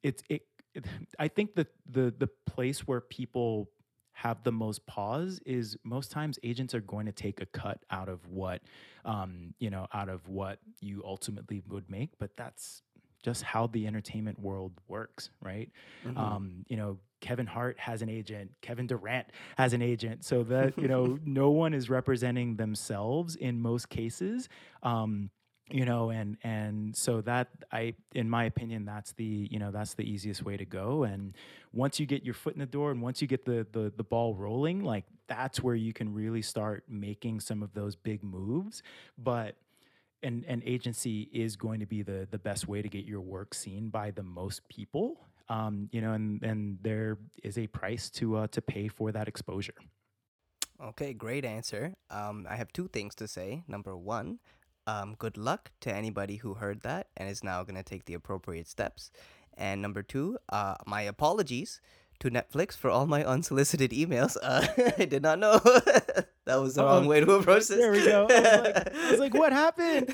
it's 0.02 0.22
it, 0.28 0.42
it. 0.74 0.84
I 1.18 1.28
think 1.28 1.54
that 1.54 1.68
the 1.90 2.12
the 2.18 2.28
place 2.44 2.80
where 2.80 3.00
people 3.00 3.70
have 4.16 4.42
the 4.44 4.52
most 4.52 4.86
pause 4.86 5.40
is 5.44 5.76
most 5.84 6.10
times 6.10 6.38
agents 6.42 6.74
are 6.74 6.80
going 6.80 7.04
to 7.04 7.12
take 7.12 7.42
a 7.42 7.46
cut 7.46 7.84
out 7.90 8.08
of 8.08 8.26
what 8.30 8.62
um, 9.04 9.52
you 9.58 9.68
know 9.68 9.86
out 9.92 10.08
of 10.08 10.26
what 10.26 10.58
you 10.80 11.02
ultimately 11.04 11.62
would 11.68 11.88
make 11.90 12.08
but 12.18 12.30
that's 12.34 12.80
just 13.22 13.42
how 13.42 13.66
the 13.66 13.86
entertainment 13.86 14.38
world 14.38 14.72
works 14.88 15.28
right 15.42 15.70
mm-hmm. 16.02 16.16
um, 16.16 16.64
you 16.66 16.78
know 16.78 16.96
kevin 17.20 17.46
hart 17.46 17.78
has 17.78 18.00
an 18.00 18.08
agent 18.08 18.50
kevin 18.62 18.86
durant 18.86 19.26
has 19.58 19.74
an 19.74 19.82
agent 19.82 20.24
so 20.24 20.42
that 20.42 20.78
you 20.78 20.88
know 20.88 21.18
no 21.26 21.50
one 21.50 21.74
is 21.74 21.90
representing 21.90 22.56
themselves 22.56 23.36
in 23.36 23.60
most 23.60 23.90
cases 23.90 24.48
um, 24.82 25.28
you 25.70 25.84
know 25.84 26.10
and 26.10 26.36
and 26.44 26.94
so 26.94 27.20
that 27.20 27.48
i 27.72 27.92
in 28.14 28.30
my 28.30 28.44
opinion 28.44 28.84
that's 28.84 29.12
the 29.12 29.48
you 29.50 29.58
know 29.58 29.70
that's 29.70 29.94
the 29.94 30.02
easiest 30.02 30.44
way 30.44 30.56
to 30.56 30.64
go 30.64 31.02
and 31.02 31.34
once 31.72 31.98
you 31.98 32.06
get 32.06 32.24
your 32.24 32.34
foot 32.34 32.54
in 32.54 32.60
the 32.60 32.66
door 32.66 32.90
and 32.90 33.02
once 33.02 33.20
you 33.20 33.26
get 33.26 33.44
the 33.44 33.66
the, 33.72 33.92
the 33.96 34.04
ball 34.04 34.34
rolling 34.34 34.84
like 34.84 35.04
that's 35.26 35.62
where 35.62 35.74
you 35.74 35.92
can 35.92 36.12
really 36.12 36.42
start 36.42 36.84
making 36.88 37.40
some 37.40 37.62
of 37.62 37.72
those 37.74 37.96
big 37.96 38.22
moves 38.22 38.82
but 39.18 39.56
an, 40.22 40.44
an 40.48 40.62
agency 40.64 41.28
is 41.32 41.56
going 41.56 41.80
to 41.80 41.86
be 41.86 42.02
the 42.02 42.28
the 42.30 42.38
best 42.38 42.68
way 42.68 42.80
to 42.80 42.88
get 42.88 43.04
your 43.04 43.20
work 43.20 43.52
seen 43.52 43.88
by 43.88 44.10
the 44.12 44.22
most 44.22 44.66
people 44.68 45.20
um, 45.48 45.88
you 45.90 46.00
know 46.00 46.12
and 46.12 46.42
and 46.42 46.78
there 46.82 47.18
is 47.42 47.58
a 47.58 47.66
price 47.66 48.08
to 48.08 48.36
uh, 48.36 48.46
to 48.48 48.62
pay 48.62 48.86
for 48.86 49.10
that 49.10 49.26
exposure 49.26 49.74
Okay, 50.78 51.14
great 51.14 51.44
answer. 51.44 51.94
Um, 52.10 52.46
I 52.48 52.56
have 52.56 52.72
two 52.72 52.88
things 52.88 53.14
to 53.16 53.26
say. 53.26 53.62
Number 53.66 53.96
one, 53.96 54.40
um, 54.86 55.14
good 55.18 55.36
luck 55.36 55.70
to 55.80 55.94
anybody 55.94 56.36
who 56.36 56.54
heard 56.54 56.82
that 56.82 57.08
and 57.16 57.28
is 57.28 57.42
now 57.42 57.62
going 57.62 57.76
to 57.76 57.82
take 57.82 58.04
the 58.04 58.14
appropriate 58.14 58.68
steps. 58.68 59.10
And 59.56 59.80
number 59.82 60.02
two, 60.02 60.38
uh, 60.48 60.76
my 60.86 61.02
apologies 61.02 61.80
to 62.20 62.30
Netflix 62.30 62.76
for 62.76 62.90
all 62.90 63.06
my 63.06 63.24
unsolicited 63.34 63.90
emails. 63.90 64.36
Uh, 64.42 64.66
I 64.98 65.04
did 65.04 65.22
not 65.22 65.38
know 65.38 65.58
that 66.44 66.56
was 66.60 66.74
the 66.74 66.82
Uh-oh. 66.82 66.88
wrong 66.88 67.06
way 67.06 67.20
to 67.20 67.30
approach 67.32 67.68
this. 67.68 67.78
There 67.78 67.92
we 67.92 68.04
go. 68.04 68.26
I 68.30 68.40
was 68.40 68.62
like, 68.64 68.94
I 68.94 69.10
was 69.10 69.20
like 69.20 69.34
what 69.34 69.52
happened? 69.52 70.10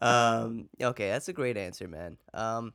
um, 0.00 0.68
okay, 0.80 1.08
that's 1.08 1.28
a 1.28 1.32
great 1.32 1.56
answer, 1.56 1.88
man. 1.88 2.18
Um, 2.34 2.72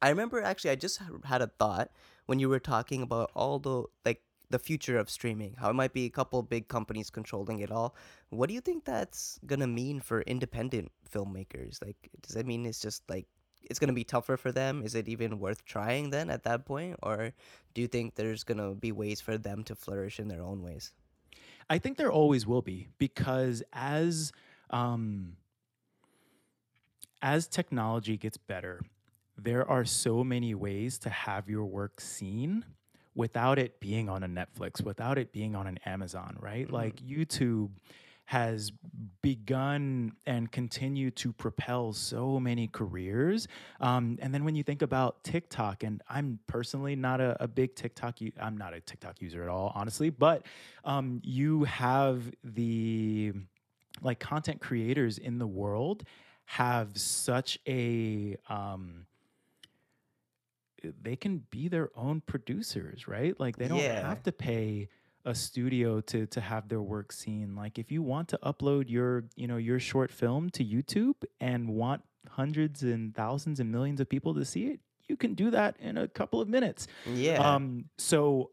I 0.00 0.10
remember 0.10 0.42
actually, 0.42 0.70
I 0.70 0.76
just 0.76 1.00
had 1.24 1.42
a 1.42 1.48
thought 1.58 1.90
when 2.26 2.38
you 2.38 2.48
were 2.48 2.60
talking 2.60 3.02
about 3.02 3.30
all 3.34 3.58
the 3.58 3.84
like 4.04 4.22
the 4.50 4.58
future 4.58 4.98
of 4.98 5.10
streaming, 5.10 5.54
how 5.58 5.70
it 5.70 5.74
might 5.74 5.92
be 5.92 6.06
a 6.06 6.10
couple 6.10 6.42
big 6.42 6.68
companies 6.68 7.10
controlling 7.10 7.58
it 7.60 7.70
all. 7.70 7.94
What 8.30 8.48
do 8.48 8.54
you 8.54 8.60
think 8.60 8.84
that's 8.84 9.38
gonna 9.46 9.66
mean 9.66 10.00
for 10.00 10.22
independent 10.22 10.90
filmmakers? 11.10 11.82
Like, 11.84 12.10
does 12.22 12.34
that 12.34 12.46
mean 12.46 12.66
it's 12.66 12.80
just 12.80 13.02
like 13.08 13.26
it's 13.68 13.78
going 13.78 13.88
to 13.88 13.94
be 13.94 14.04
tougher 14.04 14.36
for 14.36 14.52
them? 14.52 14.82
Is 14.82 14.94
it 14.94 15.08
even 15.08 15.38
worth 15.38 15.64
trying 15.64 16.10
then 16.10 16.30
at 16.30 16.44
that 16.44 16.64
point? 16.64 16.96
Or 17.02 17.32
do 17.74 17.82
you 17.82 17.88
think 17.88 18.14
there's 18.14 18.44
going 18.44 18.58
to 18.58 18.74
be 18.74 18.92
ways 18.92 19.20
for 19.20 19.36
them 19.36 19.62
to 19.64 19.74
flourish 19.74 20.18
in 20.18 20.28
their 20.28 20.42
own 20.42 20.62
ways? 20.62 20.92
I 21.70 21.78
think 21.78 21.98
there 21.98 22.10
always 22.10 22.46
will 22.46 22.62
be 22.62 22.88
because 22.98 23.62
as 23.72 24.32
um, 24.70 25.36
as 27.20 27.46
technology 27.46 28.16
gets 28.16 28.38
better, 28.38 28.80
there 29.36 29.68
are 29.68 29.84
so 29.84 30.24
many 30.24 30.54
ways 30.54 30.98
to 31.00 31.10
have 31.10 31.48
your 31.48 31.64
work 31.66 32.00
seen 32.00 32.64
without 33.18 33.58
it 33.58 33.80
being 33.80 34.08
on 34.08 34.22
a 34.22 34.28
Netflix, 34.28 34.80
without 34.80 35.18
it 35.18 35.32
being 35.32 35.56
on 35.56 35.66
an 35.66 35.76
Amazon, 35.84 36.36
right? 36.40 36.66
Mm-hmm. 36.66 36.74
Like 36.74 36.96
YouTube 36.96 37.70
has 38.26 38.70
begun 39.22 40.12
and 40.24 40.52
continue 40.52 41.10
to 41.10 41.32
propel 41.32 41.92
so 41.92 42.38
many 42.38 42.68
careers. 42.68 43.48
Um, 43.80 44.18
and 44.22 44.32
then 44.32 44.44
when 44.44 44.54
you 44.54 44.62
think 44.62 44.82
about 44.82 45.24
TikTok, 45.24 45.82
and 45.82 46.00
I'm 46.08 46.38
personally 46.46 46.94
not 46.94 47.20
a, 47.20 47.36
a 47.42 47.48
big 47.48 47.74
TikTok, 47.74 48.20
u- 48.20 48.30
I'm 48.40 48.56
not 48.56 48.72
a 48.72 48.80
TikTok 48.80 49.20
user 49.20 49.42
at 49.42 49.48
all, 49.48 49.72
honestly, 49.74 50.10
but 50.10 50.46
um, 50.84 51.20
you 51.24 51.64
have 51.64 52.22
the 52.44 53.32
like 54.00 54.20
content 54.20 54.60
creators 54.60 55.18
in 55.18 55.38
the 55.38 55.46
world 55.46 56.04
have 56.44 56.96
such 56.96 57.58
a 57.66 58.36
um, 58.48 59.06
they 61.02 61.16
can 61.16 61.44
be 61.50 61.68
their 61.68 61.90
own 61.96 62.20
producers, 62.20 63.08
right? 63.08 63.38
Like 63.38 63.56
they 63.56 63.68
don't 63.68 63.78
yeah. 63.78 64.08
have 64.08 64.22
to 64.24 64.32
pay 64.32 64.88
a 65.24 65.34
studio 65.34 66.00
to 66.00 66.26
to 66.26 66.40
have 66.40 66.68
their 66.68 66.80
work 66.80 67.12
seen. 67.12 67.54
Like 67.54 67.78
if 67.78 67.90
you 67.90 68.02
want 68.02 68.28
to 68.28 68.38
upload 68.42 68.88
your, 68.88 69.24
you 69.36 69.46
know, 69.46 69.56
your 69.56 69.80
short 69.80 70.10
film 70.10 70.50
to 70.50 70.64
YouTube 70.64 71.16
and 71.40 71.68
want 71.68 72.02
hundreds 72.28 72.82
and 72.82 73.14
thousands 73.14 73.60
and 73.60 73.70
millions 73.70 74.00
of 74.00 74.08
people 74.08 74.34
to 74.34 74.44
see 74.44 74.66
it, 74.66 74.80
you 75.08 75.16
can 75.16 75.34
do 75.34 75.50
that 75.50 75.76
in 75.80 75.98
a 75.98 76.08
couple 76.08 76.40
of 76.40 76.48
minutes. 76.48 76.86
Yeah. 77.06 77.54
Um 77.54 77.86
so 77.98 78.50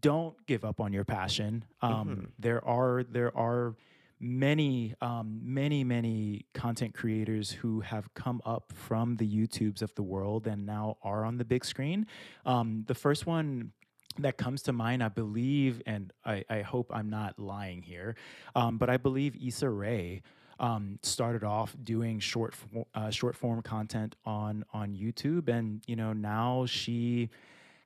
don't 0.00 0.34
give 0.46 0.64
up 0.64 0.80
on 0.80 0.92
your 0.92 1.04
passion. 1.04 1.64
Um 1.82 2.08
mm-hmm. 2.08 2.24
there 2.38 2.64
are 2.64 3.02
there 3.02 3.36
are 3.36 3.74
many, 4.18 4.94
um, 5.00 5.40
many, 5.42 5.84
many 5.84 6.46
content 6.54 6.94
creators 6.94 7.50
who 7.50 7.80
have 7.80 8.12
come 8.14 8.40
up 8.44 8.72
from 8.74 9.16
the 9.16 9.28
YouTubes 9.28 9.82
of 9.82 9.94
the 9.94 10.02
world 10.02 10.46
and 10.46 10.64
now 10.64 10.96
are 11.02 11.24
on 11.24 11.38
the 11.38 11.44
big 11.44 11.64
screen. 11.64 12.06
Um, 12.44 12.84
the 12.86 12.94
first 12.94 13.26
one 13.26 13.72
that 14.18 14.38
comes 14.38 14.62
to 14.62 14.72
mind, 14.72 15.02
I 15.02 15.08
believe, 15.08 15.82
and 15.86 16.12
I, 16.24 16.44
I 16.48 16.62
hope 16.62 16.90
I'm 16.94 17.10
not 17.10 17.38
lying 17.38 17.82
here, 17.82 18.16
um, 18.54 18.78
but 18.78 18.88
I 18.88 18.96
believe 18.96 19.36
Issa 19.36 19.68
Rae. 19.68 20.22
Um, 20.58 20.98
started 21.02 21.44
off 21.44 21.76
doing 21.84 22.18
short 22.18 22.54
uh, 22.94 23.10
short 23.10 23.36
form 23.36 23.60
content 23.60 24.16
on 24.24 24.64
on 24.72 24.94
YouTube, 24.94 25.50
and 25.50 25.82
you 25.86 25.96
know 25.96 26.14
now 26.14 26.64
she 26.64 27.28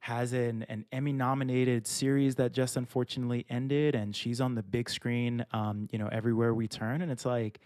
has 0.00 0.32
an, 0.32 0.64
an 0.68 0.86
Emmy 0.92 1.12
nominated 1.12 1.86
series 1.86 2.34
that 2.36 2.52
just 2.52 2.76
unfortunately 2.76 3.44
ended, 3.50 3.94
and 3.94 4.16
she's 4.16 4.40
on 4.40 4.54
the 4.54 4.62
big 4.62 4.88
screen, 4.88 5.44
um, 5.52 5.88
you 5.92 5.98
know, 5.98 6.08
everywhere 6.10 6.54
we 6.54 6.66
turn. 6.66 7.02
And 7.02 7.12
it's 7.12 7.26
like, 7.26 7.60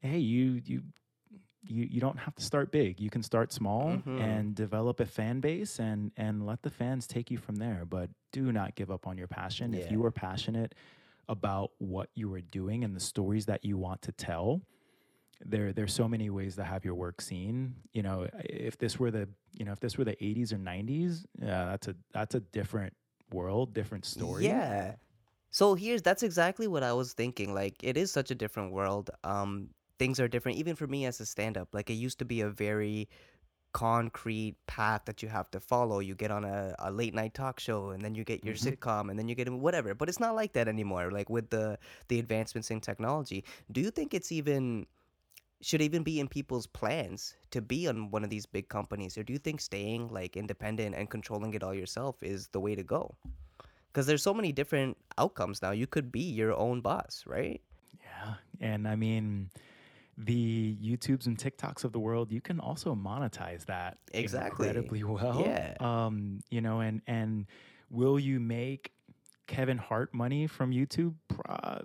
hey, 0.00 0.18
you, 0.18 0.60
you, 0.64 0.82
you, 1.62 1.86
you 1.88 2.00
don't 2.00 2.18
have 2.18 2.34
to 2.34 2.42
start 2.42 2.72
big. 2.72 3.00
You 3.00 3.08
can 3.08 3.22
start 3.22 3.52
small 3.52 3.84
mm-hmm. 3.84 4.18
and 4.18 4.54
develop 4.54 4.98
a 4.98 5.06
fan 5.06 5.38
base 5.38 5.78
and, 5.78 6.10
and 6.16 6.44
let 6.44 6.62
the 6.62 6.70
fans 6.70 7.06
take 7.06 7.30
you 7.30 7.38
from 7.38 7.56
there. 7.56 7.84
But 7.88 8.10
do 8.32 8.50
not 8.50 8.74
give 8.74 8.90
up 8.90 9.06
on 9.06 9.16
your 9.16 9.28
passion. 9.28 9.72
Yeah. 9.72 9.80
If 9.80 9.92
you 9.92 10.04
are 10.04 10.10
passionate 10.10 10.74
about 11.28 11.70
what 11.78 12.08
you 12.16 12.34
are 12.34 12.40
doing 12.40 12.82
and 12.82 12.96
the 12.96 13.00
stories 13.00 13.46
that 13.46 13.64
you 13.64 13.78
want 13.78 14.02
to 14.02 14.12
tell, 14.12 14.62
there 15.44 15.72
there's 15.72 15.92
so 15.92 16.08
many 16.08 16.30
ways 16.30 16.56
to 16.56 16.64
have 16.64 16.84
your 16.84 16.94
work 16.94 17.20
seen. 17.20 17.74
You 17.92 18.02
know, 18.02 18.28
if 18.44 18.78
this 18.78 18.98
were 18.98 19.10
the 19.10 19.28
you 19.52 19.64
know 19.64 19.72
if 19.72 19.80
this 19.80 19.96
were 19.96 20.04
the 20.04 20.16
80s 20.16 20.52
or 20.52 20.58
90s, 20.58 21.24
yeah, 21.40 21.66
that's 21.66 21.88
a 21.88 21.96
that's 22.12 22.34
a 22.34 22.40
different 22.40 22.92
world, 23.32 23.74
different 23.74 24.04
story. 24.04 24.44
Yeah. 24.44 24.94
So 25.50 25.74
here's 25.74 26.02
that's 26.02 26.22
exactly 26.22 26.68
what 26.68 26.82
I 26.82 26.92
was 26.92 27.12
thinking. 27.12 27.54
Like 27.54 27.76
it 27.82 27.96
is 27.96 28.12
such 28.12 28.30
a 28.30 28.34
different 28.34 28.72
world. 28.72 29.10
Um, 29.24 29.70
things 29.98 30.20
are 30.20 30.28
different. 30.28 30.58
Even 30.58 30.76
for 30.76 30.86
me 30.86 31.06
as 31.06 31.20
a 31.20 31.26
stand-up, 31.26 31.68
like 31.72 31.90
it 31.90 31.94
used 31.94 32.18
to 32.20 32.24
be 32.24 32.40
a 32.42 32.48
very 32.48 33.08
concrete 33.72 34.56
path 34.66 35.02
that 35.04 35.22
you 35.22 35.28
have 35.28 35.50
to 35.52 35.60
follow. 35.60 36.00
You 36.00 36.14
get 36.14 36.30
on 36.30 36.44
a, 36.44 36.74
a 36.78 36.90
late 36.90 37.14
night 37.14 37.34
talk 37.34 37.60
show 37.60 37.90
and 37.90 38.02
then 38.02 38.14
you 38.14 38.24
get 38.24 38.44
your 38.44 38.54
mm-hmm. 38.54 38.68
sitcom 38.68 39.10
and 39.10 39.18
then 39.18 39.28
you 39.28 39.34
get 39.34 39.50
whatever. 39.52 39.94
But 39.94 40.08
it's 40.08 40.20
not 40.20 40.34
like 40.34 40.52
that 40.54 40.68
anymore. 40.68 41.10
Like 41.10 41.30
with 41.30 41.50
the 41.50 41.78
the 42.08 42.18
advancements 42.18 42.70
in 42.70 42.80
technology. 42.80 43.44
Do 43.72 43.80
you 43.80 43.90
think 43.90 44.14
it's 44.14 44.32
even 44.32 44.86
should 45.62 45.82
even 45.82 46.02
be 46.02 46.20
in 46.20 46.28
people's 46.28 46.66
plans 46.66 47.34
to 47.50 47.60
be 47.60 47.86
on 47.86 48.10
one 48.10 48.24
of 48.24 48.30
these 48.30 48.46
big 48.46 48.68
companies 48.68 49.18
or 49.18 49.22
do 49.22 49.32
you 49.32 49.38
think 49.38 49.60
staying 49.60 50.08
like 50.08 50.36
independent 50.36 50.94
and 50.94 51.10
controlling 51.10 51.52
it 51.54 51.62
all 51.62 51.74
yourself 51.74 52.22
is 52.22 52.48
the 52.48 52.60
way 52.60 52.74
to 52.74 52.82
go? 52.82 53.14
Because 53.92 54.06
there's 54.06 54.22
so 54.22 54.32
many 54.32 54.52
different 54.52 54.96
outcomes 55.18 55.60
now. 55.60 55.72
You 55.72 55.86
could 55.86 56.10
be 56.12 56.22
your 56.22 56.54
own 56.56 56.80
boss 56.80 57.24
right? 57.26 57.60
Yeah 58.02 58.34
and 58.60 58.86
i 58.86 58.94
mean 58.94 59.50
the 60.18 60.76
youtubes 60.82 61.26
and 61.26 61.38
tiktoks 61.38 61.84
of 61.84 61.92
the 61.92 61.98
world 61.98 62.30
you 62.30 62.40
can 62.40 62.60
also 62.60 62.94
monetize 62.94 63.64
that 63.66 63.98
exactly. 64.12 64.68
incredibly 64.68 65.02
well. 65.04 65.42
Yeah. 65.44 65.74
Um 65.80 66.40
you 66.50 66.60
know 66.60 66.80
and 66.80 67.00
and 67.06 67.46
will 67.90 68.18
you 68.18 68.38
make 68.38 68.92
kevin 69.46 69.78
hart 69.78 70.12
money 70.14 70.46
from 70.46 70.70
youtube? 70.72 71.14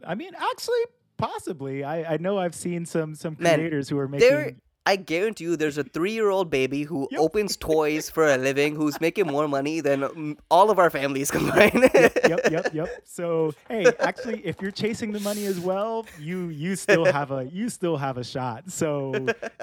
I 0.04 0.16
mean 0.16 0.34
actually 0.36 0.84
Possibly. 1.18 1.84
I, 1.84 2.14
I 2.14 2.18
know 2.18 2.38
I've 2.38 2.56
seen 2.56 2.86
some 2.86 3.16
some 3.16 3.36
creators 3.36 3.90
Man, 3.90 3.98
who 3.98 4.04
are 4.04 4.08
making. 4.08 4.30
There, 4.30 4.56
I 4.88 4.98
guarantee 4.98 5.46
you, 5.46 5.56
there's 5.56 5.80
a 5.80 5.84
three-year-old 5.84 6.52
baby 6.52 6.84
who 6.84 7.08
yep. 7.10 7.20
opens 7.20 7.58
toys 7.58 8.08
for 8.08 8.28
a 8.28 8.38
living, 8.38 8.76
who's 8.76 9.02
making 9.02 9.26
more 9.26 9.48
money 9.48 9.82
than 9.82 10.38
all 10.52 10.70
of 10.70 10.78
our 10.78 10.92
families 10.92 11.32
combined. 11.32 11.90
yep, 11.94 12.14
yep, 12.28 12.40
yep, 12.52 12.74
yep. 12.74 12.90
So, 13.04 13.56
hey, 13.68 13.86
actually, 14.00 14.46
if 14.46 14.62
you're 14.62 14.72
chasing 14.72 15.12
the 15.12 15.20
money 15.22 15.46
as 15.46 15.60
well, 15.60 16.06
you 16.20 16.50
you 16.50 16.76
still 16.76 17.06
have 17.12 17.32
a 17.32 17.46
you 17.46 17.70
still 17.70 17.98
have 17.98 18.18
a 18.18 18.24
shot. 18.24 18.72
So, 18.72 19.14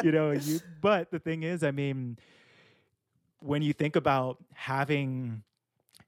you 0.02 0.10
know, 0.10 0.32
you. 0.32 0.60
But 0.80 1.12
the 1.12 1.20
thing 1.20 1.44
is, 1.44 1.62
I 1.62 1.70
mean, 1.70 2.18
when 3.38 3.62
you 3.62 3.72
think 3.72 3.94
about 3.94 4.38
having 4.54 5.44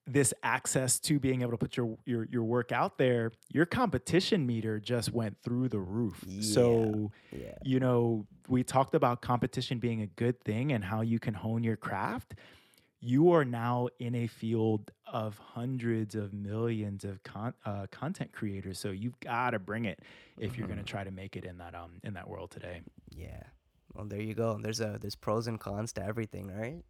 this 0.07 0.35
access 0.43 0.99
to 1.01 1.19
being 1.19 1.43
able 1.43 1.53
to 1.53 1.57
put 1.57 1.77
your 1.77 1.97
your 2.05 2.27
your 2.31 2.45
work 2.45 2.73
out 2.73 2.99
there, 2.99 3.33
your 3.51 3.65
competition 3.65 4.47
meter 4.47 4.79
just 4.79 5.13
went 5.13 5.37
through 5.43 5.69
the 5.69 5.79
roof. 5.79 6.23
Yeah, 6.27 6.43
so, 6.43 7.11
yeah. 7.33 7.55
you 7.63 7.81
know, 7.81 8.27
we 8.49 8.63
talked 8.63 8.95
about 8.95 9.23
competition 9.23 9.79
being 9.79 10.03
a 10.03 10.07
good 10.07 10.41
thing 10.43 10.73
and 10.73 10.85
how 10.85 11.01
you 11.01 11.19
can 11.19 11.35
hone 11.35 11.65
your 11.65 11.77
craft. 11.77 12.35
You 13.01 13.33
are 13.33 13.45
now 13.45 13.89
in 13.99 14.15
a 14.15 14.27
field 14.27 14.91
of 15.07 15.39
hundreds 15.39 16.15
of 16.15 16.33
millions 16.33 17.05
of 17.05 17.23
con- 17.23 17.55
uh, 17.65 17.87
content 17.91 18.33
creators, 18.33 18.79
so 18.79 18.91
you've 18.91 19.21
got 19.21 19.51
to 19.51 19.59
bring 19.59 19.85
it 19.85 20.01
if 20.39 20.51
mm-hmm. 20.51 20.59
you're 20.59 20.69
going 20.69 20.79
to 20.79 20.85
try 20.85 21.05
to 21.05 21.11
make 21.11 21.37
it 21.37 21.45
in 21.45 21.59
that 21.59 21.75
um 21.75 22.01
in 22.03 22.15
that 22.15 22.29
world 22.29 22.51
today. 22.51 22.83
Yeah. 23.11 23.43
Well, 23.95 24.07
there 24.07 24.21
you 24.21 24.35
go. 24.35 24.59
There's 24.61 24.81
a 24.81 24.99
there's 25.01 25.15
pros 25.15 25.47
and 25.47 25.59
cons 25.59 25.93
to 25.95 26.05
everything, 26.05 26.49
right? 26.49 26.83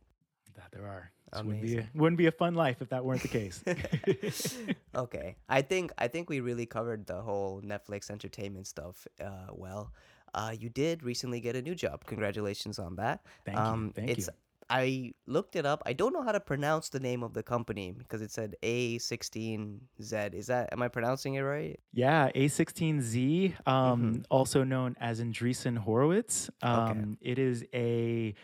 That 0.57 0.71
there 0.73 0.87
are. 0.87 1.11
Wouldn't 1.43 1.63
be, 1.63 1.79
a, 1.79 1.91
wouldn't 1.95 2.19
be 2.19 2.27
a 2.27 2.33
fun 2.33 2.55
life 2.55 2.81
if 2.81 2.91
that 2.91 3.05
weren't 3.05 3.23
the 3.23 3.29
case. 3.29 3.61
okay, 4.95 5.35
I 5.49 5.63
think 5.63 5.91
I 5.99 6.07
think 6.07 6.31
we 6.31 6.39
really 6.39 6.65
covered 6.67 7.07
the 7.07 7.21
whole 7.21 7.61
Netflix 7.61 8.09
entertainment 8.09 8.69
stuff 8.69 9.07
uh, 9.21 9.49
well. 9.51 9.93
Uh, 10.33 10.53
you 10.57 10.69
did 10.69 11.03
recently 11.03 11.41
get 11.41 11.57
a 11.57 11.63
new 11.63 11.75
job. 11.75 12.05
Congratulations 12.07 12.79
on 12.79 12.97
that. 12.97 13.25
Thank 13.45 13.59
um, 13.59 13.87
you. 13.87 13.93
Thank 13.93 14.11
it's, 14.11 14.27
you. 14.27 14.33
I 14.71 15.13
looked 15.27 15.57
it 15.57 15.67
up. 15.67 15.83
I 15.87 15.93
don't 15.93 16.13
know 16.13 16.23
how 16.23 16.33
to 16.33 16.41
pronounce 16.41 16.89
the 16.89 17.01
name 17.01 17.23
of 17.23 17.35
the 17.35 17.43
company 17.43 17.93
because 17.93 18.23
it 18.23 18.31
said 18.31 18.57
A16Z. 18.63 20.35
Is 20.35 20.47
that 20.47 20.73
am 20.73 20.83
I 20.83 20.89
pronouncing 20.89 21.35
it 21.35 21.41
right? 21.41 21.79
Yeah, 21.93 22.31
A16Z, 22.35 23.69
um, 23.69 24.03
mm-hmm. 24.03 24.23
also 24.31 24.65
known 24.65 24.97
as 25.01 25.21
Andreessen 25.21 25.77
Horowitz. 25.77 26.51
Um, 26.63 26.89
okay. 26.89 27.31
It 27.33 27.39
is 27.39 27.65
a 27.75 28.35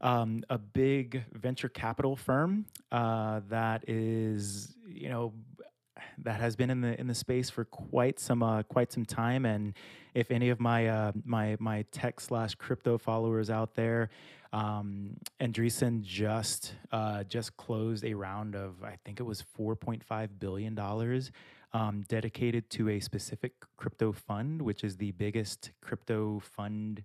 um, 0.00 0.42
a 0.48 0.58
big 0.58 1.24
venture 1.32 1.68
capital 1.68 2.16
firm 2.16 2.66
uh, 2.90 3.40
that 3.48 3.88
is, 3.88 4.74
you 4.88 5.08
know, 5.08 5.32
that 6.18 6.40
has 6.40 6.56
been 6.56 6.70
in 6.70 6.80
the 6.80 6.98
in 6.98 7.06
the 7.06 7.14
space 7.14 7.50
for 7.50 7.64
quite 7.64 8.18
some 8.18 8.42
uh, 8.42 8.62
quite 8.64 8.92
some 8.92 9.04
time. 9.04 9.44
And 9.44 9.74
if 10.14 10.30
any 10.30 10.48
of 10.50 10.60
my 10.60 10.88
uh, 10.88 11.12
my 11.24 11.56
my 11.60 11.84
tech 11.92 12.20
slash 12.20 12.54
crypto 12.54 12.98
followers 12.98 13.50
out 13.50 13.74
there, 13.74 14.10
um, 14.52 15.16
Andreessen 15.40 16.02
just 16.02 16.74
uh, 16.92 17.24
just 17.24 17.56
closed 17.56 18.04
a 18.04 18.14
round 18.14 18.54
of 18.54 18.82
I 18.82 18.96
think 19.04 19.20
it 19.20 19.24
was 19.24 19.42
four 19.42 19.76
point 19.76 20.02
five 20.02 20.38
billion 20.38 20.74
dollars. 20.74 21.30
Um, 21.72 22.02
dedicated 22.08 22.68
to 22.70 22.88
a 22.88 22.98
specific 22.98 23.52
crypto 23.76 24.10
fund, 24.10 24.60
which 24.60 24.82
is 24.82 24.96
the 24.96 25.12
biggest 25.12 25.70
crypto 25.80 26.40
fund 26.40 27.04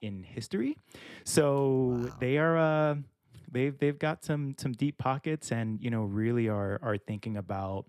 in 0.00 0.22
history. 0.22 0.76
So 1.24 1.98
wow. 2.00 2.16
they 2.20 2.38
are 2.38 2.56
uh, 2.56 2.94
they've 3.50 3.76
they've 3.78 3.98
got 3.98 4.24
some 4.24 4.54
some 4.58 4.72
deep 4.72 4.98
pockets, 4.98 5.52
and 5.52 5.80
you 5.82 5.90
know 5.90 6.02
really 6.04 6.48
are 6.48 6.78
are 6.82 6.98
thinking 6.98 7.36
about 7.36 7.86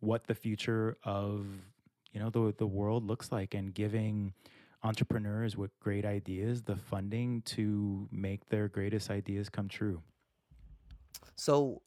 what 0.00 0.26
the 0.26 0.34
future 0.34 0.96
of 1.04 1.46
you 2.12 2.20
know 2.20 2.30
the 2.30 2.54
the 2.58 2.66
world 2.66 3.04
looks 3.06 3.32
like, 3.32 3.54
and 3.54 3.74
giving 3.74 4.32
entrepreneurs 4.84 5.56
with 5.56 5.78
great 5.80 6.04
ideas 6.04 6.62
the 6.62 6.76
funding 6.76 7.42
to 7.42 8.08
make 8.12 8.48
their 8.48 8.68
greatest 8.68 9.10
ideas 9.10 9.48
come 9.48 9.68
true. 9.68 10.00
So, 11.34 11.82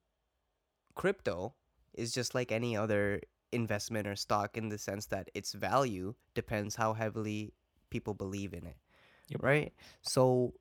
crypto 0.96 1.54
is 1.94 2.14
just 2.14 2.36
like 2.36 2.52
any 2.52 2.76
other 2.76 3.22
investment 3.52 4.08
or 4.08 4.16
stock 4.16 4.58
in 4.58 4.70
the 4.70 4.78
sense 4.78 5.06
that 5.08 5.30
its 5.34 5.54
value 5.54 6.14
depends 6.34 6.76
how 6.76 6.94
heavily 6.94 7.54
people 7.90 8.14
believe 8.14 8.54
in 8.54 8.66
it. 8.66 8.78
Yep. 9.32 9.44
Right? 9.44 9.74
So, 10.02 10.54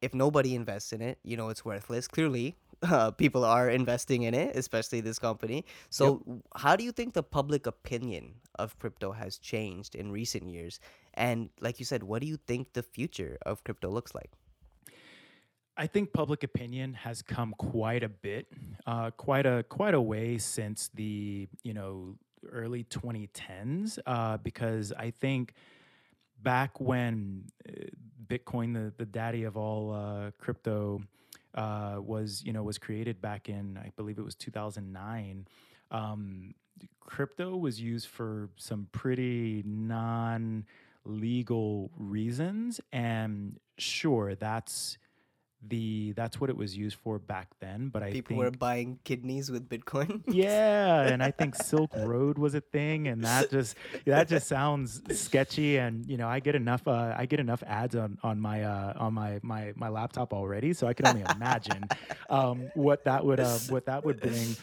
if 0.00 0.14
nobody 0.14 0.54
invests 0.54 0.92
in 0.92 1.02
it, 1.02 1.18
you 1.22 1.36
know 1.36 1.48
it's 1.48 1.64
worthless. 1.64 2.08
Clearly, 2.08 2.56
uh, 2.82 3.10
people 3.10 3.44
are 3.44 3.68
investing 3.68 4.22
in 4.22 4.34
it, 4.34 4.56
especially 4.56 5.00
this 5.00 5.18
company. 5.18 5.64
So, 5.90 6.18
w- 6.18 6.42
how 6.56 6.76
do 6.76 6.84
you 6.84 6.92
think 6.92 7.14
the 7.14 7.22
public 7.22 7.66
opinion 7.66 8.34
of 8.58 8.78
crypto 8.78 9.12
has 9.12 9.38
changed 9.38 9.94
in 9.94 10.10
recent 10.10 10.48
years? 10.48 10.80
And, 11.14 11.50
like 11.60 11.78
you 11.78 11.84
said, 11.84 12.02
what 12.02 12.22
do 12.22 12.28
you 12.28 12.36
think 12.36 12.72
the 12.72 12.82
future 12.82 13.36
of 13.44 13.64
crypto 13.64 13.90
looks 13.90 14.14
like? 14.14 14.30
I 15.76 15.86
think 15.86 16.12
public 16.12 16.44
opinion 16.44 16.92
has 16.92 17.22
come 17.22 17.54
quite 17.56 18.02
a 18.02 18.08
bit, 18.08 18.48
uh, 18.86 19.10
quite 19.12 19.46
a 19.46 19.64
quite 19.68 19.94
a 19.94 20.00
way 20.00 20.36
since 20.36 20.90
the 20.94 21.48
you 21.62 21.72
know 21.72 22.16
early 22.52 22.84
2010s, 22.84 23.98
uh, 24.06 24.36
because 24.38 24.92
I 24.92 25.10
think 25.10 25.54
back 26.42 26.80
when 26.80 27.44
uh, 27.68 27.72
Bitcoin, 28.26 28.74
the 28.74 28.92
the 28.96 29.06
daddy 29.06 29.44
of 29.44 29.56
all 29.56 29.92
uh, 29.92 30.30
crypto, 30.38 31.02
uh, 31.54 31.96
was 31.98 32.42
you 32.44 32.52
know 32.52 32.62
was 32.62 32.78
created 32.78 33.20
back 33.20 33.48
in 33.48 33.78
I 33.78 33.92
believe 33.96 34.18
it 34.18 34.24
was 34.24 34.34
2009. 34.34 35.46
Um, 35.90 36.54
crypto 37.00 37.56
was 37.56 37.80
used 37.80 38.08
for 38.08 38.50
some 38.56 38.88
pretty 38.92 39.62
non 39.66 40.64
legal 41.04 41.90
reasons 41.96 42.80
and 42.92 43.58
sure 43.78 44.34
that's 44.34 44.98
the 45.68 46.12
that's 46.12 46.40
what 46.40 46.48
it 46.48 46.56
was 46.56 46.76
used 46.76 46.96
for 46.96 47.18
back 47.18 47.48
then 47.60 47.88
but 47.88 48.02
i 48.02 48.06
think 48.06 48.26
People 48.26 48.42
think 48.42 48.52
were 48.52 48.58
buying 48.58 48.98
kidneys 49.04 49.50
with 49.50 49.68
Bitcoin. 49.68 50.22
yeah 50.28 51.02
and 51.02 51.22
i 51.22 51.30
think 51.30 51.54
silk 51.54 51.90
road 51.96 52.38
was 52.38 52.54
a 52.54 52.60
thing 52.60 53.08
and 53.08 53.24
that 53.24 53.50
just 53.56 53.76
that 54.06 54.28
just 54.28 54.46
sounds 54.48 55.02
sketchy 55.18 55.76
and 55.76 56.06
you 56.06 56.16
know 56.16 56.28
i 56.28 56.40
get 56.40 56.54
enough 56.54 56.86
uh, 56.88 57.14
i 57.16 57.26
get 57.26 57.40
enough 57.40 57.62
ads 57.66 57.94
on 57.94 58.16
on 58.22 58.40
my 58.40 58.64
uh, 58.64 58.94
on 58.96 59.12
my 59.12 59.38
my 59.42 59.72
my 59.76 59.88
laptop 59.88 60.32
already 60.32 60.72
so 60.72 60.86
i 60.86 60.94
can 60.94 61.06
only 61.06 61.24
imagine 61.34 61.84
um, 62.30 62.70
what 62.74 63.04
that 63.04 63.24
would 63.24 63.40
uh, 63.40 63.58
what 63.68 63.84
that 63.86 64.04
would 64.04 64.20
bring 64.20 64.56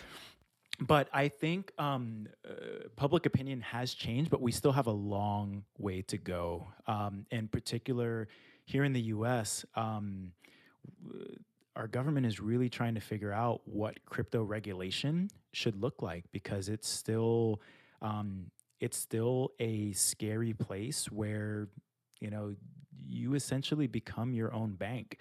but 0.80 1.10
I 1.12 1.28
think 1.28 1.72
um, 1.80 2.28
uh, 2.48 2.54
public 2.96 3.26
opinion 3.26 3.62
has 3.62 3.94
changed, 3.94 4.30
but 4.30 4.42
we 4.42 4.52
still 4.52 4.72
have 4.72 4.86
a 4.88 4.92
long 4.92 5.64
way 5.80 6.04
to 6.04 6.18
go. 6.18 6.68
Um, 6.86 7.26
in 7.32 7.48
particular, 7.48 8.28
here 8.66 8.84
in 8.84 8.94
the 8.94 9.02
U.S., 9.02 9.66
um, 9.76 10.34
our 11.76 11.88
government 11.88 12.26
is 12.26 12.40
really 12.40 12.70
trying 12.70 12.96
to 12.96 13.02
figure 13.02 13.32
out 13.32 13.62
what 13.66 14.04
crypto 14.06 14.42
regulation 14.44 15.30
should 15.54 15.80
look 15.80 16.02
like 16.02 16.26
because 16.32 16.70
it's 16.70 16.88
still 16.90 17.62
um, 18.02 18.52
it's 18.80 18.98
still 18.98 19.52
a 19.60 19.92
scary 19.94 20.54
place 20.54 21.12
where 21.12 21.68
you 22.20 22.30
know 22.30 22.56
you 23.08 23.36
essentially 23.36 23.88
become 23.88 24.34
your 24.34 24.54
own 24.54 24.74
bank 24.74 25.20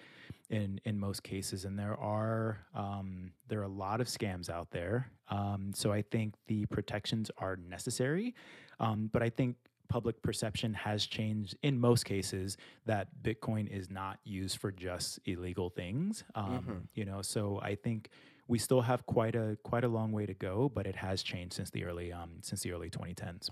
in 0.49 0.79
in 0.85 0.99
most 0.99 1.23
cases. 1.23 1.65
And 1.65 1.77
there 1.77 1.97
are 1.97 2.59
um, 2.73 3.31
there 3.47 3.59
are 3.59 3.63
a 3.63 3.67
lot 3.67 4.01
of 4.01 4.07
scams 4.07 4.49
out 4.49 4.71
there. 4.71 5.11
Um, 5.29 5.71
so 5.75 5.91
i 5.91 6.01
think 6.01 6.35
the 6.47 6.65
protections 6.67 7.29
are 7.37 7.57
necessary. 7.57 8.33
Um, 8.79 9.09
but 9.11 9.21
i 9.21 9.29
think 9.29 9.55
public 9.87 10.21
perception 10.21 10.73
has 10.73 11.05
changed 11.05 11.55
in 11.63 11.79
most 11.79 12.05
cases 12.05 12.57
that 12.85 13.07
bitcoin 13.21 13.67
is 13.69 13.89
not 13.89 14.19
used 14.23 14.57
for 14.57 14.71
just 14.71 15.19
illegal 15.25 15.69
things 15.69 16.23
um, 16.35 16.63
Mhm. 16.65 16.87
you 16.93 17.05
know 17.05 17.21
so 17.21 17.59
i 17.61 17.75
think 17.75 18.09
we 18.47 18.57
still 18.59 18.81
have 18.81 19.05
quite 19.05 19.35
a 19.35 19.57
quite 19.63 19.83
a 19.83 19.87
long 19.87 20.11
way 20.11 20.25
to 20.25 20.33
go 20.33 20.69
but 20.69 20.85
it 20.87 20.95
has 20.95 21.23
changed 21.23 21.53
since 21.53 21.69
the 21.71 21.83
early 21.85 22.11
um, 22.13 22.31
since 22.41 22.61
the 22.63 22.71
early 22.71 22.89
2010s 22.89 23.49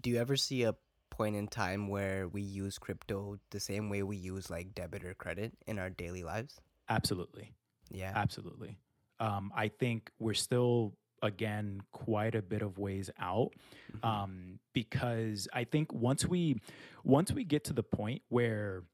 Do 0.00 0.10
you 0.10 0.18
ever 0.18 0.36
see 0.36 0.62
a 0.64 0.74
point 1.10 1.34
in 1.36 1.48
time 1.48 1.88
where 1.88 2.28
we 2.28 2.40
use 2.42 2.78
crypto 2.78 3.38
the 3.50 3.60
same 3.60 3.90
way 3.90 4.02
we 4.02 4.16
use 4.16 4.48
like 4.50 4.74
debit 4.74 5.04
or 5.04 5.14
credit 5.14 5.52
in 5.66 5.78
our 5.78 5.90
daily 5.90 6.22
lives? 6.22 6.60
absolutely 6.88 7.52
Yeah. 7.90 8.12
Absolutely. 8.14 8.78
Um, 9.18 9.52
I 9.54 9.68
think 9.68 10.10
we're 10.18 10.34
still, 10.34 10.94
again, 11.22 11.82
quite 11.92 12.34
a 12.34 12.42
bit 12.42 12.62
of 12.62 12.78
ways 12.78 13.10
out 13.18 13.52
Mhm. 13.92 14.04
um, 14.04 14.58
because 14.72 15.48
I 15.52 15.64
think 15.64 15.92
once 15.92 16.26
we 16.26 16.60
once 17.04 17.32
we 17.32 17.44
get 17.44 17.64
to 17.64 17.72
the 17.72 17.82
point 17.82 18.22
where 18.28 18.84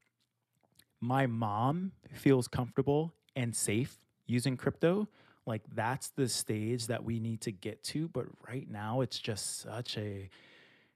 my 0.99 1.27
mom 1.27 1.91
feels 2.13 2.47
comfortable 2.47 3.13
and 3.35 3.55
safe 3.55 3.99
using 4.25 4.57
crypto, 4.57 5.07
like 5.45 5.61
that's 5.75 6.09
the 6.09 6.27
stage 6.27 6.87
that 6.87 7.03
we 7.03 7.19
need 7.19 7.41
to 7.41 7.51
get 7.51 7.83
to. 7.83 8.07
But 8.09 8.25
right 8.47 8.69
now, 8.69 9.01
it's 9.01 9.19
just 9.19 9.59
such 9.59 9.97
a 9.97 10.29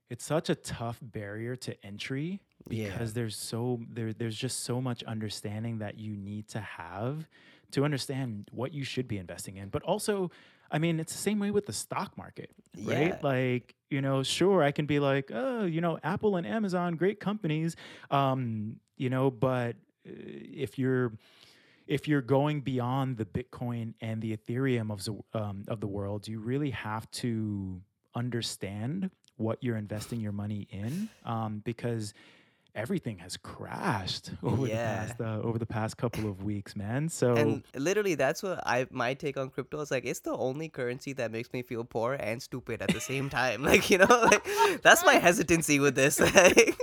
it's 0.09 0.25
such 0.25 0.49
a 0.49 0.55
tough 0.55 0.99
barrier 1.01 1.55
to 1.55 1.86
entry 1.86 2.41
Yeah. 2.69 2.91
because 2.91 3.13
there's 3.13 3.38
so 3.38 3.79
there 3.89 4.11
there's 4.11 4.36
just 4.38 4.59
so 4.63 4.82
much 4.82 5.03
understanding 5.03 5.77
that 5.79 5.97
you 5.97 6.17
need 6.17 6.47
to 6.49 6.59
have 6.59 7.27
to 7.71 7.86
understand 7.86 8.49
what 8.51 8.73
you 8.73 8.84
should 8.84 9.07
be 9.07 9.17
investing 9.17 9.55
in 9.55 9.69
but 9.69 9.82
also 9.84 10.29
i 10.72 10.78
mean 10.80 10.99
it's 10.99 11.11
the 11.13 11.19
same 11.19 11.39
way 11.39 11.51
with 11.51 11.65
the 11.65 11.74
stock 11.74 12.17
market 12.17 12.49
right 12.84 13.09
Yeah. 13.09 13.17
like 13.22 13.76
you 13.89 14.01
know 14.01 14.24
sure 14.24 14.63
i 14.63 14.72
can 14.72 14.86
be 14.86 14.99
like 14.99 15.32
oh 15.34 15.65
you 15.65 15.82
know 15.82 15.99
apple 16.03 16.36
and 16.38 16.47
amazon 16.47 16.95
great 16.95 17.19
companies 17.19 17.76
um 18.09 18.78
you 18.97 19.09
know 19.09 19.30
but 19.30 19.76
uh, 20.07 20.11
if 20.65 20.80
you're 20.80 21.11
if 21.88 22.07
you're 22.07 22.22
going 22.22 22.61
beyond 22.61 23.17
the 23.17 23.26
bitcoin 23.26 23.93
and 24.01 24.22
the 24.22 24.36
ethereum 24.38 24.91
of 24.91 25.03
the, 25.03 25.13
um, 25.39 25.63
of 25.67 25.80
the 25.82 25.88
world 25.88 26.28
you 26.28 26.39
really 26.39 26.69
have 26.72 27.09
to 27.11 27.82
understand 28.15 29.09
what 29.38 29.57
you're 29.63 29.78
investing 29.78 30.19
your 30.22 30.32
money 30.32 30.67
in 30.72 31.09
um, 31.26 31.61
because 31.65 32.13
everything 32.76 33.17
has 33.19 33.38
crashed 33.38 34.32
over 34.43 34.67
Yeah. 34.67 35.05
the 35.07 35.13
past 35.15 35.22
uh, 35.22 35.41
over 35.47 35.59
the 35.59 35.65
past 35.65 35.97
couple 35.97 36.30
of 36.30 36.43
weeks 36.43 36.76
man 36.76 37.09
so 37.09 37.36
And 37.36 37.63
literally, 37.76 38.15
that's 38.15 38.41
what 38.43 38.59
I 38.65 38.88
my 38.91 39.13
take 39.13 39.38
on 39.38 39.49
crypto 39.49 39.80
is 39.82 39.91
like. 39.91 40.05
It's 40.05 40.22
the 40.22 40.32
only 40.36 40.69
currency 40.69 41.13
that 41.13 41.32
makes 41.32 41.51
me 41.53 41.61
feel 41.63 41.84
poor 41.84 42.13
and 42.13 42.41
stupid 42.41 42.82
at 42.82 42.89
the 42.93 42.99
same 43.01 43.30
time. 43.30 43.63
Like 43.72 43.89
you 43.89 43.97
know, 43.97 44.05
like 44.32 44.45
that's 44.84 45.05
my 45.05 45.15
hesitancy 45.28 45.80
with 45.80 45.95
this. 45.95 46.19
Like, 46.19 46.76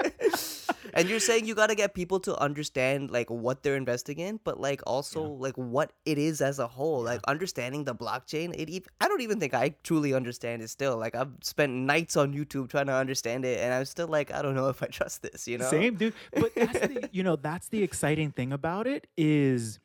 and 0.98 1.08
you're 1.08 1.20
saying 1.20 1.46
you 1.46 1.54
got 1.54 1.68
to 1.68 1.74
get 1.74 1.94
people 1.94 2.20
to 2.20 2.36
understand 2.38 3.10
like 3.10 3.30
what 3.30 3.62
they're 3.62 3.76
investing 3.76 4.18
in, 4.18 4.40
but 4.44 4.60
like 4.60 4.82
also 4.86 5.22
like 5.22 5.54
what 5.56 5.92
it 6.04 6.18
is 6.18 6.40
as 6.40 6.58
a 6.58 6.66
whole. 6.66 7.02
Like 7.02 7.20
understanding 7.26 7.84
the 7.84 7.94
blockchain. 7.94 8.54
It 8.58 8.68
ev- 8.74 8.88
I 9.00 9.08
don't 9.08 9.20
even 9.22 9.40
think 9.40 9.54
I 9.54 9.74
truly 9.82 10.12
understand 10.14 10.62
it 10.62 10.68
still. 10.68 10.96
Like 10.98 11.14
I've 11.14 11.32
spent 11.42 11.72
nights 11.72 12.16
on 12.16 12.34
YouTube 12.34 12.68
trying 12.68 12.86
to 12.86 12.94
understand 12.94 13.44
it, 13.44 13.60
and 13.60 13.72
I'm 13.72 13.84
still 13.84 14.08
like 14.08 14.32
I 14.32 14.42
don't 14.42 14.54
know 14.54 14.68
if 14.68 14.82
I 14.82 14.86
trust 14.86 15.22
this. 15.22 15.48
You 15.48 15.58
know. 15.58 15.70
Same, 15.70 15.94
dude. 15.94 16.14
But 16.34 16.54
that's 16.54 16.78
the, 16.80 17.08
you 17.12 17.22
know, 17.22 17.36
that's 17.36 17.68
the 17.68 17.82
exciting 17.82 18.32
thing 18.32 18.52
about 18.52 18.86
it 18.86 19.06
is 19.16 19.78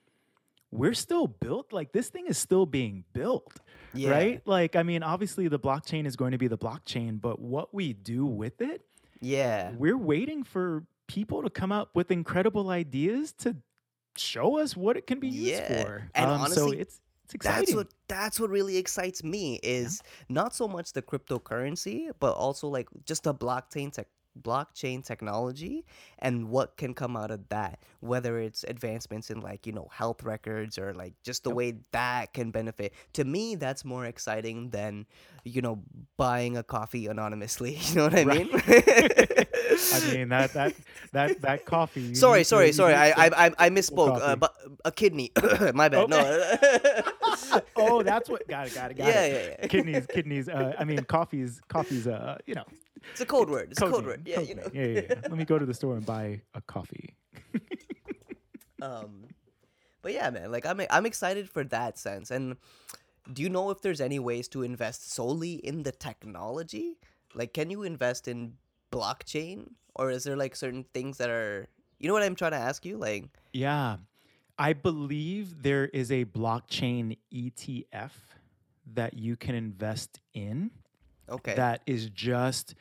we're 0.72 0.96
still 0.96 1.28
built 1.28 1.72
like 1.72 1.92
this 1.92 2.10
thing 2.10 2.26
is 2.28 2.38
still 2.38 2.66
being 2.66 3.04
built. 3.14 3.60
Yeah. 3.94 4.10
Right? 4.10 4.42
Like 4.46 4.76
I 4.76 4.82
mean, 4.82 5.04
obviously 5.04 5.48
the 5.48 5.60
blockchain 5.60 6.08
is 6.08 6.16
going 6.16 6.32
to 6.32 6.40
be 6.40 6.48
the 6.48 6.58
blockchain, 6.58 7.22
but 7.22 7.40
what 7.40 7.72
we 7.76 7.94
do 7.94 8.26
with 8.26 8.60
it, 8.60 8.82
Yeah. 9.22 9.72
we're 9.78 9.98
waiting 10.00 10.44
for 10.44 10.84
people 11.14 11.44
to 11.44 11.50
come 11.50 11.72
up 11.72 11.92
with 11.94 12.10
incredible 12.10 12.70
ideas 12.70 13.34
to 13.34 13.56
show 14.18 14.58
us 14.60 14.76
what 14.76 14.98
it 14.98 15.06
can 15.06 15.20
be 15.20 15.28
used 15.28 15.62
Yeah. 15.62 15.84
for. 15.84 16.10
And 16.16 16.26
um, 16.26 16.38
so 16.38 16.64
honestly, 16.64 16.80
it's 16.80 17.02
it's 17.26 17.36
exciting. 17.36 17.60
That's 17.66 17.76
what 17.76 17.88
that's 18.08 18.40
what 18.40 18.50
really 18.50 18.78
excites 18.78 19.24
me 19.24 19.60
is 19.64 20.02
not 20.28 20.56
so 20.56 20.68
much 20.68 20.94
the 20.94 21.02
cryptocurrency, 21.02 22.10
but 22.20 22.34
also 22.34 22.68
like 22.68 22.88
just 23.06 23.24
the 23.24 23.34
blockchain 23.34 23.92
tech 23.94 24.08
blockchain 24.42 25.04
technology 25.06 25.86
and 26.20 26.50
what 26.50 26.76
can 26.78 26.94
come 26.94 27.16
out 27.16 27.32
of 27.32 27.48
that 27.50 27.80
whether 28.00 28.40
it's 28.40 28.64
advancements 28.66 29.30
in 29.30 29.40
like 29.42 29.66
you 29.68 29.72
know 29.74 29.88
health 29.92 30.24
records 30.24 30.78
or 30.78 30.94
like 30.94 31.14
just 31.24 31.44
the 31.44 31.50
Yep. 31.52 31.56
way 31.58 31.74
that 31.92 32.34
can 32.34 32.52
benefit 32.52 32.94
to 33.14 33.24
me 33.24 33.56
that's 33.56 33.86
more 33.86 34.06
exciting 34.06 34.70
than 34.72 35.06
you 35.44 35.62
know 35.62 35.82
buying 36.18 36.58
a 36.58 36.64
coffee 36.64 37.08
anonymously 37.08 37.76
you 37.82 37.96
know 37.96 38.04
what 38.06 38.16
i 38.16 38.24
Right. 38.24 38.52
mean 38.52 38.62
I 39.94 40.14
mean 40.14 40.30
that 40.30 40.54
that 40.54 40.74
that 41.12 41.42
that 41.42 41.66
coffee. 41.66 42.14
sorry 42.16 42.40
need 42.40 42.44
sorry 42.46 42.72
sorry 42.72 42.94
I, 42.96 43.12
I 43.28 43.52
i 43.60 43.70
misspoke 43.70 44.20
uh, 44.22 44.36
but 44.36 44.56
a 44.86 44.92
kidney 44.92 45.32
my 45.74 45.90
bad 45.90 46.10
no 46.10 46.24
oh, 47.76 48.02
that's 48.04 48.30
what 48.30 48.48
got 48.48 48.68
it, 48.68 48.74
got 48.76 48.92
it, 48.92 48.98
got 48.98 49.08
Yeah, 49.08 49.22
it. 49.26 49.34
yeah, 49.34 49.56
yeah. 49.62 49.68
Kidneys, 49.68 50.08
kidneys. 50.08 50.50
Uh, 50.50 50.74
I 50.80 50.84
mean, 50.86 51.04
coffee's, 51.04 51.62
coffee's. 51.68 52.08
Uh, 52.08 52.38
you 52.46 52.56
know, 52.56 52.64
it's 53.12 53.22
a 53.22 53.26
code 53.26 53.50
word 53.50 53.72
it's 53.72 53.82
a 53.82 53.86
code 53.90 54.06
name, 54.06 54.23
yeah 54.26 54.40
you 54.40 54.56
know. 54.56 54.70
Yeah, 54.74 54.86
yeah, 54.86 55.02
yeah. 55.10 55.16
Let 55.24 55.38
me 55.38 55.46
go 55.46 55.60
to 55.60 55.66
the 55.66 55.74
store 55.74 55.96
and 55.96 56.06
buy 56.06 56.42
a 56.54 56.62
coffee. 56.62 57.16
Um, 58.84 59.30
but 60.02 60.14
yeah, 60.14 60.30
man, 60.30 60.52
like 60.52 60.66
I'm 60.66 60.82
I'm 60.90 61.06
excited 61.06 61.50
for 61.50 61.64
that 61.66 61.98
sense. 61.98 62.32
And 62.32 62.58
do 63.32 63.42
you 63.42 63.50
know 63.50 63.70
if 63.70 63.82
there's 63.82 64.02
any 64.02 64.20
ways 64.20 64.48
to 64.50 64.64
invest 64.64 65.12
solely 65.12 65.54
in 65.54 65.84
the 65.84 65.92
technology? 65.92 66.98
Like, 67.34 67.54
can 67.54 67.70
you 67.70 67.84
invest 67.84 68.28
in 68.28 68.56
blockchain 68.92 69.70
or 69.96 70.12
is 70.12 70.24
there 70.26 70.36
like 70.36 70.56
certain 70.56 70.86
things 70.94 71.18
that 71.18 71.30
are 71.30 71.68
you 72.00 72.08
know 72.08 72.14
what 72.14 72.24
I'm 72.24 72.36
trying 72.36 72.52
to 72.52 72.58
ask 72.58 72.86
you? 72.86 72.98
Like 72.98 73.26
Yeah. 73.54 73.98
I 74.60 74.74
believe 74.74 75.64
there 75.64 75.86
is 75.86 76.12
a 76.12 76.26
blockchain 76.26 77.18
ETF 77.34 78.12
that 78.94 79.16
you 79.16 79.36
can 79.36 79.56
invest 79.56 80.20
in 80.36 80.70
okay. 81.28 81.56
that 81.56 81.82
is 81.88 82.10
just 82.10 82.76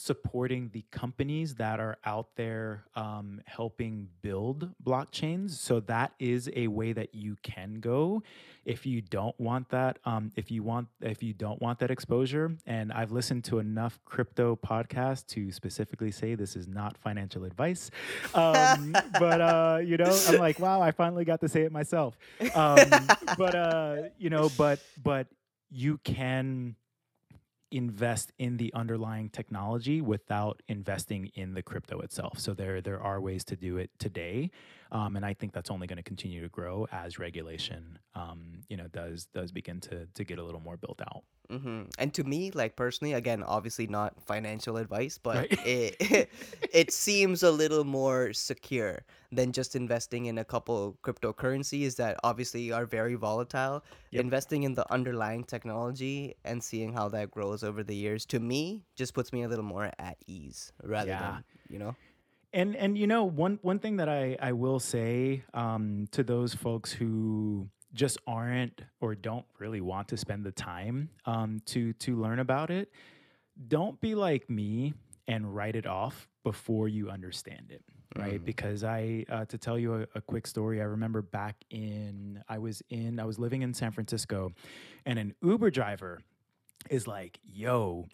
supporting 0.00 0.70
the 0.72 0.84
companies 0.92 1.56
that 1.56 1.80
are 1.80 1.98
out 2.04 2.28
there 2.36 2.84
um, 2.94 3.40
helping 3.46 4.08
build 4.22 4.70
blockchains. 4.82 5.50
So 5.50 5.80
that 5.80 6.12
is 6.20 6.48
a 6.54 6.68
way 6.68 6.92
that 6.92 7.16
you 7.16 7.36
can 7.42 7.80
go 7.80 8.22
if 8.64 8.86
you 8.86 9.00
don't 9.00 9.38
want 9.40 9.68
that. 9.70 9.98
Um, 10.04 10.30
if 10.36 10.52
you 10.52 10.62
want, 10.62 10.86
if 11.00 11.20
you 11.20 11.32
don't 11.34 11.60
want 11.60 11.80
that 11.80 11.90
exposure, 11.90 12.56
and 12.64 12.92
I've 12.92 13.10
listened 13.10 13.42
to 13.44 13.58
enough 13.58 13.98
crypto 14.04 14.54
podcasts 14.54 15.26
to 15.28 15.50
specifically 15.50 16.12
say 16.12 16.36
this 16.36 16.54
is 16.54 16.68
not 16.68 16.96
financial 16.96 17.44
advice. 17.44 17.90
Um, 18.34 18.92
but 19.18 19.40
uh, 19.40 19.80
you 19.84 19.96
know, 19.96 20.16
I'm 20.28 20.38
like, 20.38 20.60
wow, 20.60 20.80
I 20.80 20.92
finally 20.92 21.24
got 21.24 21.40
to 21.40 21.48
say 21.48 21.62
it 21.62 21.72
myself. 21.72 22.16
Um, 22.54 23.08
but 23.36 23.54
uh, 23.56 23.96
you 24.16 24.30
know, 24.30 24.48
but 24.56 24.78
but 25.02 25.26
you 25.70 25.98
can 26.04 26.76
invest 27.70 28.32
in 28.38 28.56
the 28.56 28.72
underlying 28.74 29.28
technology 29.28 30.00
without 30.00 30.62
investing 30.68 31.30
in 31.34 31.54
the 31.54 31.62
crypto 31.62 32.00
itself. 32.00 32.38
So 32.38 32.54
there 32.54 32.80
there 32.80 33.00
are 33.00 33.20
ways 33.20 33.44
to 33.44 33.56
do 33.56 33.76
it 33.76 33.90
today, 33.98 34.50
um, 34.90 35.16
and 35.16 35.24
I 35.24 35.34
think 35.34 35.52
that's 35.52 35.70
only 35.70 35.86
going 35.86 35.98
to 35.98 36.02
continue 36.02 36.40
to 36.40 36.48
grow 36.48 36.86
as 36.92 37.18
regulation, 37.18 37.98
um, 38.14 38.60
you 38.68 38.76
know, 38.76 38.88
does 38.88 39.26
does 39.34 39.52
begin 39.52 39.80
to 39.82 40.06
to 40.14 40.24
get 40.24 40.38
a 40.38 40.42
little 40.42 40.60
more 40.60 40.76
built 40.76 41.00
out. 41.00 41.24
Hmm 41.50 41.84
And 41.98 42.12
to 42.12 42.24
me, 42.24 42.50
like 42.50 42.76
personally, 42.76 43.14
again, 43.14 43.42
obviously 43.42 43.86
not 43.86 44.20
financial 44.22 44.76
advice, 44.76 45.16
but 45.16 45.48
Right. 45.48 45.58
it 45.62 45.96
it 46.72 46.92
seems 46.92 47.42
a 47.42 47.50
little 47.50 47.84
more 47.84 48.34
secure 48.34 49.00
than 49.32 49.52
just 49.52 49.74
investing 49.74 50.26
in 50.26 50.36
a 50.36 50.44
couple 50.44 50.98
cryptocurrencies 51.02 51.96
that 51.96 52.20
obviously 52.22 52.70
are 52.70 52.84
very 52.84 53.14
volatile. 53.14 53.82
Yep. 54.10 54.26
Investing 54.26 54.64
in 54.64 54.74
the 54.74 54.84
underlying 54.92 55.42
technology 55.44 56.34
and 56.44 56.62
seeing 56.62 56.92
how 56.92 57.08
that 57.10 57.30
grows 57.30 57.64
over 57.64 57.82
the 57.82 57.96
years, 57.96 58.26
to 58.26 58.40
me, 58.40 58.84
just 58.94 59.14
puts 59.14 59.32
me 59.32 59.42
a 59.42 59.48
little 59.48 59.64
more 59.64 59.90
at 59.98 60.18
ease 60.26 60.72
rather 60.82 61.14
Yeah. 61.14 61.16
than 61.16 61.44
you 61.68 61.78
know. 61.78 61.96
And 62.52 62.74
and 62.76 62.96
you 62.96 63.06
know 63.06 63.24
one 63.24 63.58
one 63.62 63.78
thing 63.78 63.96
that 63.96 64.08
I 64.08 64.36
I 64.40 64.52
will 64.52 64.80
say 64.80 65.44
um, 65.52 66.06
to 66.12 66.22
those 66.22 66.54
folks 66.54 66.90
who 66.92 67.68
just 67.98 68.18
aren't 68.26 68.82
or 69.00 69.14
don't 69.14 69.44
really 69.58 69.80
want 69.80 70.08
to 70.08 70.16
spend 70.16 70.44
the 70.44 70.52
time 70.52 71.10
um, 71.26 71.60
to 71.66 71.92
to 71.94 72.16
learn 72.16 72.38
about 72.38 72.70
it, 72.70 72.90
don't 73.66 74.00
be 74.00 74.14
like 74.14 74.48
me 74.48 74.94
and 75.26 75.54
write 75.54 75.76
it 75.76 75.86
off 75.86 76.28
before 76.42 76.88
you 76.88 77.10
understand 77.10 77.70
it, 77.70 77.82
right? 78.16 78.40
Mm. 78.40 78.44
Because 78.44 78.84
I 78.84 79.26
uh, 79.28 79.44
to 79.46 79.58
tell 79.58 79.78
you 79.78 79.94
a, 79.94 80.06
a 80.14 80.20
quick 80.20 80.46
story, 80.46 80.80
I 80.80 80.84
remember 80.84 81.20
back 81.20 81.56
in 81.70 82.42
I 82.48 82.58
was 82.58 82.82
in 82.88 83.18
I 83.18 83.24
was 83.24 83.38
living 83.38 83.62
in 83.62 83.74
San 83.74 83.90
Francisco, 83.90 84.52
and 85.04 85.18
an 85.18 85.34
Uber 85.42 85.70
driver 85.70 86.20
is 86.88 87.06
like, 87.06 87.40
"Yo, 87.44 88.06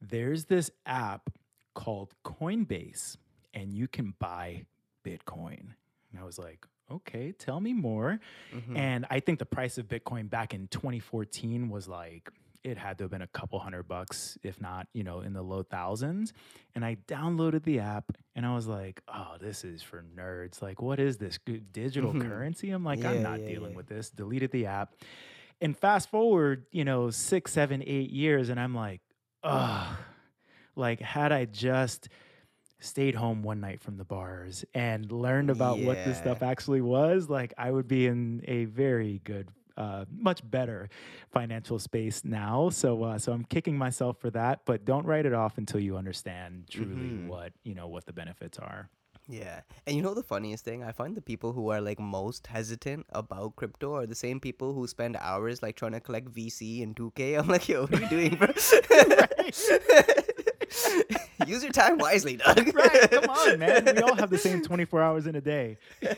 there's 0.00 0.46
this 0.46 0.70
app 0.86 1.30
called 1.74 2.14
Coinbase." 2.24 3.18
and 3.54 3.72
you 3.72 3.88
can 3.88 4.14
buy 4.18 4.66
Bitcoin. 5.04 5.74
And 6.10 6.20
I 6.20 6.24
was 6.24 6.38
like, 6.38 6.66
okay, 6.90 7.32
tell 7.32 7.60
me 7.60 7.72
more. 7.72 8.20
Mhm. 8.52 8.76
And 8.76 9.06
I 9.10 9.20
think 9.20 9.38
the 9.38 9.46
price 9.46 9.78
of 9.78 9.88
Bitcoin 9.88 10.28
back 10.30 10.54
in 10.54 10.68
2014 10.68 11.68
was 11.68 11.88
like, 11.88 12.30
it 12.62 12.78
had 12.78 12.96
to 12.96 13.04
have 13.04 13.10
been 13.10 13.20
a 13.22 13.26
couple 13.26 13.58
hundred 13.58 13.82
bucks, 13.86 14.38
if 14.42 14.58
not, 14.58 14.86
you 14.94 15.04
know, 15.04 15.20
in 15.20 15.34
the 15.34 15.42
low 15.42 15.62
thousands. 15.62 16.32
And 16.74 16.82
I 16.82 16.96
downloaded 17.06 17.62
the 17.64 17.80
app 17.80 18.16
and 18.34 18.46
I 18.46 18.54
was 18.54 18.66
like, 18.66 19.02
oh, 19.06 19.34
this 19.38 19.64
is 19.64 19.82
for 19.82 20.02
nerds. 20.16 20.62
Like, 20.62 20.80
what 20.80 20.98
is 20.98 21.18
this 21.18 21.38
digital 21.72 22.14
Mhm. 22.14 22.22
currency? 22.22 22.70
I'm 22.70 22.82
like, 22.82 23.00
Yeah, 23.00 23.10
I'm 23.10 23.22
not 23.22 23.40
yeah, 23.40 23.48
dealing 23.48 23.72
yeah. 23.72 23.76
with 23.76 23.88
this. 23.88 24.08
Deleted 24.08 24.50
the 24.50 24.64
app. 24.66 24.94
And 25.60 25.76
fast 25.76 26.08
forward, 26.10 26.64
you 26.72 26.84
know, 26.86 27.10
six, 27.10 27.52
seven, 27.52 27.82
eight 27.86 28.10
years, 28.10 28.48
and 28.48 28.58
I'm 28.58 28.74
like, 28.74 29.02
ugh. 29.42 29.96
Like, 30.74 31.00
had 31.00 31.32
I 31.32 31.44
just 31.44 32.08
stayed 32.80 33.14
home 33.14 33.42
one 33.42 33.60
night 33.60 33.80
from 33.80 33.96
the 33.96 34.04
bars 34.04 34.64
and 34.74 35.10
learned 35.10 35.50
about 35.50 35.78
what 35.78 35.96
this 36.04 36.18
stuff 36.18 36.42
actually 36.42 36.80
was, 36.82 37.28
like 37.30 37.54
I 37.56 37.70
would 37.70 37.88
be 37.88 38.06
in 38.06 38.42
a 38.46 38.66
very 38.66 39.20
good, 39.24 39.48
uh, 39.76 40.04
much 40.10 40.48
better 40.48 40.88
financial 41.32 41.78
space 41.78 42.24
now. 42.24 42.68
So, 42.68 43.02
uh, 43.04 43.18
so 43.18 43.32
I'm 43.32 43.44
kicking 43.44 43.76
myself 43.78 44.18
for 44.20 44.30
that. 44.30 44.60
But 44.66 44.84
don't 44.84 45.06
write 45.06 45.24
it 45.26 45.32
off 45.32 45.56
until 45.58 45.80
you 45.80 45.96
understand 45.96 46.66
truly 46.70 46.92
Mhm. 46.94 47.26
what 47.28 47.52
you 47.64 47.74
know 47.74 47.88
what 47.88 48.04
the 48.06 48.12
benefits 48.12 48.58
are. 48.58 48.90
Yeah. 49.26 49.62
And 49.86 49.96
you 49.96 50.02
know 50.02 50.12
the 50.12 50.22
funniest 50.22 50.66
thing? 50.66 50.82
I 50.82 50.92
find 50.92 51.16
the 51.16 51.22
people 51.22 51.54
who 51.54 51.70
are 51.70 51.80
like 51.80 51.98
most 51.98 52.46
hesitant 52.46 53.06
about 53.08 53.56
crypto 53.56 53.94
are 53.94 54.06
the 54.06 54.14
same 54.14 54.38
people 54.38 54.74
who 54.74 54.86
spend 54.86 55.16
hours 55.16 55.62
like 55.62 55.76
trying 55.76 55.92
to 55.92 56.00
collect 56.00 56.28
VC 56.28 56.82
and 56.82 56.94
2K. 56.94 57.38
I'm 57.38 57.48
like, 57.48 57.66
yo, 57.66 57.86
what 57.86 57.94
are 57.94 58.02
you 58.02 58.08
doing, 58.10 58.34
bro? 58.36 58.48
Use 61.46 61.62
your 61.62 61.72
time 61.72 61.98
wisely, 61.98 62.36
Doug. 62.36 62.58
Right? 62.74 63.10
Come 63.10 63.30
on, 63.30 63.58
man. 63.60 63.84
We 63.84 64.02
all 64.02 64.14
have 64.16 64.30
the 64.30 64.38
same 64.38 64.62
24 64.62 65.02
hours 65.02 65.26
in 65.26 65.34
a 65.34 65.40
day. 65.40 65.78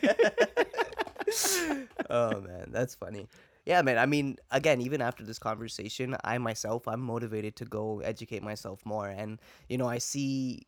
oh 2.11 2.41
man, 2.41 2.69
that's 2.69 2.95
funny. 2.95 3.29
Yeah, 3.65 3.83
man. 3.83 3.99
I 3.99 4.07
mean, 4.07 4.37
again, 4.51 4.81
even 4.81 5.03
after 5.03 5.25
this 5.25 5.39
conversation, 5.39 6.17
I 6.25 6.39
myself, 6.39 6.87
I'm 6.87 7.01
motivated 7.01 7.57
to 7.57 7.65
go 7.65 8.01
educate 8.01 8.43
myself 8.43 8.85
more. 8.87 9.09
And 9.09 9.41
you 9.69 9.77
know, 9.79 9.89
I 9.89 9.99
see 9.99 10.67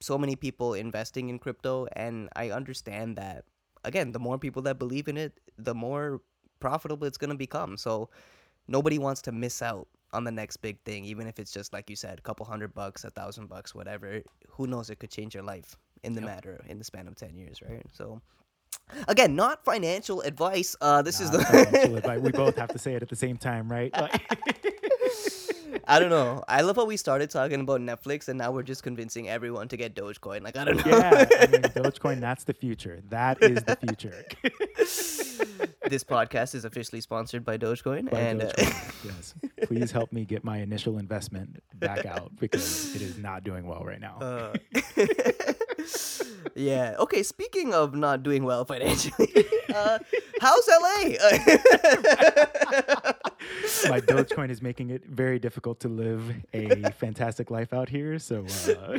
so 0.00 0.18
many 0.18 0.36
people 0.36 0.74
investing 0.74 1.28
in 1.30 1.38
crypto, 1.38 1.86
and 1.92 2.28
I 2.36 2.50
understand 2.50 3.16
that. 3.16 3.44
Again, 3.84 4.12
the 4.12 4.18
more 4.18 4.38
people 4.38 4.62
that 4.62 4.78
believe 4.78 5.08
in 5.08 5.16
it, 5.16 5.38
the 5.56 5.74
more 5.74 6.20
profitable 6.60 7.06
it's 7.06 7.18
gonna 7.18 7.34
become. 7.36 7.76
So 7.76 8.10
nobody 8.68 8.98
wants 8.98 9.22
to 9.22 9.32
miss 9.32 9.62
out 9.62 9.88
on 10.12 10.24
the 10.24 10.30
next 10.32 10.58
big 10.58 10.80
thing, 10.84 11.04
even 11.04 11.26
if 11.26 11.38
it's 11.38 11.52
just 11.52 11.72
like 11.72 11.90
you 11.90 11.96
said, 11.96 12.18
a 12.18 12.22
couple 12.22 12.46
hundred 12.46 12.72
bucks, 12.74 13.04
a 13.04 13.10
thousand 13.10 13.48
bucks, 13.48 13.74
whatever. 13.74 14.22
Who 14.50 14.66
knows? 14.66 14.88
It 14.90 14.98
could 14.98 15.10
change 15.10 15.34
your 15.34 15.42
life 15.44 15.76
in 16.04 16.12
the 16.14 16.20
Yep. 16.20 16.30
matter 16.30 16.64
in 16.68 16.78
the 16.78 16.84
span 16.84 17.08
of 17.08 17.16
ten 17.16 17.36
years, 17.36 17.60
right? 17.62 17.82
So. 17.92 18.20
Again, 19.08 19.34
not 19.34 19.64
financial 19.64 20.20
advice. 20.20 20.76
Uh, 20.80 21.02
this 21.02 21.20
is 21.20 21.30
the. 21.30 21.40
financial 21.40 21.96
advice. 22.00 22.20
We 22.20 22.30
both 22.30 22.56
have 22.56 22.68
to 22.72 22.78
say 22.78 22.94
it 22.94 23.02
at 23.02 23.08
the 23.08 23.16
same 23.16 23.36
time, 23.36 23.70
right? 23.70 23.90
I 25.88 25.98
don't 26.00 26.10
know. 26.10 26.42
I 26.48 26.62
love 26.62 26.76
how 26.76 26.84
we 26.84 26.96
started 26.96 27.30
talking 27.30 27.60
about 27.60 27.80
Netflix, 27.80 28.28
and 28.28 28.38
now 28.38 28.50
we're 28.52 28.62
just 28.64 28.82
convincing 28.82 29.28
everyone 29.28 29.68
to 29.68 29.76
get 29.76 29.94
Dogecoin. 29.94 30.42
Like 30.42 30.56
I 30.56 30.64
don't 30.64 30.76
know. 30.76 30.82
yeah, 30.98 31.26
I 31.40 31.46
mean, 31.46 31.62
Dogecoin, 31.78 32.20
that's 32.20 32.44
the 32.44 32.54
future. 32.54 33.02
That 33.08 33.42
is 33.42 33.62
the 33.64 33.76
future. 33.76 34.24
This 35.88 36.04
podcast 36.04 36.54
is 36.54 36.64
officially 36.64 37.00
sponsored 37.00 37.44
by 37.44 37.56
Dogecoin, 37.58 38.10
By 38.10 38.18
and 38.20 38.42
uh, 38.42 38.52
yes. 39.04 39.34
Please 39.64 39.90
help 39.92 40.12
me 40.12 40.24
get 40.24 40.44
my 40.44 40.58
initial 40.58 40.98
investment 40.98 41.62
back 41.74 42.04
out 42.06 42.34
because 42.38 42.94
it 42.94 43.02
is 43.02 43.18
not 43.18 43.44
doing 43.44 43.66
well 43.66 43.84
right 43.84 44.00
now. 44.00 44.18
uh, 44.20 44.54
yeah. 46.54 46.94
Okay. 46.98 47.22
Speaking 47.22 47.74
of 47.74 47.94
not 47.94 48.22
doing 48.22 48.44
well 48.44 48.64
financially, 48.64 49.32
uh, 49.74 49.98
how's 50.40 50.68
LA? 50.68 51.16
my 53.88 54.00
Dogecoin 54.00 54.50
is 54.50 54.62
making 54.62 54.90
it 54.90 55.04
very 55.06 55.38
difficult 55.38 55.80
to 55.80 55.88
live 55.88 56.22
a 56.52 56.90
fantastic 56.92 57.50
life 57.50 57.72
out 57.72 57.88
here. 57.88 58.18
So, 58.18 58.44
uh, 58.68 58.98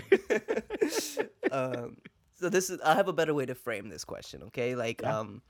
um, 1.51 1.97
so 2.35 2.49
this 2.49 2.69
is 2.69 2.79
I 2.81 2.95
have 2.95 3.07
a 3.07 3.13
better 3.13 3.33
way 3.33 3.45
to 3.45 3.55
frame 3.55 3.89
this 3.89 4.03
question, 4.03 4.43
okay? 4.43 4.75
Like 4.75 5.01
Yeah. 5.01 5.19
um 5.19 5.41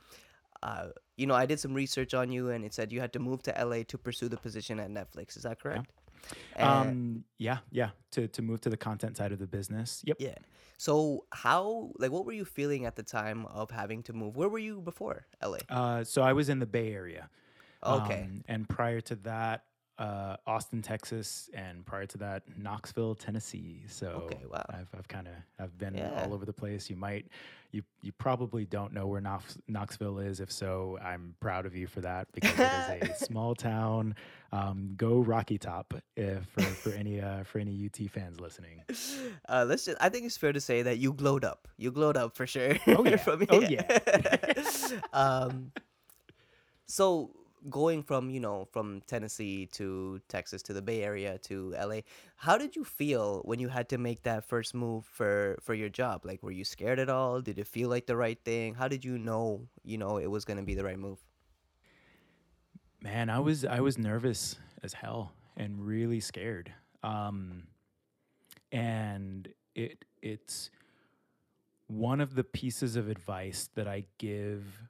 uh 0.63 0.87
you 1.15 1.25
know, 1.25 1.33
I 1.33 1.45
did 1.45 1.59
some 1.59 1.73
research 1.73 2.13
on 2.13 2.31
you 2.31 2.49
and 2.49 2.63
it 2.63 2.73
said 2.73 2.91
you 2.91 2.99
had 2.99 3.13
to 3.13 3.19
move 3.19 3.41
to 3.43 3.51
LA 3.57 3.83
to 3.87 3.97
pursue 3.97 4.29
the 4.29 4.37
position 4.37 4.79
at 4.79 4.89
Netflix. 4.89 5.35
Is 5.35 5.43
that 5.43 5.59
correct? 5.59 5.91
And- 6.55 6.69
um, 6.69 7.23
yeah, 7.37 7.59
yeah. 7.71 7.89
To 8.11 8.27
to 8.27 8.41
move 8.41 8.61
to 8.61 8.69
the 8.69 8.77
content 8.77 9.17
side 9.17 9.31
of 9.31 9.39
the 9.39 9.47
business. 9.47 10.03
Yep. 10.05 10.17
yeah. 10.19 10.35
So 10.77 11.25
how 11.31 11.91
like 11.97 12.11
what 12.11 12.25
were 12.25 12.33
you 12.33 12.45
feeling 12.45 12.85
at 12.85 12.95
the 12.95 13.03
time 13.03 13.45
of 13.47 13.71
having 13.71 14.03
to 14.03 14.13
move? 14.13 14.35
Where 14.35 14.49
were 14.49 14.59
you 14.59 14.81
before 14.81 15.25
LA? 15.43 15.59
Uh, 15.69 16.03
so 16.03 16.21
I 16.21 16.33
was 16.33 16.49
in 16.49 16.59
the 16.59 16.65
Bay 16.65 16.93
Area. 16.93 17.29
Okay. 17.83 18.23
Um, 18.23 18.43
and 18.47 18.67
prior 18.67 19.01
to 19.01 19.15
that, 19.17 19.63
uh, 19.99 20.37
Austin, 20.45 20.81
Texas, 20.81 21.49
and 21.53 21.85
prior 21.85 22.05
to 22.05 22.17
that, 22.19 22.43
Knoxville, 22.57 23.15
Tennessee. 23.15 23.81
So 23.87 24.07
Okay, 24.31 24.45
wow. 24.51 24.63
I've, 24.69 24.87
I've 24.97 25.07
kind 25.07 25.27
of 25.27 25.33
I've 25.59 25.77
been 25.77 25.95
Yeah. 25.95 26.23
all 26.23 26.33
over 26.33 26.45
the 26.45 26.53
place. 26.53 26.89
You 26.89 26.95
might 26.95 27.25
you 27.71 27.83
you 28.01 28.11
probably 28.13 28.65
don't 28.65 28.93
know 28.93 29.07
where 29.07 29.19
Knox, 29.21 29.57
Knoxville 29.67 30.19
is. 30.19 30.39
If 30.39 30.51
so, 30.51 30.97
I'm 31.03 31.35
proud 31.39 31.65
of 31.65 31.75
you 31.75 31.87
for 31.87 32.01
that 32.01 32.27
because 32.33 32.57
it 32.59 33.03
is 33.03 33.21
a 33.21 33.25
small 33.25 33.55
town. 33.55 34.15
Um, 34.53 34.93
go 34.95 35.17
Rocky 35.19 35.57
Top 35.57 35.93
if 36.15 36.45
for, 36.45 36.61
for 36.61 36.91
any 36.91 37.19
uh, 37.19 37.43
for 37.43 37.59
any 37.59 37.85
UT 37.85 38.09
fans 38.11 38.39
listening. 38.39 38.83
Uh, 39.49 39.65
let's 39.67 39.85
just. 39.85 39.97
I 40.01 40.09
think 40.09 40.25
it's 40.25 40.35
fair 40.37 40.51
to 40.51 40.59
say 40.59 40.81
that 40.81 40.97
you 40.97 41.13
glowed 41.13 41.45
up. 41.45 41.67
You 41.77 41.89
glowed 41.91 42.17
up 42.17 42.35
for 42.35 42.45
sure. 42.45 42.75
Oh, 42.87 43.05
yeah. 43.05 43.15
From 43.27 43.45
Oh, 43.49 43.61
yeah. 43.61 43.99
um. 45.13 45.71
So 46.85 47.31
going 47.69 48.03
from 48.03 48.29
you 48.29 48.39
know 48.39 48.67
from 48.71 49.01
Tennessee 49.07 49.65
to 49.73 50.21
Texas 50.27 50.61
to 50.63 50.73
the 50.73 50.81
Bay 50.81 51.03
Area 51.03 51.37
to 51.39 51.73
LA, 51.77 52.01
how 52.35 52.57
did 52.57 52.75
you 52.75 52.83
feel 52.83 53.41
when 53.45 53.59
you 53.59 53.67
had 53.67 53.89
to 53.89 53.97
make 53.97 54.23
that 54.23 54.45
first 54.45 54.73
move 54.73 55.05
for 55.05 55.57
for 55.61 55.73
your 55.73 55.89
job? 55.89 56.25
Like, 56.25 56.43
were 56.43 56.51
you 56.51 56.63
scared 56.63 56.99
at 56.99 57.09
all? 57.09 57.41
Did 57.41 57.59
it 57.59 57.67
feel 57.67 57.89
like 57.89 58.05
the 58.05 58.15
right 58.15 58.39
thing? 58.43 58.75
How 58.75 58.87
did 58.87 59.03
you 59.03 59.17
know 59.17 59.67
you 59.83 59.97
know 59.97 60.17
it 60.17 60.27
was 60.27 60.45
gonna 60.45 60.63
be 60.63 60.75
the 60.75 60.83
right 60.83 60.99
move? 60.99 61.19
Man, 63.01 63.29
I 63.29 63.39
was 63.39 63.65
I 63.65 63.79
was 63.79 63.97
nervous 63.97 64.55
as 64.83 64.93
hell 64.93 65.33
and 65.55 65.85
really 65.85 66.19
scared. 66.19 66.73
Um, 67.03 67.63
and 68.71 69.47
it 69.75 70.05
it's 70.21 70.69
one 71.87 72.19
of 72.19 72.35
the 72.35 72.43
pieces 72.43 72.95
of 72.95 73.07
advice 73.07 73.69
that 73.75 73.87
I 73.87 74.03
give 74.17 74.89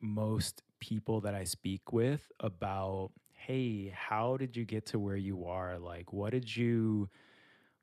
most 0.00 0.62
people 0.80 1.20
that 1.22 1.34
I 1.34 1.44
speak 1.44 1.92
with 1.92 2.30
about, 2.40 3.10
hey, 3.32 3.92
how 3.94 4.36
did 4.36 4.56
you 4.56 4.64
get 4.64 4.86
to 4.86 4.98
where 4.98 5.16
you 5.16 5.46
are? 5.46 5.78
Like, 5.78 6.12
what 6.12 6.30
did 6.30 6.54
you 6.54 7.08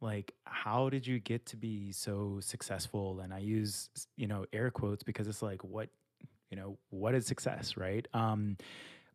like 0.01 0.33
how 0.43 0.89
did 0.89 1.07
you 1.07 1.19
get 1.19 1.45
to 1.47 1.57
be 1.57 1.91
so 1.91 2.39
successful? 2.41 3.21
And 3.21 3.33
i 3.33 3.39
use 3.39 3.89
you 4.15 4.27
know 4.27 4.45
air 4.53 4.69
quotes 4.69 5.03
because 5.03 5.27
it's 5.27 5.41
like 5.41 5.63
what 5.63 5.89
you 6.51 6.57
know 6.57 6.77
what 6.89 7.15
is 7.15 7.25
success? 7.25 7.77
Right? 7.77 8.07
Um 8.13 8.57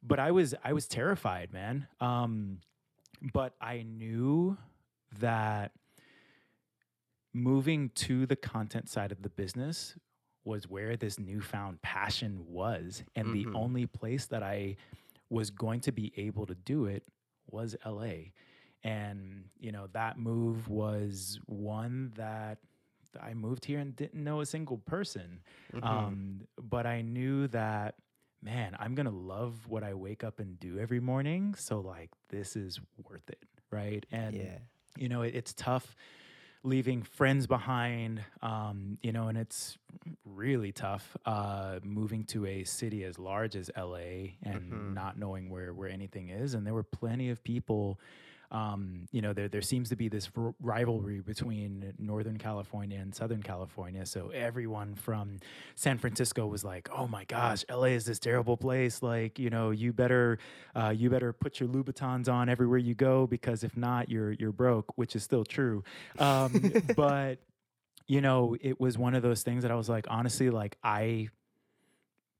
but 0.02 0.18
i 0.18 0.30
was 0.30 0.54
i 0.64 0.72
was 0.72 0.88
terrified 0.88 1.52
man. 1.52 1.86
Um 2.00 2.58
but 3.32 3.54
i 3.60 3.82
knew 3.82 4.56
that 5.18 5.72
moving 7.32 7.90
to 7.90 8.26
the 8.26 8.36
content 8.36 8.88
side 8.88 9.12
of 9.12 9.22
the 9.22 9.28
business 9.28 9.94
was 10.44 10.68
where 10.68 10.96
this 10.96 11.18
newfound 11.18 11.82
passion 11.82 12.44
was. 12.48 13.02
And 13.14 13.28
mm-hmm. 13.28 13.52
the 13.52 13.58
only 13.58 13.86
place 13.86 14.26
that 14.26 14.42
I 14.42 14.76
was 15.28 15.50
going 15.50 15.80
to 15.80 15.92
be 15.92 16.12
able 16.16 16.46
to 16.46 16.54
do 16.54 16.86
it 16.86 17.04
was 17.50 17.76
LA. 17.86 18.32
And, 18.82 19.44
you 19.58 19.72
know, 19.72 19.88
that 19.92 20.18
move 20.18 20.68
was 20.68 21.38
one 21.46 22.12
that 22.16 22.58
I 23.20 23.34
moved 23.34 23.64
here 23.64 23.78
and 23.78 23.94
didn't 23.94 24.22
know 24.22 24.40
a 24.40 24.46
single 24.46 24.78
person. 24.78 25.40
Mm-hmm. 25.74 25.86
Um, 25.86 26.40
but 26.60 26.86
I 26.86 27.02
knew 27.02 27.48
that, 27.48 27.96
man, 28.42 28.76
I'm 28.78 28.94
going 28.94 29.06
to 29.06 29.12
love 29.12 29.68
what 29.68 29.82
I 29.82 29.94
wake 29.94 30.24
up 30.24 30.40
and 30.40 30.58
do 30.58 30.78
every 30.78 31.00
morning. 31.00 31.54
So, 31.56 31.80
like, 31.80 32.10
this 32.30 32.56
is 32.56 32.80
worth 33.08 33.28
it. 33.28 33.42
Right. 33.70 34.04
And, 34.10 34.36
yeah. 34.36 34.58
you 34.96 35.08
know, 35.08 35.22
it, 35.22 35.34
it's 35.34 35.52
tough 35.52 35.94
leaving 36.62 37.02
friends 37.02 37.46
behind, 37.46 38.22
um, 38.42 38.98
you 39.02 39.12
know, 39.12 39.28
and 39.28 39.38
it's 39.38 39.78
really 40.24 40.72
tough 40.72 41.16
uh, 41.24 41.80
moving 41.82 42.24
to 42.24 42.46
a 42.46 42.64
city 42.64 43.04
as 43.04 43.18
large 43.18 43.56
as 43.56 43.70
LA 43.76 44.34
and 44.42 44.62
mm-hmm. 44.62 44.94
not 44.94 45.18
knowing 45.18 45.50
where 45.50 45.72
where 45.72 45.88
anything 45.88 46.28
is. 46.28 46.54
And 46.54 46.66
there 46.66 46.74
were 46.74 46.82
plenty 46.82 47.30
of 47.30 47.42
people 47.42 47.98
um, 48.50 49.06
you 49.12 49.22
know, 49.22 49.32
there 49.32 49.48
there 49.48 49.62
seems 49.62 49.88
to 49.90 49.96
be 49.96 50.08
this 50.08 50.28
r- 50.36 50.54
rivalry 50.60 51.20
between 51.20 51.92
Northern 51.98 52.36
California 52.36 52.98
and 52.98 53.14
Southern 53.14 53.42
California. 53.42 54.04
So 54.04 54.30
everyone 54.30 54.96
from 54.96 55.38
San 55.76 55.98
Francisco 55.98 56.46
was 56.46 56.64
like, 56.64 56.88
"Oh 56.90 57.06
my 57.06 57.24
gosh, 57.24 57.64
LA 57.70 57.94
is 57.94 58.06
this 58.06 58.18
terrible 58.18 58.56
place. 58.56 59.02
Like, 59.02 59.38
you 59.38 59.50
know, 59.50 59.70
you 59.70 59.92
better 59.92 60.38
uh, 60.74 60.92
you 60.96 61.10
better 61.10 61.32
put 61.32 61.60
your 61.60 61.68
Louboutins 61.68 62.28
on 62.28 62.48
everywhere 62.48 62.78
you 62.78 62.94
go 62.94 63.26
because 63.26 63.62
if 63.62 63.76
not, 63.76 64.08
you're 64.08 64.32
you're 64.32 64.52
broke," 64.52 64.98
which 64.98 65.14
is 65.14 65.22
still 65.22 65.44
true. 65.44 65.84
Um, 66.18 66.72
but 66.96 67.38
you 68.08 68.20
know, 68.20 68.56
it 68.60 68.80
was 68.80 68.98
one 68.98 69.14
of 69.14 69.22
those 69.22 69.44
things 69.44 69.62
that 69.62 69.70
I 69.70 69.76
was 69.76 69.88
like, 69.88 70.06
honestly, 70.10 70.50
like 70.50 70.76
I 70.82 71.28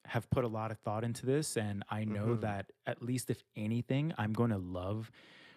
have 0.06 0.28
put 0.28 0.42
a 0.42 0.48
lot 0.48 0.72
of 0.72 0.78
thought 0.78 1.04
into 1.04 1.24
this 1.24 1.56
and 1.56 1.84
I 1.88 2.02
know 2.02 2.26
mm-hmm. 2.26 2.40
that 2.40 2.66
at 2.84 3.00
least 3.00 3.30
if 3.30 3.44
anything, 3.54 4.12
I'm 4.18 4.32
going 4.32 4.50
to 4.50 4.58
love 4.58 5.12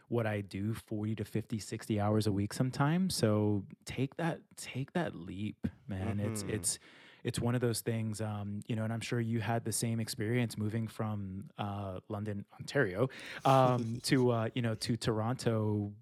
what 0.09 0.27
I 0.27 0.41
do 0.41 0.73
40 0.73 1.15
to 1.15 1.25
50, 1.25 1.59
60 1.59 1.99
hours 1.99 2.27
a 2.27 2.31
week 2.31 2.53
sometimes. 2.53 3.15
So 3.15 3.63
take 3.85 4.15
that, 4.17 4.41
take 4.57 4.93
that 4.93 5.15
leap, 5.15 5.67
man. 5.87 6.17
Mm-hmm. 6.17 6.31
It's, 6.31 6.45
it's, 6.47 6.79
it's 7.23 7.39
one 7.39 7.55
of 7.55 7.61
those 7.61 7.81
things, 7.81 8.21
um, 8.21 8.61
you 8.67 8.75
know, 8.75 8.83
and 8.83 8.91
I'm 8.91 8.99
sure 8.99 9.19
you 9.19 9.39
had 9.39 9.63
the 9.63 9.71
same 9.71 9.99
experience 9.99 10.57
moving 10.57 10.87
from 10.87 11.45
uh, 11.57 11.99
London, 12.09 12.45
Ontario, 12.59 13.09
um, 13.45 13.99
to 14.03 14.31
uh, 14.31 14.49
you 14.53 14.61
know 14.61 14.75
to 14.75 14.97
Toronto. 14.97 15.93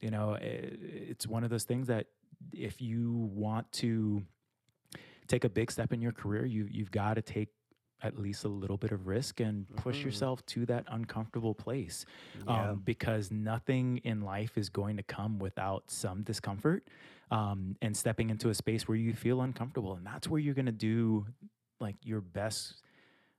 You 0.00 0.10
know, 0.10 0.34
it, 0.34 0.78
it's 0.82 1.26
one 1.26 1.44
of 1.44 1.50
those 1.50 1.64
things 1.64 1.86
that 1.86 2.06
if 2.52 2.80
you 2.80 3.30
want 3.32 3.70
to 3.72 4.24
take 5.28 5.44
a 5.44 5.48
big 5.48 5.70
step 5.70 5.92
in 5.92 6.02
your 6.02 6.12
career, 6.12 6.44
you 6.44 6.66
you've 6.70 6.90
got 6.90 7.14
to 7.14 7.22
take 7.22 7.48
at 8.02 8.18
least 8.18 8.44
a 8.44 8.48
little 8.48 8.76
bit 8.76 8.92
of 8.92 9.06
risk 9.06 9.40
and 9.40 9.66
push 9.76 9.98
mm-hmm. 9.98 10.06
yourself 10.06 10.44
to 10.46 10.66
that 10.66 10.84
uncomfortable 10.88 11.54
place 11.54 12.04
yeah. 12.46 12.70
um, 12.70 12.82
because 12.84 13.30
nothing 13.30 13.98
in 14.04 14.22
life 14.22 14.56
is 14.56 14.68
going 14.68 14.96
to 14.96 15.02
come 15.02 15.38
without 15.38 15.84
some 15.88 16.22
discomfort 16.22 16.86
um, 17.30 17.76
and 17.82 17.96
stepping 17.96 18.30
into 18.30 18.48
a 18.48 18.54
space 18.54 18.88
where 18.88 18.96
you 18.96 19.12
feel 19.12 19.40
uncomfortable 19.42 19.94
and 19.94 20.06
that's 20.06 20.28
where 20.28 20.40
you're 20.40 20.54
going 20.54 20.66
to 20.66 20.72
do 20.72 21.26
like 21.80 21.96
your 22.02 22.20
best 22.20 22.82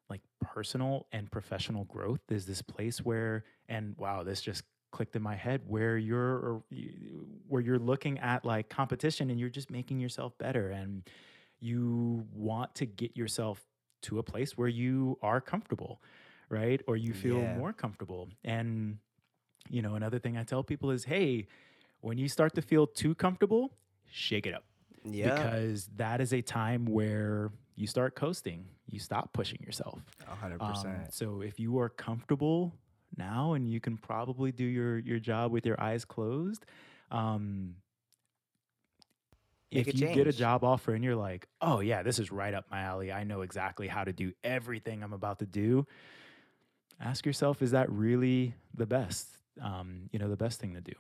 like 0.09 0.21
personal 0.41 1.07
and 1.11 1.31
professional 1.31 1.85
growth 1.85 2.21
is 2.29 2.45
this 2.45 2.61
place 2.61 2.99
where 2.99 3.43
and 3.69 3.95
wow 3.97 4.23
this 4.23 4.41
just 4.41 4.63
clicked 4.91 5.15
in 5.15 5.21
my 5.21 5.35
head 5.35 5.61
where 5.67 5.97
you're 5.97 6.61
where 7.47 7.61
you're 7.61 7.79
looking 7.79 8.19
at 8.19 8.43
like 8.43 8.69
competition 8.69 9.29
and 9.29 9.39
you're 9.39 9.49
just 9.49 9.71
making 9.71 9.99
yourself 9.99 10.37
better 10.37 10.69
and 10.69 11.03
you 11.61 12.25
want 12.33 12.73
to 12.75 12.85
get 12.85 13.15
yourself 13.15 13.63
to 14.03 14.19
a 14.19 14.23
place 14.23 14.57
where 14.57 14.67
you 14.67 15.17
are 15.21 15.41
comfortable, 15.41 16.01
right? 16.49 16.81
Or 16.87 16.97
you 16.97 17.13
feel 17.13 17.39
yeah. 17.39 17.55
more 17.55 17.73
comfortable. 17.73 18.29
And, 18.43 18.97
you 19.69 19.81
know, 19.81 19.95
another 19.95 20.19
thing 20.19 20.37
I 20.37 20.43
tell 20.43 20.63
people 20.63 20.91
is 20.91 21.05
hey, 21.05 21.47
when 22.01 22.17
you 22.17 22.27
start 22.27 22.55
to 22.55 22.61
feel 22.61 22.87
too 22.87 23.15
comfortable, 23.15 23.73
shake 24.09 24.45
it 24.45 24.53
up. 24.53 24.63
Yeah. 25.03 25.35
Because 25.35 25.89
that 25.95 26.21
is 26.21 26.33
a 26.33 26.41
time 26.41 26.85
where 26.85 27.51
you 27.75 27.87
start 27.87 28.15
coasting, 28.15 28.65
you 28.87 28.99
stop 28.99 29.33
pushing 29.33 29.59
yourself. 29.63 29.99
100%. 30.43 30.61
Um, 30.61 30.95
so 31.09 31.41
if 31.41 31.59
you 31.59 31.79
are 31.79 31.89
comfortable 31.89 32.73
now 33.17 33.53
and 33.53 33.69
you 33.69 33.79
can 33.79 33.97
probably 33.97 34.51
do 34.51 34.63
your, 34.63 34.99
your 34.99 35.19
job 35.19 35.51
with 35.51 35.65
your 35.65 35.79
eyes 35.81 36.05
closed, 36.05 36.65
um, 37.09 37.75
if 39.71 39.87
you 39.87 39.93
change. 39.93 40.15
get 40.15 40.27
a 40.27 40.33
job 40.33 40.63
offer 40.63 40.93
and 40.93 41.03
you're 41.03 41.15
like, 41.15 41.47
oh 41.61 41.79
yeah, 41.79 42.03
this 42.03 42.19
is 42.19 42.31
right 42.31 42.53
up 42.53 42.65
my 42.69 42.81
alley. 42.81 43.11
I 43.11 43.23
know 43.23 43.41
exactly 43.41 43.87
how 43.87 44.03
to 44.03 44.11
do 44.11 44.33
everything 44.43 45.03
I'm 45.03 45.13
about 45.13 45.39
to 45.39 45.45
do. 45.45 45.87
Ask 46.99 47.25
yourself, 47.25 47.61
is 47.61 47.71
that 47.71 47.89
really 47.89 48.53
the 48.75 48.85
best? 48.85 49.27
Um, 49.61 50.09
you 50.11 50.19
know, 50.19 50.29
the 50.29 50.37
best 50.37 50.59
thing 50.59 50.73
to 50.75 50.81
do. 50.81 50.93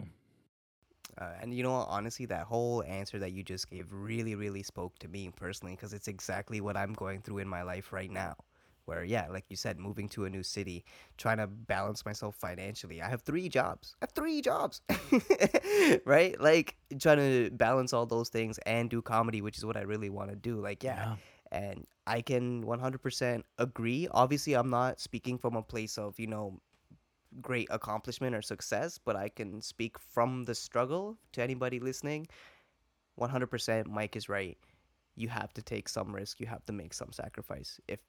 Uh, 1.17 1.33
and 1.41 1.53
you 1.53 1.61
know, 1.61 1.73
honestly, 1.73 2.25
that 2.27 2.45
whole 2.45 2.83
answer 2.83 3.19
that 3.19 3.33
you 3.33 3.43
just 3.43 3.69
gave 3.69 3.91
really, 3.91 4.35
really 4.35 4.63
spoke 4.63 4.97
to 4.99 5.07
me 5.07 5.29
personally 5.35 5.75
because 5.75 5.93
it's 5.93 6.07
exactly 6.07 6.61
what 6.61 6.77
I'm 6.77 6.93
going 6.93 7.21
through 7.21 7.39
in 7.39 7.47
my 7.47 7.63
life 7.63 7.91
right 7.91 8.09
now 8.09 8.35
where 8.85 9.03
yeah 9.03 9.27
like 9.29 9.45
you 9.49 9.55
said 9.55 9.79
moving 9.79 10.09
to 10.09 10.25
a 10.25 10.29
new 10.29 10.43
city 10.43 10.83
trying 11.17 11.37
to 11.37 11.47
balance 11.47 12.05
myself 12.05 12.35
financially. 12.35 13.01
I 13.01 13.09
have 13.09 13.21
three 13.21 13.49
jobs. 13.49 13.95
I 14.01 14.05
have 14.05 14.11
three 14.11 14.41
jobs. 14.41 14.81
Right? 16.05 16.39
Like 16.39 16.75
trying 16.99 17.17
to 17.17 17.49
balance 17.51 17.93
all 17.93 18.05
those 18.05 18.29
things 18.29 18.59
and 18.65 18.89
do 18.89 19.01
comedy 19.01 19.41
which 19.41 19.57
is 19.57 19.65
what 19.65 19.77
i 19.77 19.81
really 19.81 20.09
want 20.09 20.29
to 20.29 20.35
do 20.35 20.59
like 20.59 20.83
yeah. 20.83 21.15
yeah. 21.51 21.59
And 21.59 21.87
i 22.07 22.21
can 22.21 22.63
100% 22.63 23.43
agree. 23.57 24.07
Obviously 24.11 24.53
i'm 24.53 24.69
not 24.69 24.99
speaking 24.99 25.37
from 25.37 25.55
a 25.55 25.61
place 25.61 25.97
of 25.97 26.19
you 26.19 26.27
know 26.27 26.59
great 27.41 27.67
accomplishment 27.71 28.35
or 28.35 28.41
success 28.41 28.97
but 28.97 29.15
i 29.15 29.29
can 29.29 29.61
speak 29.61 29.97
from 29.97 30.43
the 30.43 30.55
struggle 30.55 31.17
to 31.33 31.41
anybody 31.41 31.79
listening. 31.79 32.27
100% 33.19 33.87
mike 33.87 34.15
is 34.15 34.29
right. 34.29 34.57
You 35.15 35.29
have 35.29 35.53
to 35.53 35.61
take 35.61 35.89
some 35.89 36.13
risk. 36.13 36.39
You 36.39 36.47
have 36.47 36.65
to 36.65 36.73
make 36.73 36.93
some 36.93 37.11
sacrifice 37.11 37.79
if 37.87 37.99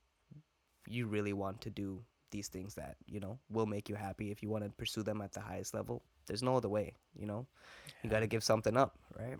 you 0.92 1.06
really 1.06 1.32
want 1.32 1.60
to 1.62 1.70
do 1.70 2.02
these 2.30 2.48
things 2.48 2.74
that 2.74 2.96
you 3.06 3.20
know 3.20 3.38
will 3.50 3.66
make 3.66 3.88
you 3.88 3.94
happy. 3.94 4.30
If 4.30 4.42
you 4.42 4.48
want 4.48 4.64
to 4.64 4.70
pursue 4.70 5.02
them 5.02 5.20
at 5.20 5.32
the 5.32 5.40
highest 5.40 5.74
level 5.74 6.02
there's 6.26 6.42
no 6.42 6.56
other 6.56 6.68
way 6.68 6.94
you 7.18 7.26
know? 7.26 7.46
Yeah. 7.86 7.92
you 8.02 8.10
got 8.10 8.20
to 8.20 8.26
give 8.26 8.44
something 8.44 8.76
up 8.76 8.98
right? 9.18 9.36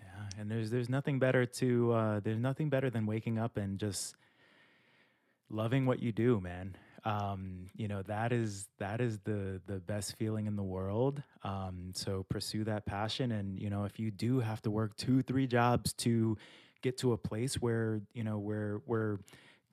Yeah 0.00 0.40
and 0.40 0.50
there's 0.50 0.70
there's 0.70 0.88
nothing 0.88 1.18
better 1.18 1.46
to 1.46 1.92
uh, 1.92 2.20
there's 2.20 2.40
nothing 2.40 2.68
better 2.68 2.90
than 2.90 3.06
waking 3.06 3.38
up 3.38 3.56
and 3.56 3.78
just 3.78 4.14
loving 5.50 5.86
what 5.86 6.00
you 6.00 6.12
do 6.12 6.40
man. 6.40 6.76
Um, 7.04 7.66
you 7.74 7.88
know 7.88 8.02
that 8.02 8.32
is 8.32 8.68
that 8.78 9.00
is 9.00 9.18
the 9.20 9.60
the 9.66 9.80
best 9.80 10.16
feeling 10.16 10.46
in 10.46 10.54
the 10.54 10.62
world. 10.62 11.22
Um, 11.42 11.90
so 11.94 12.24
pursue 12.28 12.64
that 12.64 12.86
passion 12.86 13.32
and 13.32 13.58
you 13.58 13.70
know 13.70 13.84
if 13.84 13.98
you 13.98 14.10
do 14.10 14.40
have 14.40 14.62
to 14.62 14.70
work 14.70 14.96
two 14.96 15.22
three 15.22 15.46
jobs 15.46 15.92
to 15.94 16.36
get 16.80 16.98
to 16.98 17.12
a 17.12 17.18
place 17.18 17.56
where 17.56 18.00
you 18.14 18.24
know 18.24 18.38
where 18.38 18.80
where 18.86 19.18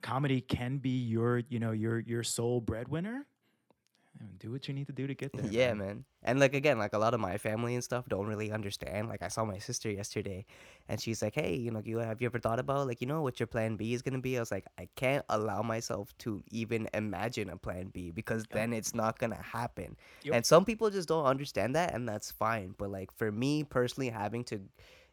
comedy 0.02 0.42
can 0.42 0.78
be 0.78 0.98
your 0.98 1.44
you 1.50 1.60
know 1.60 1.72
your 1.72 2.00
your 2.00 2.24
sole 2.24 2.62
breadwinner 2.62 3.26
do 4.38 4.52
what 4.52 4.68
you 4.68 4.74
need 4.74 4.88
to 4.88 4.94
do 4.94 5.08
to 5.08 5.14
get 5.14 5.36
there. 5.36 5.46
yeah, 5.50 5.74
man. 5.74 6.04
And 6.24 6.40
like 6.40 6.54
again, 6.54 6.78
like 6.78 6.94
a 6.94 6.98
lot 6.98 7.14
of 7.14 7.20
my 7.22 7.38
family 7.38 7.76
and 7.76 7.84
stuff 7.84 8.06
don't 8.10 8.28
really 8.28 8.52
understand. 8.52 9.08
Like 9.08 9.22
I 9.22 9.30
saw 9.30 9.46
my 9.46 9.60
sister 9.60 9.90
yesterday, 9.90 10.46
and 10.90 11.00
she's 11.00 11.22
like, 11.22 11.36
"Hey, 11.36 11.56
you 11.56 11.72
know, 11.72 11.82
you 11.86 12.00
have 12.00 12.22
you 12.22 12.26
ever 12.26 12.40
thought 12.40 12.60
about 12.60 12.88
like 12.88 13.00
you 13.00 13.08
know 13.08 13.22
what 13.22 13.40
your 13.40 13.48
plan 13.48 13.78
B 13.78 13.94
is 13.94 14.02
gonna 14.02 14.20
be?" 14.20 14.36
I 14.36 14.42
was 14.42 14.52
like, 14.52 14.66
I 14.78 14.90
can't 14.96 15.24
allow 15.30 15.62
myself 15.62 16.18
to 16.20 16.44
even 16.52 16.90
imagine 16.94 17.50
a 17.50 17.58
plan 17.58 17.88
B 17.94 18.12
because 18.12 18.46
Yeah. 18.50 18.58
then 18.58 18.74
it's 18.74 18.94
not 18.94 19.20
gonna 19.20 19.42
happen. 19.42 19.96
Yep. 20.24 20.36
And 20.36 20.46
some 20.46 20.66
people 20.66 20.90
just 20.90 21.08
don't 21.08 21.26
understand 21.26 21.76
that, 21.76 21.94
and 21.94 22.08
that's 22.08 22.32
fine. 22.32 22.76
But 22.78 22.90
like 22.90 23.12
for 23.16 23.32
me 23.32 23.64
personally, 23.64 24.10
having 24.10 24.44
to, 24.46 24.60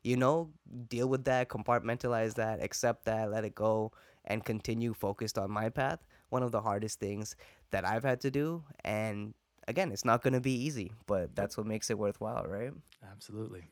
you 0.02 0.16
know, 0.16 0.50
deal 0.88 1.08
with 1.08 1.24
that, 1.24 1.48
compartmentalize 1.48 2.34
that, 2.34 2.62
accept 2.62 3.04
that, 3.04 3.30
let 3.30 3.44
it 3.44 3.54
go, 3.54 3.92
and 4.26 4.44
continue 4.44 4.92
focused 4.94 5.38
on 5.38 5.50
my 5.50 5.68
path, 5.68 6.00
one 6.30 6.42
of 6.42 6.52
the 6.52 6.60
hardest 6.60 7.00
things 7.00 7.36
that 7.70 7.86
I've 7.86 8.04
had 8.04 8.20
to 8.22 8.30
do. 8.30 8.64
And 8.84 9.34
again, 9.68 9.92
it's 9.92 10.04
not 10.04 10.22
going 10.22 10.34
to 10.34 10.40
be 10.40 10.52
easy, 10.52 10.92
but 11.06 11.34
that's 11.34 11.56
what 11.56 11.66
makes 11.66 11.90
it 11.90 11.98
worthwhile, 11.98 12.44
right? 12.48 12.72
Absolutely. 13.12 13.64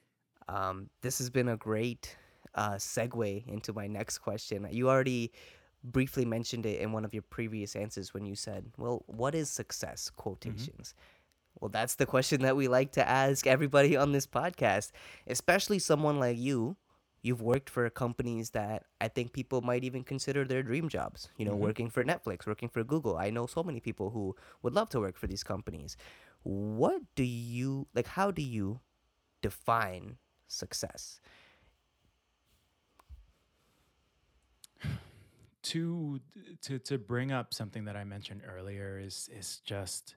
Um, 0.49 0.91
this 1.03 1.19
has 1.19 1.31
been 1.31 1.49
a 1.49 1.57
great 1.57 2.17
uh, 2.55 2.75
segue 2.75 3.47
into 3.47 3.73
my 3.73 3.87
next 3.87 4.19
question. 4.19 4.67
You 4.71 4.89
already 4.89 5.33
briefly 5.83 6.25
mentioned 6.25 6.67
it 6.67 6.81
in 6.81 6.93
one 6.93 7.05
of 7.05 7.13
your 7.13 7.23
previous 7.23 7.77
answers 7.77 8.15
when 8.15 8.25
you 8.25 8.35
said, 8.35 8.65
Well, 8.79 9.05
what 9.07 9.35
is 9.35 9.51
success? 9.51 10.11
Quotations. 10.11 10.95
Well, 11.61 11.69
that's 11.69 11.95
the 11.95 12.07
question 12.07 12.43
that 12.43 12.57
we 12.57 12.69
like 12.69 12.93
to 12.93 13.09
ask 13.09 13.47
everybody 13.47 13.97
on 13.97 14.13
this 14.13 14.27
podcast, 14.27 14.91
especially 15.27 15.79
someone 15.79 16.19
like 16.19 16.37
you. 16.37 16.77
You've 17.25 17.43
worked 17.43 17.71
for 17.71 17.89
companies 17.91 18.51
that 18.53 18.85
I 19.01 19.09
think 19.09 19.33
people 19.33 19.63
might 19.63 19.83
even 19.85 20.05
consider 20.05 20.45
their 20.45 20.63
dream 20.63 20.91
jobs. 20.91 21.31
You 21.39 21.47
know, 21.47 21.57
Mhm. 21.57 21.59
working 21.59 21.91
for 21.91 22.05
Netflix, 22.05 22.47
working 22.47 22.69
for 22.69 22.85
Google. 22.85 23.17
I 23.19 23.31
know 23.31 23.47
so 23.47 23.65
many 23.65 23.81
people 23.81 24.11
who 24.11 24.37
would 24.63 24.75
love 24.75 24.91
to 24.91 25.01
work 25.01 25.17
for 25.17 25.27
these 25.27 25.43
companies. 25.43 25.97
What 26.45 27.03
do 27.17 27.25
you 27.25 27.89
like? 27.95 28.09
How 28.09 28.31
do 28.31 28.43
you 28.43 28.81
define 29.43 30.19
success? 30.49 31.21
to 35.63 36.21
to 36.63 36.79
to 36.79 36.99
bring 36.99 37.33
up 37.33 37.55
something 37.55 37.85
that 37.87 37.97
I 37.97 38.05
mentioned 38.05 38.43
earlier 38.47 38.99
is 38.99 39.31
is 39.33 39.61
just 39.65 40.17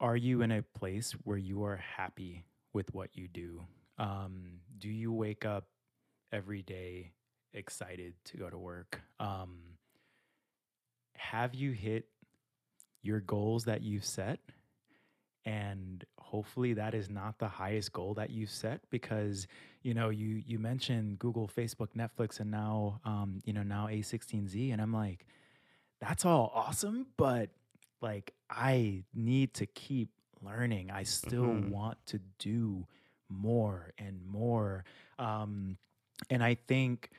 are 0.00 0.16
you 0.16 0.42
in 0.42 0.52
a 0.52 0.62
place 0.62 1.12
where 1.24 1.38
you 1.38 1.64
are 1.64 1.76
happy 1.76 2.46
with 2.72 2.92
what 2.94 3.16
you 3.16 3.28
do? 3.28 3.66
Um, 3.98 4.60
do 4.78 4.88
you 4.88 5.12
wake 5.12 5.44
up 5.44 5.66
every 6.32 6.62
day 6.62 7.12
excited 7.52 8.14
to 8.26 8.36
go 8.36 8.50
to 8.50 8.58
work? 8.58 9.00
Um, 9.18 9.58
have 11.16 11.54
you 11.54 11.72
hit 11.72 12.06
your 13.02 13.20
goals 13.20 13.64
that 13.64 13.82
you've 13.82 14.04
set? 14.04 14.40
And 15.44 16.04
hopefully 16.18 16.72
that 16.74 16.94
is 16.94 17.08
not 17.08 17.38
the 17.38 17.46
highest 17.48 17.92
goal 17.92 18.14
that 18.14 18.30
you've 18.30 18.50
set 18.50 18.80
because 18.90 19.46
you 19.82 19.94
know 19.94 20.08
you 20.10 20.42
you 20.44 20.58
mentioned 20.58 21.18
Google, 21.20 21.48
Facebook, 21.48 21.88
Netflix, 21.96 22.40
and 22.40 22.50
now 22.50 23.00
um, 23.04 23.40
you 23.44 23.52
know 23.52 23.62
now 23.62 23.86
A16Z, 23.86 24.72
and 24.72 24.82
I'm 24.82 24.92
like, 24.92 25.24
that's 26.00 26.24
all 26.24 26.50
awesome, 26.54 27.06
but 27.16 27.50
like 28.02 28.34
I 28.50 29.04
need 29.14 29.54
to 29.54 29.66
keep 29.66 30.10
learning. 30.42 30.90
I 30.90 31.04
still 31.04 31.46
Mhm. 31.46 31.70
want 31.70 32.04
to 32.06 32.18
do 32.38 32.86
more 33.28 33.92
and 33.98 34.20
more, 34.26 34.84
um, 35.18 35.76
and 36.30 36.42
I 36.42 36.56
think 36.66 37.10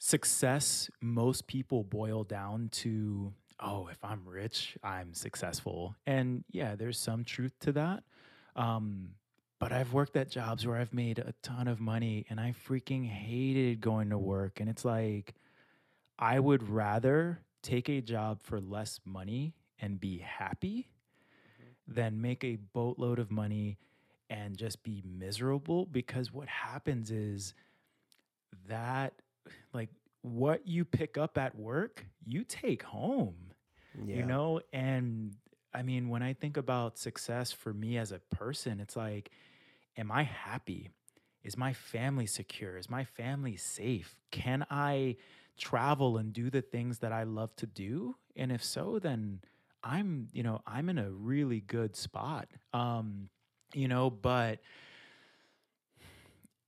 success 0.00 0.90
most 1.02 1.46
people 1.46 1.84
boil 1.84 2.24
down 2.24 2.70
to 2.72 3.30
oh 3.60 3.86
if 3.88 4.02
i'm 4.02 4.26
rich 4.26 4.76
i'm 4.82 5.12
successful. 5.12 5.94
And 6.06 6.42
yeah 6.50 6.74
there's 6.74 6.98
some 6.98 7.22
truth 7.22 7.52
to 7.60 7.72
that 7.72 8.02
um, 8.56 9.10
but 9.58 9.72
i've 9.72 9.92
worked 9.92 10.16
at 10.16 10.30
jobs 10.30 10.66
where 10.66 10.78
i've 10.78 10.94
made 10.94 11.18
a 11.18 11.34
ton 11.42 11.68
of 11.68 11.80
money 11.80 12.24
and 12.30 12.40
i 12.40 12.54
freaking 12.66 13.06
hated 13.06 13.82
going 13.82 14.08
to 14.08 14.16
work 14.16 14.58
and 14.58 14.70
it's 14.70 14.86
like 14.86 15.34
i 16.18 16.40
would 16.40 16.66
rather 16.66 17.42
take 17.62 17.90
a 17.90 18.00
job 18.00 18.40
for 18.42 18.58
less 18.58 19.00
money 19.04 19.52
and 19.78 20.00
be 20.00 20.16
happy 20.18 20.88
than 21.86 22.22
make 22.22 22.42
a 22.42 22.56
boatload 22.72 23.18
of 23.18 23.30
money 23.30 23.76
and 24.30 24.56
just 24.56 24.82
be 24.84 25.02
miserable 25.04 25.86
because 25.86 26.32
what 26.32 26.48
happens 26.48 27.10
is 27.10 27.54
that 28.68 29.14
like 29.74 29.90
what 30.22 30.66
you 30.66 30.84
pick 30.84 31.18
up 31.18 31.38
at 31.38 31.54
work 31.56 32.06
you 32.26 32.44
take 32.44 32.82
home 32.84 33.36
you 34.14 34.24
know? 34.24 34.60
And 34.72 35.36
i 35.74 35.82
mean 35.82 36.08
when 36.08 36.22
i 36.22 36.32
think 36.34 36.56
about 36.56 36.98
success 36.98 37.52
for 37.52 37.72
me 37.74 37.96
as 37.98 38.12
a 38.12 38.20
person 38.30 38.80
it's 38.80 38.96
like 38.96 39.30
am 39.98 40.10
i 40.12 40.22
happy? 40.24 40.90
Is 41.42 41.56
my 41.56 41.72
family 41.72 42.26
secure? 42.26 42.76
Is 42.76 42.90
my 42.90 43.04
family 43.04 43.56
safe? 43.56 44.16
Can 44.30 44.66
i 44.70 45.16
travel 45.58 46.16
and 46.18 46.32
do 46.32 46.50
the 46.50 46.62
things 46.62 46.98
that 47.00 47.12
i 47.12 47.24
love 47.24 47.54
to 47.56 47.66
do? 47.66 48.16
And 48.36 48.52
if 48.52 48.64
so 48.64 48.98
then 49.00 49.40
i'm 49.84 50.28
you 50.32 50.42
know 50.42 50.60
i'm 50.66 50.88
in 50.88 50.98
a 50.98 51.10
really 51.10 51.60
good 51.60 51.96
spot. 51.96 52.48
Um 52.72 53.28
you 53.74 53.88
know 53.88 54.10
but 54.10 54.60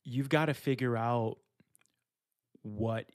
you've 0.04 0.28
got 0.28 0.46
to 0.46 0.54
figure 0.54 0.96
out 0.96 1.38
what 2.62 3.06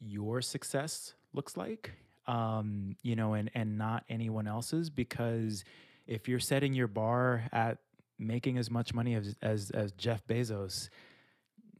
your 0.00 0.40
success 0.40 1.14
looks 1.32 1.56
like 1.56 1.92
um 2.26 2.96
you 3.02 3.16
know 3.16 3.34
and 3.34 3.50
and 3.54 3.76
not 3.78 4.04
anyone 4.08 4.46
else's 4.46 4.90
because 4.90 5.64
if 6.06 6.28
you're 6.28 6.38
setting 6.38 6.74
your 6.74 6.88
bar 6.88 7.44
at 7.52 7.78
making 8.18 8.58
as 8.58 8.70
much 8.70 8.94
money 8.94 9.14
as 9.14 9.34
as, 9.42 9.70
as 9.70 9.92
Jeff 9.92 10.24
Bezos 10.26 10.88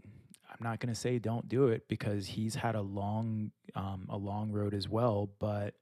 I'm 0.04 0.58
not 0.60 0.80
going 0.80 0.92
to 0.92 0.98
say 0.98 1.18
don't 1.18 1.48
do 1.48 1.68
it 1.68 1.88
because 1.88 2.26
he's 2.26 2.54
had 2.54 2.74
a 2.74 2.82
long 2.82 3.52
um 3.74 4.06
a 4.08 4.16
long 4.16 4.50
road 4.50 4.74
as 4.74 4.88
well 4.88 5.30
but 5.38 5.74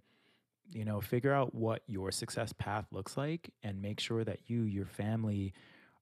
you 0.72 0.84
know 0.84 1.00
figure 1.00 1.32
out 1.32 1.54
what 1.54 1.82
your 1.86 2.10
success 2.10 2.52
path 2.52 2.86
looks 2.92 3.16
like 3.16 3.50
and 3.62 3.80
make 3.80 4.00
sure 4.00 4.24
that 4.24 4.38
you 4.46 4.62
your 4.62 4.86
family 4.86 5.52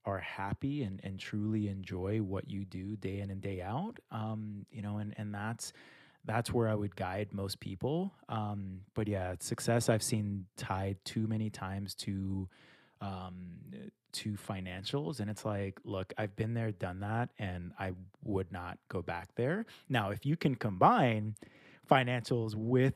are 0.04 0.18
happy 0.18 0.82
and, 0.82 1.00
and 1.04 1.18
truly 1.18 1.68
enjoy 1.68 2.18
what 2.18 2.48
you 2.48 2.64
do 2.64 2.96
day 2.96 3.20
in 3.20 3.30
and 3.30 3.40
day 3.40 3.60
out 3.60 3.98
um 4.10 4.64
you 4.70 4.82
know 4.82 4.98
and 4.98 5.14
and 5.18 5.34
that's 5.34 5.72
that's 6.28 6.52
where 6.52 6.68
I 6.68 6.74
would 6.74 6.94
guide 6.94 7.28
most 7.32 7.58
people. 7.58 8.12
Um, 8.28 8.80
but 8.94 9.08
yeah, 9.08 9.34
success 9.40 9.88
I've 9.88 10.02
seen 10.02 10.44
tied 10.56 10.98
too 11.04 11.26
many 11.26 11.48
times 11.48 11.94
to 11.96 12.48
um, 13.00 13.34
to 14.10 14.32
financials, 14.32 15.20
and 15.20 15.30
it's 15.30 15.44
like, 15.44 15.78
look, 15.84 16.12
I've 16.18 16.34
been 16.36 16.52
there, 16.54 16.72
done 16.72 17.00
that, 17.00 17.30
and 17.38 17.72
I 17.78 17.92
would 18.24 18.50
not 18.52 18.78
go 18.88 19.00
back 19.00 19.28
there. 19.36 19.64
Now, 19.88 20.10
if 20.10 20.26
you 20.26 20.36
can 20.36 20.54
combine 20.54 21.36
financials 21.88 22.54
with 22.54 22.94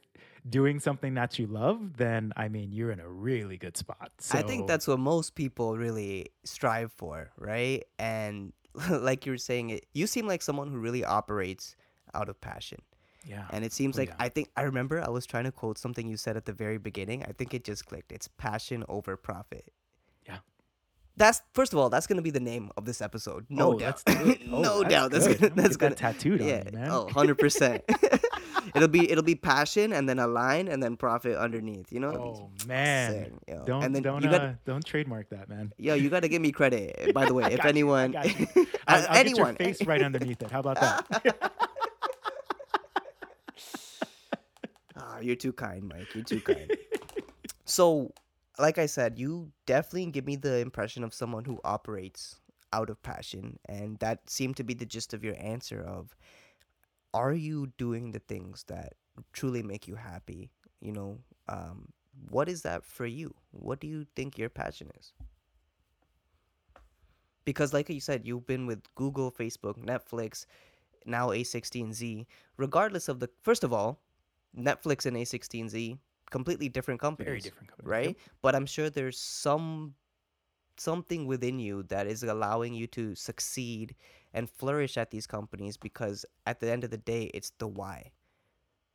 doing 0.48 0.80
something 0.80 1.14
that 1.14 1.38
you 1.38 1.46
love, 1.46 1.96
then 1.96 2.32
I 2.36 2.48
mean, 2.48 2.72
you're 2.72 2.90
in 2.90 3.00
a 3.00 3.08
really 3.08 3.56
good 3.56 3.76
spot. 3.76 4.10
So, 4.18 4.38
I 4.38 4.42
think 4.42 4.66
that's 4.66 4.86
what 4.88 4.98
most 4.98 5.34
people 5.34 5.76
really 5.78 6.28
strive 6.44 6.92
for, 6.92 7.30
right? 7.38 7.84
And 7.98 8.52
like 8.90 9.24
you 9.26 9.32
were 9.32 9.38
saying, 9.38 9.70
it 9.70 9.86
you 9.94 10.06
seem 10.06 10.26
like 10.26 10.42
someone 10.42 10.68
who 10.70 10.78
really 10.78 11.04
operates 11.04 11.76
out 12.14 12.28
of 12.28 12.40
passion. 12.40 12.80
yeah, 13.24 13.46
And 13.50 13.64
it 13.64 13.72
seems 13.72 13.96
Oh, 13.96 14.02
like 14.02 14.08
yeah. 14.10 14.16
I 14.18 14.28
think 14.28 14.50
I 14.56 14.62
remember 14.62 15.00
I 15.00 15.08
was 15.10 15.26
trying 15.26 15.44
to 15.44 15.52
quote 15.52 15.78
something 15.78 16.08
you 16.08 16.16
said 16.16 16.36
at 16.36 16.44
the 16.44 16.52
very 16.52 16.78
beginning. 16.78 17.22
I 17.24 17.32
think 17.32 17.54
it 17.54 17.62
just 17.64 17.86
clicked. 17.86 18.10
It's 18.12 18.28
passion 18.28 18.84
over 18.88 19.16
profit. 19.16 19.72
Yeah. 20.26 20.38
That's 21.16 21.40
first 21.54 21.72
of 21.72 21.78
all, 21.78 21.88
that's 21.90 22.06
gonna 22.08 22.22
be 22.22 22.30
the 22.30 22.40
name 22.40 22.70
of 22.76 22.84
this 22.84 23.00
episode. 23.00 23.46
No 23.48 23.74
Oh, 23.74 23.78
doubt. 23.78 24.02
it. 24.08 24.40
Oh, 24.50 24.60
no 24.60 24.80
that's 24.82 24.90
doubt. 24.94 25.10
That's 25.12 25.26
good. 25.28 25.38
gonna 25.40 25.50
gonna 25.50 25.62
that's 25.62 25.76
gonna 25.76 25.94
tattooed 25.94 26.40
on 26.42 26.48
yeah. 26.48 26.64
me, 26.64 26.70
man. 26.72 26.90
Oh, 26.90 27.04
100 27.04 27.38
percent. 27.38 27.84
It'll 28.74 28.88
be 28.88 29.10
it'll 29.10 29.24
be 29.24 29.34
passion 29.34 29.92
and 29.92 30.08
then 30.08 30.18
a 30.18 30.26
line 30.26 30.68
and 30.68 30.82
then 30.82 30.96
profit 30.96 31.36
underneath. 31.36 31.92
You 31.92 32.00
know. 32.00 32.10
Oh 32.12 32.66
man, 32.66 33.24
Sick, 33.24 33.32
yo. 33.48 33.64
don't 33.64 33.82
and 33.82 33.94
then 33.94 34.02
don't 34.02 34.22
you 34.22 34.30
got 34.30 34.40
uh, 34.40 34.52
don't 34.64 34.84
trademark 34.84 35.28
that, 35.30 35.48
man. 35.48 35.72
yo, 35.76 35.94
you 35.94 36.08
got 36.08 36.20
to 36.20 36.28
give 36.28 36.40
me 36.40 36.52
credit. 36.52 37.12
By 37.14 37.26
the 37.26 37.34
way, 37.34 37.44
if 37.44 37.58
got 37.58 37.64
you, 37.64 37.66
I 37.66 37.68
anyone, 37.68 38.12
you. 38.24 38.46
I'll, 38.88 39.06
I'll 39.08 39.16
anyone, 39.16 39.56
face 39.56 39.84
right 39.84 40.02
underneath 40.02 40.42
it. 40.42 40.50
How 40.50 40.60
about 40.60 40.80
that? 40.80 41.52
Ah, 44.94 45.18
you're 45.20 45.36
too 45.36 45.52
kind, 45.52 45.88
Mike. 45.88 46.14
You're 46.14 46.22
too 46.22 46.40
kind. 46.40 46.70
so, 47.64 48.12
like 48.58 48.78
I 48.78 48.86
said, 48.86 49.18
you 49.18 49.50
definitely 49.66 50.06
give 50.06 50.26
me 50.26 50.36
the 50.36 50.58
impression 50.58 51.02
of 51.02 51.14
someone 51.14 51.44
who 51.44 51.58
operates 51.64 52.36
out 52.72 52.90
of 52.90 53.02
passion, 53.02 53.58
and 53.66 53.98
that 53.98 54.28
seemed 54.30 54.56
to 54.56 54.64
be 54.64 54.74
the 54.74 54.86
gist 54.86 55.14
of 55.14 55.24
your 55.24 55.34
answer. 55.38 55.82
Of, 55.82 56.14
are 57.14 57.32
you 57.32 57.72
doing 57.78 58.12
the 58.12 58.18
things 58.18 58.64
that 58.68 58.94
truly 59.32 59.62
make 59.62 59.86
you 59.86 59.94
happy? 59.94 60.50
You 60.80 60.92
know, 60.92 61.18
um, 61.48 61.88
what 62.30 62.48
is 62.48 62.62
that 62.62 62.84
for 62.84 63.06
you? 63.06 63.34
What 63.50 63.80
do 63.80 63.86
you 63.86 64.06
think 64.16 64.38
your 64.38 64.48
passion 64.48 64.90
is? 64.98 65.12
Because, 67.44 67.72
like 67.72 67.88
you 67.88 68.00
said, 68.00 68.22
you've 68.24 68.46
been 68.46 68.66
with 68.66 68.82
Google, 68.94 69.32
Facebook, 69.32 69.76
Netflix, 69.76 70.46
now 71.06 71.28
A16Z. 71.28 72.26
Regardless 72.56 73.08
of 73.08 73.18
the, 73.18 73.28
first 73.42 73.64
of 73.64 73.72
all, 73.72 74.00
Netflix 74.56 75.06
and 75.06 75.16
A16Z 75.16 75.98
completely 76.30 76.68
different 76.68 77.00
companies, 77.00 77.44
different 77.44 77.68
companies, 77.68 77.90
right? 77.90 78.06
yep. 78.08 78.16
But 78.40 78.54
I'm 78.54 78.66
sure 78.66 78.90
there's 78.90 79.18
some 79.18 79.94
something 80.78 81.26
within 81.26 81.58
you 81.58 81.82
that 81.84 82.06
is 82.06 82.22
allowing 82.22 82.74
you 82.74 82.86
to 82.88 83.14
succeed 83.14 83.94
and 84.34 84.50
flourish 84.50 84.96
at 84.96 85.10
these 85.10 85.26
companies 85.26 85.76
because 85.76 86.24
at 86.46 86.60
the 86.60 86.70
end 86.70 86.84
of 86.84 86.90
the 86.90 86.98
day, 86.98 87.30
it's 87.34 87.52
the 87.58 87.68
why, 87.68 88.12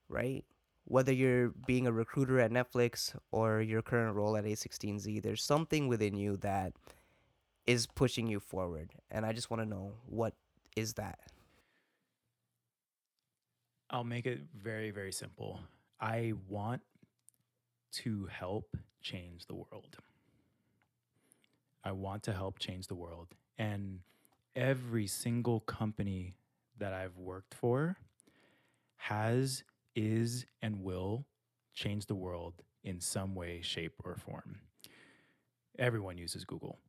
right? 0.09 0.43
Whether 0.85 1.11
you're 1.11 1.49
being 1.65 1.85
a 1.85 1.91
recruiter 1.91 2.39
at 2.39 2.51
Netflix 2.51 3.13
or 3.31 3.61
your 3.61 3.81
current 3.81 4.15
role 4.15 4.37
at 4.37 4.45
A16Z, 4.45 5.21
there's 5.21 5.43
something 5.43 5.87
within 5.87 6.15
you 6.15 6.37
that 6.37 6.73
is 7.65 7.85
pushing 7.85 8.27
you 8.27 8.39
forward. 8.39 8.91
And 9.11 9.25
I 9.25 9.33
just 9.33 9.49
want 9.51 9.61
to 9.61 9.67
know 9.67 9.91
what 10.05 10.33
is 10.75 10.93
that? 10.93 11.19
I'll 13.89 14.03
make 14.03 14.25
it 14.25 14.41
very, 14.55 14.91
very 14.91 15.11
simple. 15.11 15.59
I 15.99 16.33
want 16.47 16.81
to 17.93 18.27
help 18.31 18.75
change 19.01 19.45
the 19.45 19.55
world. 19.55 19.97
I 21.83 21.91
want 21.91 22.23
to 22.23 22.33
help 22.33 22.59
change 22.59 22.87
the 22.87 22.95
world. 22.95 23.29
And 23.57 23.99
every 24.57 25.05
single 25.05 25.59
company 25.61 26.33
that 26.79 26.91
I've 26.91 27.15
worked 27.15 27.53
for 27.53 27.95
has, 28.97 29.63
is, 29.95 30.45
and 30.61 30.83
will 30.83 31.25
change 31.75 32.07
the 32.07 32.15
world 32.15 32.55
in 32.83 32.99
some 32.99 33.35
way, 33.35 33.61
shape, 33.61 33.93
or 34.03 34.15
form. 34.15 34.59
Everyone 35.77 36.17
uses 36.17 36.43
Google. 36.43 36.79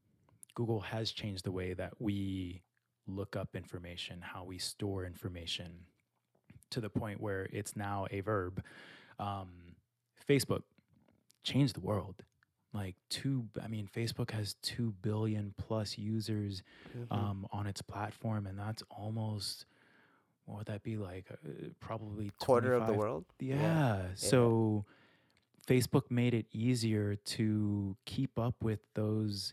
Google 0.54 0.80
has 0.80 1.12
changed 1.12 1.44
the 1.44 1.52
way 1.52 1.74
that 1.74 1.92
we 2.00 2.62
look 3.06 3.36
up 3.36 3.54
information, 3.54 4.20
how 4.22 4.44
we 4.44 4.58
store 4.58 5.04
information, 5.04 5.70
to 6.70 6.80
the 6.80 6.90
point 6.90 7.20
where 7.20 7.48
it's 7.52 7.76
now 7.76 8.06
a 8.10 8.20
verb. 8.20 8.62
Um, 9.18 9.48
Facebook 10.28 10.62
changed 11.42 11.76
the 11.76 11.80
world. 11.80 12.16
Like 12.74 12.96
two, 13.08 13.46
I 13.62 13.66
mean, 13.68 13.88
Facebook 13.94 14.30
has 14.32 14.54
two 14.62 14.92
billion 15.02 15.54
plus 15.56 15.96
users 15.98 16.62
Mm-hmm. 16.96 17.12
um, 17.12 17.46
on 17.52 17.66
its 17.66 17.80
platform, 17.82 18.46
and 18.46 18.58
that's 18.58 18.82
almost 18.90 19.64
what 20.46 20.58
would 20.58 20.66
that 20.66 20.82
be 20.82 20.96
like? 20.96 21.26
Uh, 21.30 21.68
probably 21.80 22.30
Quarter 22.38 22.72
of 22.74 22.80
the 22.86 22.94
25 22.94 22.96
world? 22.98 23.24
yeah. 23.38 24.02
So 24.14 24.84
Facebook 25.66 26.10
made 26.10 26.32
it 26.34 26.46
easier 26.52 27.16
to 27.16 27.96
keep 28.06 28.38
up 28.38 28.54
with 28.62 28.80
those 28.94 29.52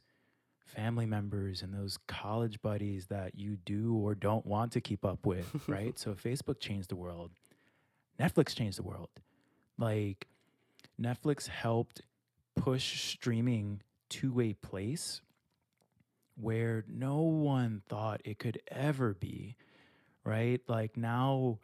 family 0.65 1.05
members 1.05 1.61
and 1.61 1.73
those 1.73 1.97
college 2.07 2.61
buddies 2.61 3.07
that 3.07 3.35
you 3.35 3.57
do 3.65 3.93
or 3.95 4.15
don't 4.15 4.45
want 4.45 4.71
to 4.73 4.81
keep 4.81 5.03
up 5.05 5.25
with, 5.25 5.53
right? 5.67 5.99
So 5.99 6.13
Facebook 6.13 6.59
changed 6.61 6.89
the 6.89 6.95
world. 6.95 7.31
Netflix 8.19 8.55
changed 8.55 8.77
the 8.77 8.83
world. 8.83 9.09
Like 9.77 10.27
Netflix 10.99 11.47
helped 11.47 12.01
push 12.55 13.09
streaming 13.11 13.81
to 14.09 14.39
a 14.39 14.53
place 14.53 15.21
where 16.35 16.83
no 16.87 17.21
one 17.21 17.81
thought 17.87 18.21
it 18.25 18.39
could 18.39 18.61
ever 18.69 19.13
be, 19.13 19.55
right? 20.23 20.61
Like 20.67 20.97
now 20.97 21.59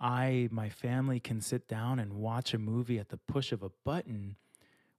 I, 0.00 0.48
my 0.50 0.68
family 0.68 1.20
can 1.20 1.40
sit 1.40 1.68
down 1.68 1.98
and 1.98 2.14
watch 2.14 2.54
a 2.54 2.58
movie 2.58 2.98
at 2.98 3.08
the 3.08 3.18
push 3.28 3.52
of 3.52 3.62
a 3.62 3.70
button 3.84 4.36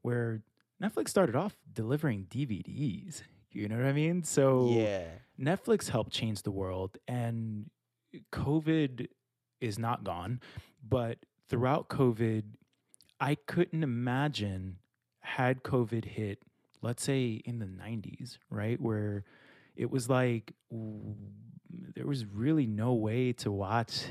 where 0.01 0.41
Netflix 0.81 1.09
started 1.09 1.35
off 1.35 1.55
delivering 1.71 2.27
DVDs. 2.29 3.23
You 3.51 3.67
know 3.67 3.77
what 3.77 3.85
I 3.85 3.93
mean? 3.93 4.23
So 4.23 4.69
yeah. 4.69 5.05
Netflix 5.39 5.89
helped 5.89 6.11
change 6.11 6.43
the 6.43 6.51
world, 6.51 6.97
and 7.07 7.69
COVID 8.31 9.07
is 9.61 9.79
not 9.79 10.03
gone. 10.03 10.41
But 10.87 11.17
throughout 11.49 11.89
COVID, 11.89 12.43
I 13.19 13.35
couldn't 13.35 13.83
imagine 13.83 14.77
had 15.27 15.63
COVID 15.63 16.05
hit, 16.05 16.39
let's 16.81 17.03
say 17.03 17.41
in 17.45 17.59
the 17.59 17.65
90s, 17.65 18.37
right? 18.49 18.79
Where 18.79 19.23
it 19.75 19.91
was 19.91 20.09
like 20.09 20.53
there 21.95 22.05
was 22.07 22.25
really 22.25 22.65
no 22.65 22.93
way 22.93 23.33
to 23.33 23.51
watch 23.51 24.05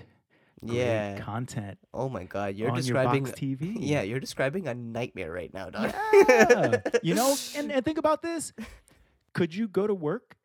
Yeah. 0.63 1.19
content 1.21 1.79
Oh 1.95 2.09
my 2.09 2.25
God, 2.25 2.55
you're 2.57 2.71
on 2.71 2.77
describing. 2.77 3.25
your 3.27 3.33
box 3.33 3.41
TV. 3.41 3.77
Yeah, 3.79 4.03
you're 4.03 4.21
describing 4.21 4.69
a 4.69 4.75
nightmare 4.75 5.33
right 5.33 5.53
now, 5.53 5.71
dog. 5.71 5.93
Yeah. 6.13 6.81
you 7.03 7.15
know, 7.15 7.35
and, 7.57 7.73
and 7.73 7.85
think 7.85 7.99
about 7.99 8.23
this. 8.23 8.53
Could 9.33 9.55
you 9.55 9.69
go 9.69 9.87
to 9.87 9.95
work? 9.95 10.37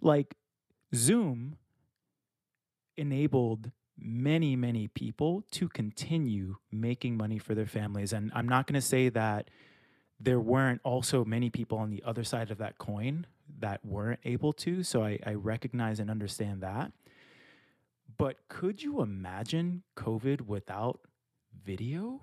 Like 0.00 0.34
Zoom 0.94 1.56
enabled 2.96 3.70
many, 3.98 4.56
many 4.56 4.88
people 4.88 5.44
to 5.52 5.68
continue 5.68 6.56
making 6.72 7.16
money 7.16 7.38
for 7.38 7.54
their 7.54 7.66
families. 7.66 8.12
And 8.12 8.32
I'm 8.34 8.48
not 8.48 8.66
going 8.66 8.74
to 8.74 8.86
say 8.86 9.08
that 9.10 9.50
there 10.20 10.40
weren't 10.40 10.80
also 10.84 11.24
many 11.24 11.50
people 11.50 11.78
on 11.78 11.90
the 11.90 12.02
other 12.04 12.24
side 12.24 12.50
of 12.50 12.58
that 12.58 12.78
coin 12.78 13.26
that 13.60 13.84
weren't 13.84 14.20
able 14.24 14.52
to. 14.52 14.82
So 14.82 15.04
I, 15.04 15.18
I 15.24 15.34
recognize 15.34 16.00
and 16.00 16.10
understand 16.10 16.62
that. 16.62 16.92
But 18.16 18.36
could 18.48 18.82
you 18.82 19.00
imagine 19.00 19.82
COVID 19.96 20.42
without 20.42 21.00
video? 21.64 22.22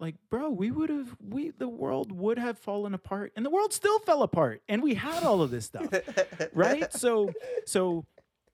Like, 0.00 0.14
bro, 0.30 0.50
we 0.50 0.70
would 0.70 0.90
have 0.90 1.16
we 1.20 1.50
the 1.50 1.68
world 1.68 2.12
would 2.12 2.38
have 2.38 2.56
fallen 2.56 2.94
apart 2.94 3.32
and 3.34 3.44
the 3.44 3.50
world 3.50 3.72
still 3.72 3.98
fell 3.98 4.22
apart 4.22 4.62
and 4.68 4.80
we 4.80 4.94
had 4.94 5.24
all 5.24 5.42
of 5.42 5.50
this 5.50 5.64
stuff. 5.64 5.88
right? 6.52 6.92
So 6.92 7.32
so 7.66 8.04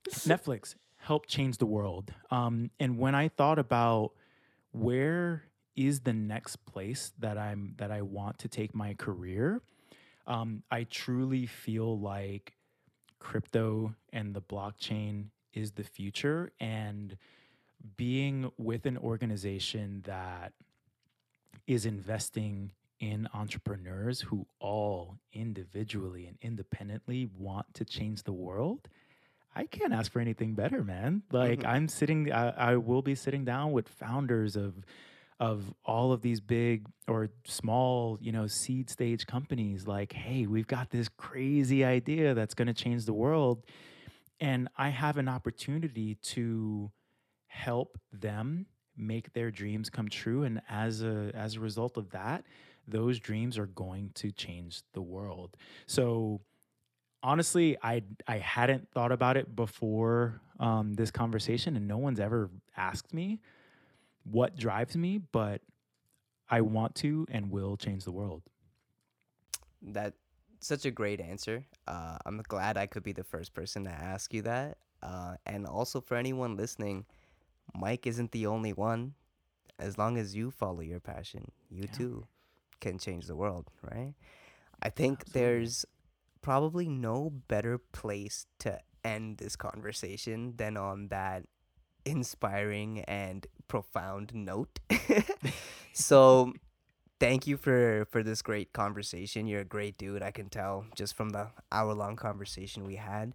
Netflix 0.09 0.74
helped 1.05 1.28
change 1.28 1.59
the 1.59 1.66
world. 1.66 2.12
Um, 2.30 2.70
and 2.80 2.98
when 2.98 3.14
I 3.14 3.28
thought 3.28 3.59
about 3.59 4.12
where 4.72 5.44
is 5.76 6.00
the 6.00 6.12
next 6.12 6.57
place 6.64 7.12
that 7.18 7.36
I'm 7.36 7.74
that 7.76 7.90
I 7.90 8.02
want 8.02 8.38
to 8.38 8.48
take 8.48 8.74
my 8.74 8.94
career, 8.94 9.61
um, 10.26 10.62
I 10.70 10.84
truly 10.84 11.46
feel 11.46 11.98
like 11.98 12.55
crypto 13.18 13.94
and 14.12 14.34
the 14.34 14.40
blockchain 14.40 15.26
is 15.52 15.72
the 15.72 15.84
future 15.84 16.52
and 16.59 17.16
being 17.96 18.50
with 18.59 18.86
an 18.86 18.96
organization 18.98 20.02
that 20.07 20.52
is 21.66 21.86
investing 21.86 22.72
in 23.00 23.28
entrepreneurs 23.34 24.20
who 24.22 24.46
all 24.59 25.18
individually 25.32 26.26
and 26.26 26.38
independently 26.40 27.28
want 27.36 27.66
to 27.74 27.84
change 27.84 28.22
the 28.22 28.32
world 28.32 28.88
i 29.55 29.64
can't 29.64 29.92
ask 29.92 30.11
for 30.12 30.20
anything 30.20 30.55
better 30.55 30.82
man 30.84 31.22
like 31.32 31.61
Mhm. 31.61 31.68
i'm 31.68 31.88
sitting 31.88 32.32
I, 32.32 32.72
I 32.72 32.76
will 32.76 33.02
be 33.02 33.14
sitting 33.14 33.44
down 33.44 33.72
with 33.72 33.88
founders 33.88 34.57
of 34.57 34.84
of 35.40 35.74
all 35.84 36.12
of 36.12 36.22
these 36.22 36.40
big 36.40 36.86
or 37.09 37.28
small 37.44 38.18
you 38.20 38.30
know 38.32 38.46
seed 38.46 38.88
stage 38.88 39.26
companies 39.26 39.86
like 39.86 40.12
hey 40.12 40.46
we've 40.46 40.66
got 40.68 40.90
this 40.90 41.09
crazy 41.09 41.84
idea 41.84 42.34
that's 42.34 42.55
going 42.55 42.68
to 42.68 42.74
change 42.74 43.05
the 43.05 43.12
world 43.12 43.64
and 44.40 44.68
i 44.76 44.88
have 44.90 45.16
an 45.18 45.28
opportunity 45.28 46.14
to 46.16 46.90
help 47.46 47.98
them 48.12 48.66
make 48.96 49.32
their 49.32 49.50
dreams 49.50 49.90
come 49.90 50.09
true 50.09 50.44
and 50.44 50.61
as 50.68 51.02
a 51.02 51.30
as 51.34 51.57
a 51.57 51.61
result 51.61 51.96
of 51.96 52.11
that 52.11 52.44
those 52.86 53.18
dreams 53.18 53.59
are 53.59 53.66
going 53.66 54.11
to 54.14 54.30
change 54.30 54.82
the 54.92 55.02
world 55.02 55.57
so 55.86 56.40
honestly 57.25 57.77
i 57.83 58.03
i 58.29 58.39
hadn't 58.39 58.89
thought 58.93 59.12
about 59.12 59.37
it 59.37 59.57
before 59.57 60.41
um, 60.61 60.95
this 60.95 61.11
conversation 61.11 61.77
and 61.77 61.89
no 61.89 61.99
one's 61.99 62.20
ever 62.20 62.51
asked 62.77 63.14
me 63.14 63.41
what 64.25 64.57
drives 64.57 64.97
me 64.97 65.18
but 65.18 65.62
i 66.51 66.61
want 66.61 66.95
to 66.95 67.27
and 67.31 67.51
will 67.51 67.77
change 67.77 68.05
the 68.05 68.12
world 68.12 68.43
that 69.83 70.14
such 70.61 70.87
a 70.87 70.91
great 70.93 71.20
answer. 71.20 71.64
Uh, 71.87 72.18
I'm 72.25 72.43
glad 72.49 72.77
I 72.79 72.87
could 72.87 73.03
be 73.03 73.12
the 73.12 73.25
first 73.25 73.55
person 73.55 73.85
to 73.85 73.91
ask 73.91 74.33
you 74.35 74.43
that. 74.43 74.79
Uh, 75.03 75.37
and 75.47 75.66
also 75.66 76.01
for 76.01 76.16
anyone 76.16 76.57
listening, 76.57 77.05
Mike 77.75 78.07
isn't 78.07 78.33
the 78.33 78.47
only 78.47 78.72
one. 78.72 79.14
As 79.79 79.99
long 79.99 80.16
as 80.18 80.35
you 80.35 80.51
follow 80.51 80.81
your 80.81 81.01
passion, 81.01 81.51
you 81.70 81.89
Yeah. 81.89 81.89
too 81.89 82.27
can 82.81 82.99
change 82.99 83.27
the 83.27 83.37
world, 83.37 83.70
right? 83.83 84.14
I 84.83 84.91
think 84.91 85.25
Absolutely. 85.27 85.41
there's 85.41 85.87
probably 86.45 86.86
no 86.90 87.30
better 87.49 87.78
place 87.78 88.45
to 88.59 88.78
end 89.03 89.38
this 89.38 89.57
conversation 89.57 90.53
than 90.57 90.76
on 90.76 91.09
that 91.09 91.42
inspiring 92.05 93.01
and 93.09 93.47
profound 93.66 94.34
note. 94.34 94.78
so 95.95 96.53
thank 97.18 97.47
you 97.47 97.57
for 97.57 98.07
for 98.11 98.22
this 98.22 98.42
great 98.42 98.74
conversation. 98.74 99.47
You're 99.47 99.62
a 99.62 99.64
great 99.64 99.97
dude. 99.97 100.22
I 100.22 100.30
can 100.32 100.51
tell 100.51 100.84
just 100.95 101.16
from 101.16 101.30
the 101.30 101.49
hour 101.72 101.95
long 101.95 102.14
conversation 102.14 102.84
we 102.84 102.97
had. 102.97 103.34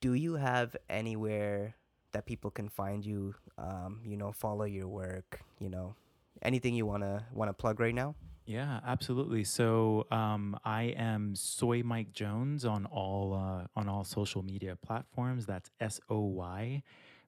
Do 0.00 0.14
you 0.14 0.36
have 0.36 0.74
anywhere 0.88 1.76
that 2.12 2.24
people 2.24 2.50
can 2.50 2.70
find 2.70 3.04
you? 3.04 3.34
Um, 3.58 4.00
you 4.06 4.16
know, 4.16 4.32
follow 4.32 4.64
your 4.64 4.88
work. 4.88 5.42
You 5.60 5.68
know, 5.68 5.94
anything 6.40 6.74
you 6.74 6.86
wanna 6.86 7.26
wanna 7.34 7.52
plug 7.52 7.78
right 7.78 7.94
now? 7.94 8.14
Yeah, 8.44 8.80
absolutely. 8.84 9.44
So 9.44 10.06
um, 10.10 10.58
I 10.64 10.94
am 10.96 11.36
Soy 11.36 11.82
Mike 11.84 12.12
Jones 12.12 12.64
on 12.64 12.86
all 12.86 13.34
uh, 13.34 13.66
on 13.78 13.88
all 13.88 14.02
social 14.04 14.42
media 14.42 14.76
platforms. 14.84 15.46
That's 15.46 15.70
S 15.80 16.00
O 16.08 16.20
Y 16.20 16.82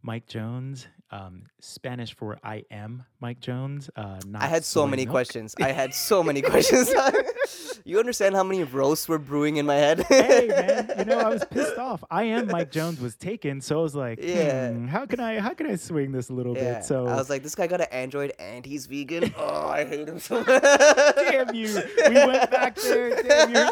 Mike 0.07 0.27
Jones, 0.27 0.87
um, 1.11 1.45
Spanish 1.61 2.15
for 2.15 2.39
I 2.45 2.65
am 2.71 3.05
Mike 3.21 3.41
Jones. 3.41 3.89
Uh, 3.97 4.21
not 4.27 4.43
I 4.43 4.47
had 4.49 4.63
so 4.63 4.87
many 4.87 5.07
milk. 5.07 5.13
questions. 5.15 5.55
I 5.59 5.73
had 5.73 5.95
so 5.95 6.23
many 6.23 6.43
questions. 6.43 6.93
you 7.87 7.99
understand 7.99 8.35
how 8.35 8.43
many 8.43 8.65
roasts 8.65 9.09
were 9.09 9.19
brewing 9.19 9.57
in 9.57 9.65
my 9.65 9.77
head? 9.77 10.01
hey 10.09 10.47
man, 10.49 10.93
you 10.99 11.05
know 11.07 11.19
I 11.21 11.31
was 11.31 11.43
pissed 11.51 11.79
off. 11.79 12.05
I 12.11 12.25
am 12.25 12.49
Mike 12.49 12.71
Jones 12.71 13.01
was 13.01 13.17
taken, 13.17 13.63
so 13.63 13.79
I 13.81 13.83
was 13.83 13.95
like, 13.95 14.19
Yeah. 14.23 14.73
"Hmm, 14.73 14.87
how 14.89 15.07
can 15.07 15.21
I 15.21 15.39
how 15.41 15.55
can 15.55 15.69
I 15.71 15.77
swing 15.77 16.13
this 16.13 16.29
a 16.29 16.35
little 16.35 16.55
Yeah. 16.55 16.75
bit? 16.75 16.85
So 16.85 17.07
I 17.07 17.15
was 17.17 17.31
like, 17.31 17.43
this 17.43 17.55
guy 17.55 17.67
got 17.67 17.81
an 17.81 17.87
Android 17.91 18.35
and 18.39 18.67
he's 18.67 18.85
vegan. 18.85 19.33
Oh, 19.39 19.69
I 19.69 19.87
hate 19.87 20.07
him 20.07 20.19
so 20.19 20.41
much. 20.41 20.47
damn 21.17 21.55
you, 21.55 21.81
we 22.09 22.15
went 22.15 22.51
back 22.51 22.77
there. 22.77 23.23
Damn 23.23 23.55
you. 23.55 23.71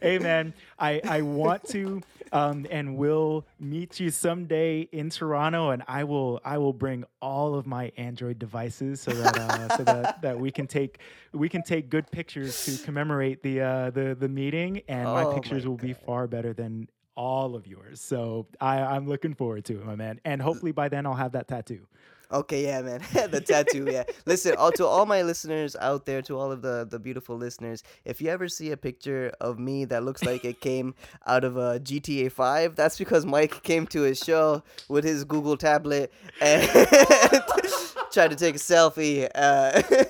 Hey 0.00 0.18
man, 0.18 0.54
I 0.78 1.00
I 1.06 1.22
want 1.22 1.64
to 1.70 2.02
um 2.32 2.66
and 2.70 2.96
will 2.96 3.46
meet 3.58 3.98
you 4.00 4.10
someday 4.10 4.88
in 4.92 5.10
Toronto, 5.10 5.70
and 5.70 5.82
I 5.88 6.04
will 6.04 6.40
I 6.44 6.58
will 6.58 6.72
bring 6.72 7.04
all 7.20 7.54
of 7.54 7.66
my 7.66 7.92
Android 7.96 8.38
devices 8.38 9.00
so 9.00 9.10
that 9.12 9.36
uh, 9.36 9.76
so 9.76 9.84
that 9.84 10.22
that 10.22 10.38
we 10.38 10.50
can 10.50 10.66
take 10.66 10.98
we 11.32 11.48
can 11.48 11.62
take 11.62 11.88
good 11.90 12.10
pictures 12.10 12.58
to 12.60 12.78
commemorate 12.78 13.42
the 13.42 13.60
uh 13.60 13.90
the 13.90 14.14
the 14.18 14.28
meeting, 14.28 14.82
and 14.88 15.04
my 15.04 15.22
Oh 15.22 15.28
my 15.28 15.34
pictures 15.34 15.66
will 15.66 15.76
be 15.76 15.92
far 15.94 16.26
better 16.26 16.52
than 16.52 16.88
all 17.16 17.54
of 17.56 17.66
yours. 17.66 18.00
So 18.00 18.46
I 18.60 18.80
I'm 18.80 19.06
looking 19.06 19.34
forward 19.34 19.64
to 19.66 19.80
it, 19.80 19.84
my 19.86 19.96
man, 19.96 20.20
and 20.24 20.40
hopefully 20.40 20.72
by 20.72 20.88
then 20.88 21.06
I'll 21.06 21.14
have 21.14 21.32
that 21.32 21.48
tattoo. 21.48 21.86
Okay, 22.30 22.64
yeah, 22.64 22.82
man. 22.82 23.00
the 23.30 23.40
tattoo, 23.40 23.88
yeah. 23.90 24.04
Listen, 24.26 24.54
all, 24.58 24.70
to 24.72 24.86
all 24.86 25.06
my 25.06 25.22
listeners 25.22 25.74
out 25.80 26.04
there, 26.04 26.20
to 26.22 26.36
all 26.38 26.52
of 26.52 26.60
the, 26.60 26.86
the 26.88 26.98
beautiful 26.98 27.36
listeners, 27.36 27.82
if 28.04 28.20
you 28.20 28.28
ever 28.28 28.48
see 28.48 28.70
a 28.70 28.76
picture 28.76 29.32
of 29.40 29.58
me 29.58 29.86
that 29.86 30.04
looks 30.04 30.22
like 30.22 30.44
it 30.44 30.60
came 30.60 30.94
out 31.26 31.42
of 31.42 31.56
a 31.56 31.80
GTA 31.80 32.30
5, 32.30 32.76
that's 32.76 32.98
because 32.98 33.24
Mike 33.24 33.62
came 33.62 33.86
to 33.88 34.02
his 34.02 34.18
show 34.18 34.62
with 34.88 35.04
his 35.04 35.24
Google 35.24 35.56
tablet 35.56 36.12
and 36.42 36.62
tried 38.12 38.28
to 38.28 38.36
take 38.36 38.56
a 38.56 38.58
selfie. 38.58 39.26
Uh, 39.34 39.82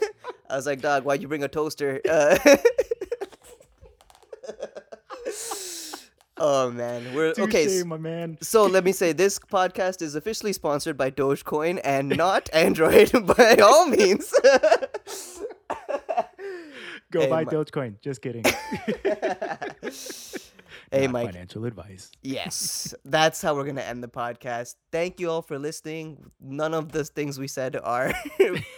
I 0.50 0.56
was 0.56 0.66
like, 0.66 0.80
dog, 0.80 1.04
why'd 1.04 1.22
you 1.22 1.28
bring 1.28 1.44
a 1.44 1.48
toaster? 1.48 2.00
Uh, 2.08 2.36
oh, 6.40 6.70
man. 6.70 7.14
We're 7.14 7.30
okay. 7.38 7.64
Touche, 7.64 7.78
s- 7.80 7.84
my 7.84 7.96
man. 7.98 8.38
so 8.40 8.66
let 8.66 8.84
me 8.84 8.92
say 8.92 9.12
this 9.12 9.38
podcast 9.38 10.02
is 10.02 10.14
officially 10.14 10.52
sponsored 10.52 10.96
by 10.96 11.10
Dogecoin 11.10 11.80
and 11.84 12.08
not 12.10 12.48
Android 12.54 13.10
by 13.36 13.56
all 13.62 13.86
means. 13.86 14.32
Go 17.10 17.20
Hey, 17.22 17.30
buy 17.30 17.44
Mi- 17.44 17.50
Dogecoin. 17.52 18.00
Just 18.02 18.20
kidding. 18.20 18.44
hey 20.92 21.02
Not 21.06 21.10
Mike. 21.12 21.32
Financial 21.32 21.64
advice. 21.64 22.10
Yes, 22.22 22.94
that's 23.04 23.40
how 23.40 23.54
we're 23.54 23.64
gonna 23.64 23.80
end 23.80 24.02
the 24.02 24.08
podcast. 24.08 24.74
Thank 24.92 25.18
you 25.20 25.30
all 25.30 25.40
for 25.42 25.58
listening. 25.58 26.30
None 26.40 26.74
of 26.74 26.92
the 26.92 27.04
things 27.04 27.38
we 27.38 27.48
said 27.48 27.76
are 27.82 28.12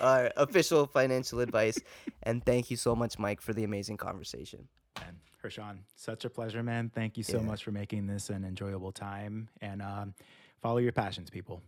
are 0.00 0.30
official 0.36 0.86
financial 0.86 1.40
advice, 1.40 1.78
and 2.22 2.44
thank 2.44 2.70
you 2.70 2.76
so 2.76 2.94
much, 2.94 3.18
Mike, 3.18 3.40
for 3.40 3.52
the 3.52 3.64
amazing 3.64 3.96
conversation. 3.96 4.68
And 5.04 5.16
Hershawn, 5.42 5.78
such 5.96 6.24
a 6.24 6.30
pleasure, 6.30 6.62
man. 6.62 6.90
Thank 6.94 7.16
you 7.16 7.22
so 7.22 7.38
Yeah. 7.38 7.44
much 7.44 7.64
for 7.64 7.70
making 7.72 8.06
this 8.06 8.30
an 8.30 8.44
enjoyable 8.44 8.92
time. 8.92 9.48
And 9.60 9.80
um, 9.82 10.14
follow 10.60 10.78
your 10.78 10.92
passions, 10.92 11.30
people. 11.30 11.62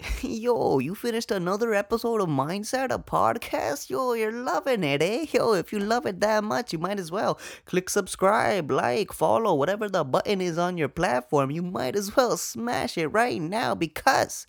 Yo, 0.22 0.78
you 0.78 0.94
finished 0.94 1.30
another 1.30 1.74
episode 1.74 2.20
of 2.20 2.28
Mindset, 2.28 2.90
a 2.90 2.98
podcast? 2.98 3.90
Yo, 3.90 4.14
you're 4.14 4.32
loving 4.32 4.82
it, 4.82 5.02
eh? 5.02 5.26
Yo, 5.32 5.52
if 5.52 5.72
you 5.72 5.78
love 5.78 6.06
it 6.06 6.20
that 6.20 6.42
much, 6.42 6.72
you 6.72 6.78
might 6.78 6.98
as 6.98 7.10
well 7.10 7.38
click 7.66 7.90
subscribe, 7.90 8.70
like, 8.70 9.12
follow, 9.12 9.54
whatever 9.54 9.88
the 9.88 10.02
button 10.04 10.40
is 10.40 10.56
on 10.58 10.78
your 10.78 10.88
platform. 10.88 11.50
You 11.50 11.62
might 11.62 11.94
as 11.94 12.16
well 12.16 12.36
smash 12.36 12.96
it 12.96 13.08
right 13.08 13.40
now 13.40 13.74
because 13.74 14.46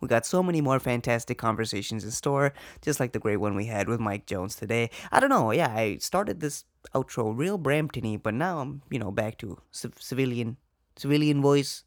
we 0.00 0.08
got 0.08 0.26
so 0.26 0.42
many 0.42 0.60
more 0.60 0.80
fantastic 0.80 1.38
conversations 1.38 2.02
in 2.04 2.10
store, 2.10 2.52
just 2.82 2.98
like 2.98 3.12
the 3.12 3.20
great 3.20 3.36
one 3.38 3.54
we 3.54 3.66
had 3.66 3.88
with 3.88 4.00
Mike 4.00 4.26
Jones 4.26 4.56
today. 4.56 4.90
I 5.12 5.20
don't 5.20 5.30
know, 5.30 5.52
yeah, 5.52 5.72
I 5.72 5.98
started 5.98 6.40
this 6.40 6.64
outro 6.94 7.36
real 7.36 7.58
Brampton 7.58 8.18
but 8.22 8.34
now 8.34 8.58
I'm, 8.58 8.82
you 8.90 8.98
know, 8.98 9.10
back 9.10 9.38
to 9.38 9.58
civ- 9.70 10.00
civilian, 10.00 10.56
civilian 10.96 11.40
voice. 11.40 11.84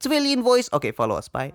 Civilian 0.00 0.42
voice. 0.42 0.68
Okay, 0.72 0.90
follow 0.90 1.14
us. 1.16 1.28
Bye. 1.28 1.52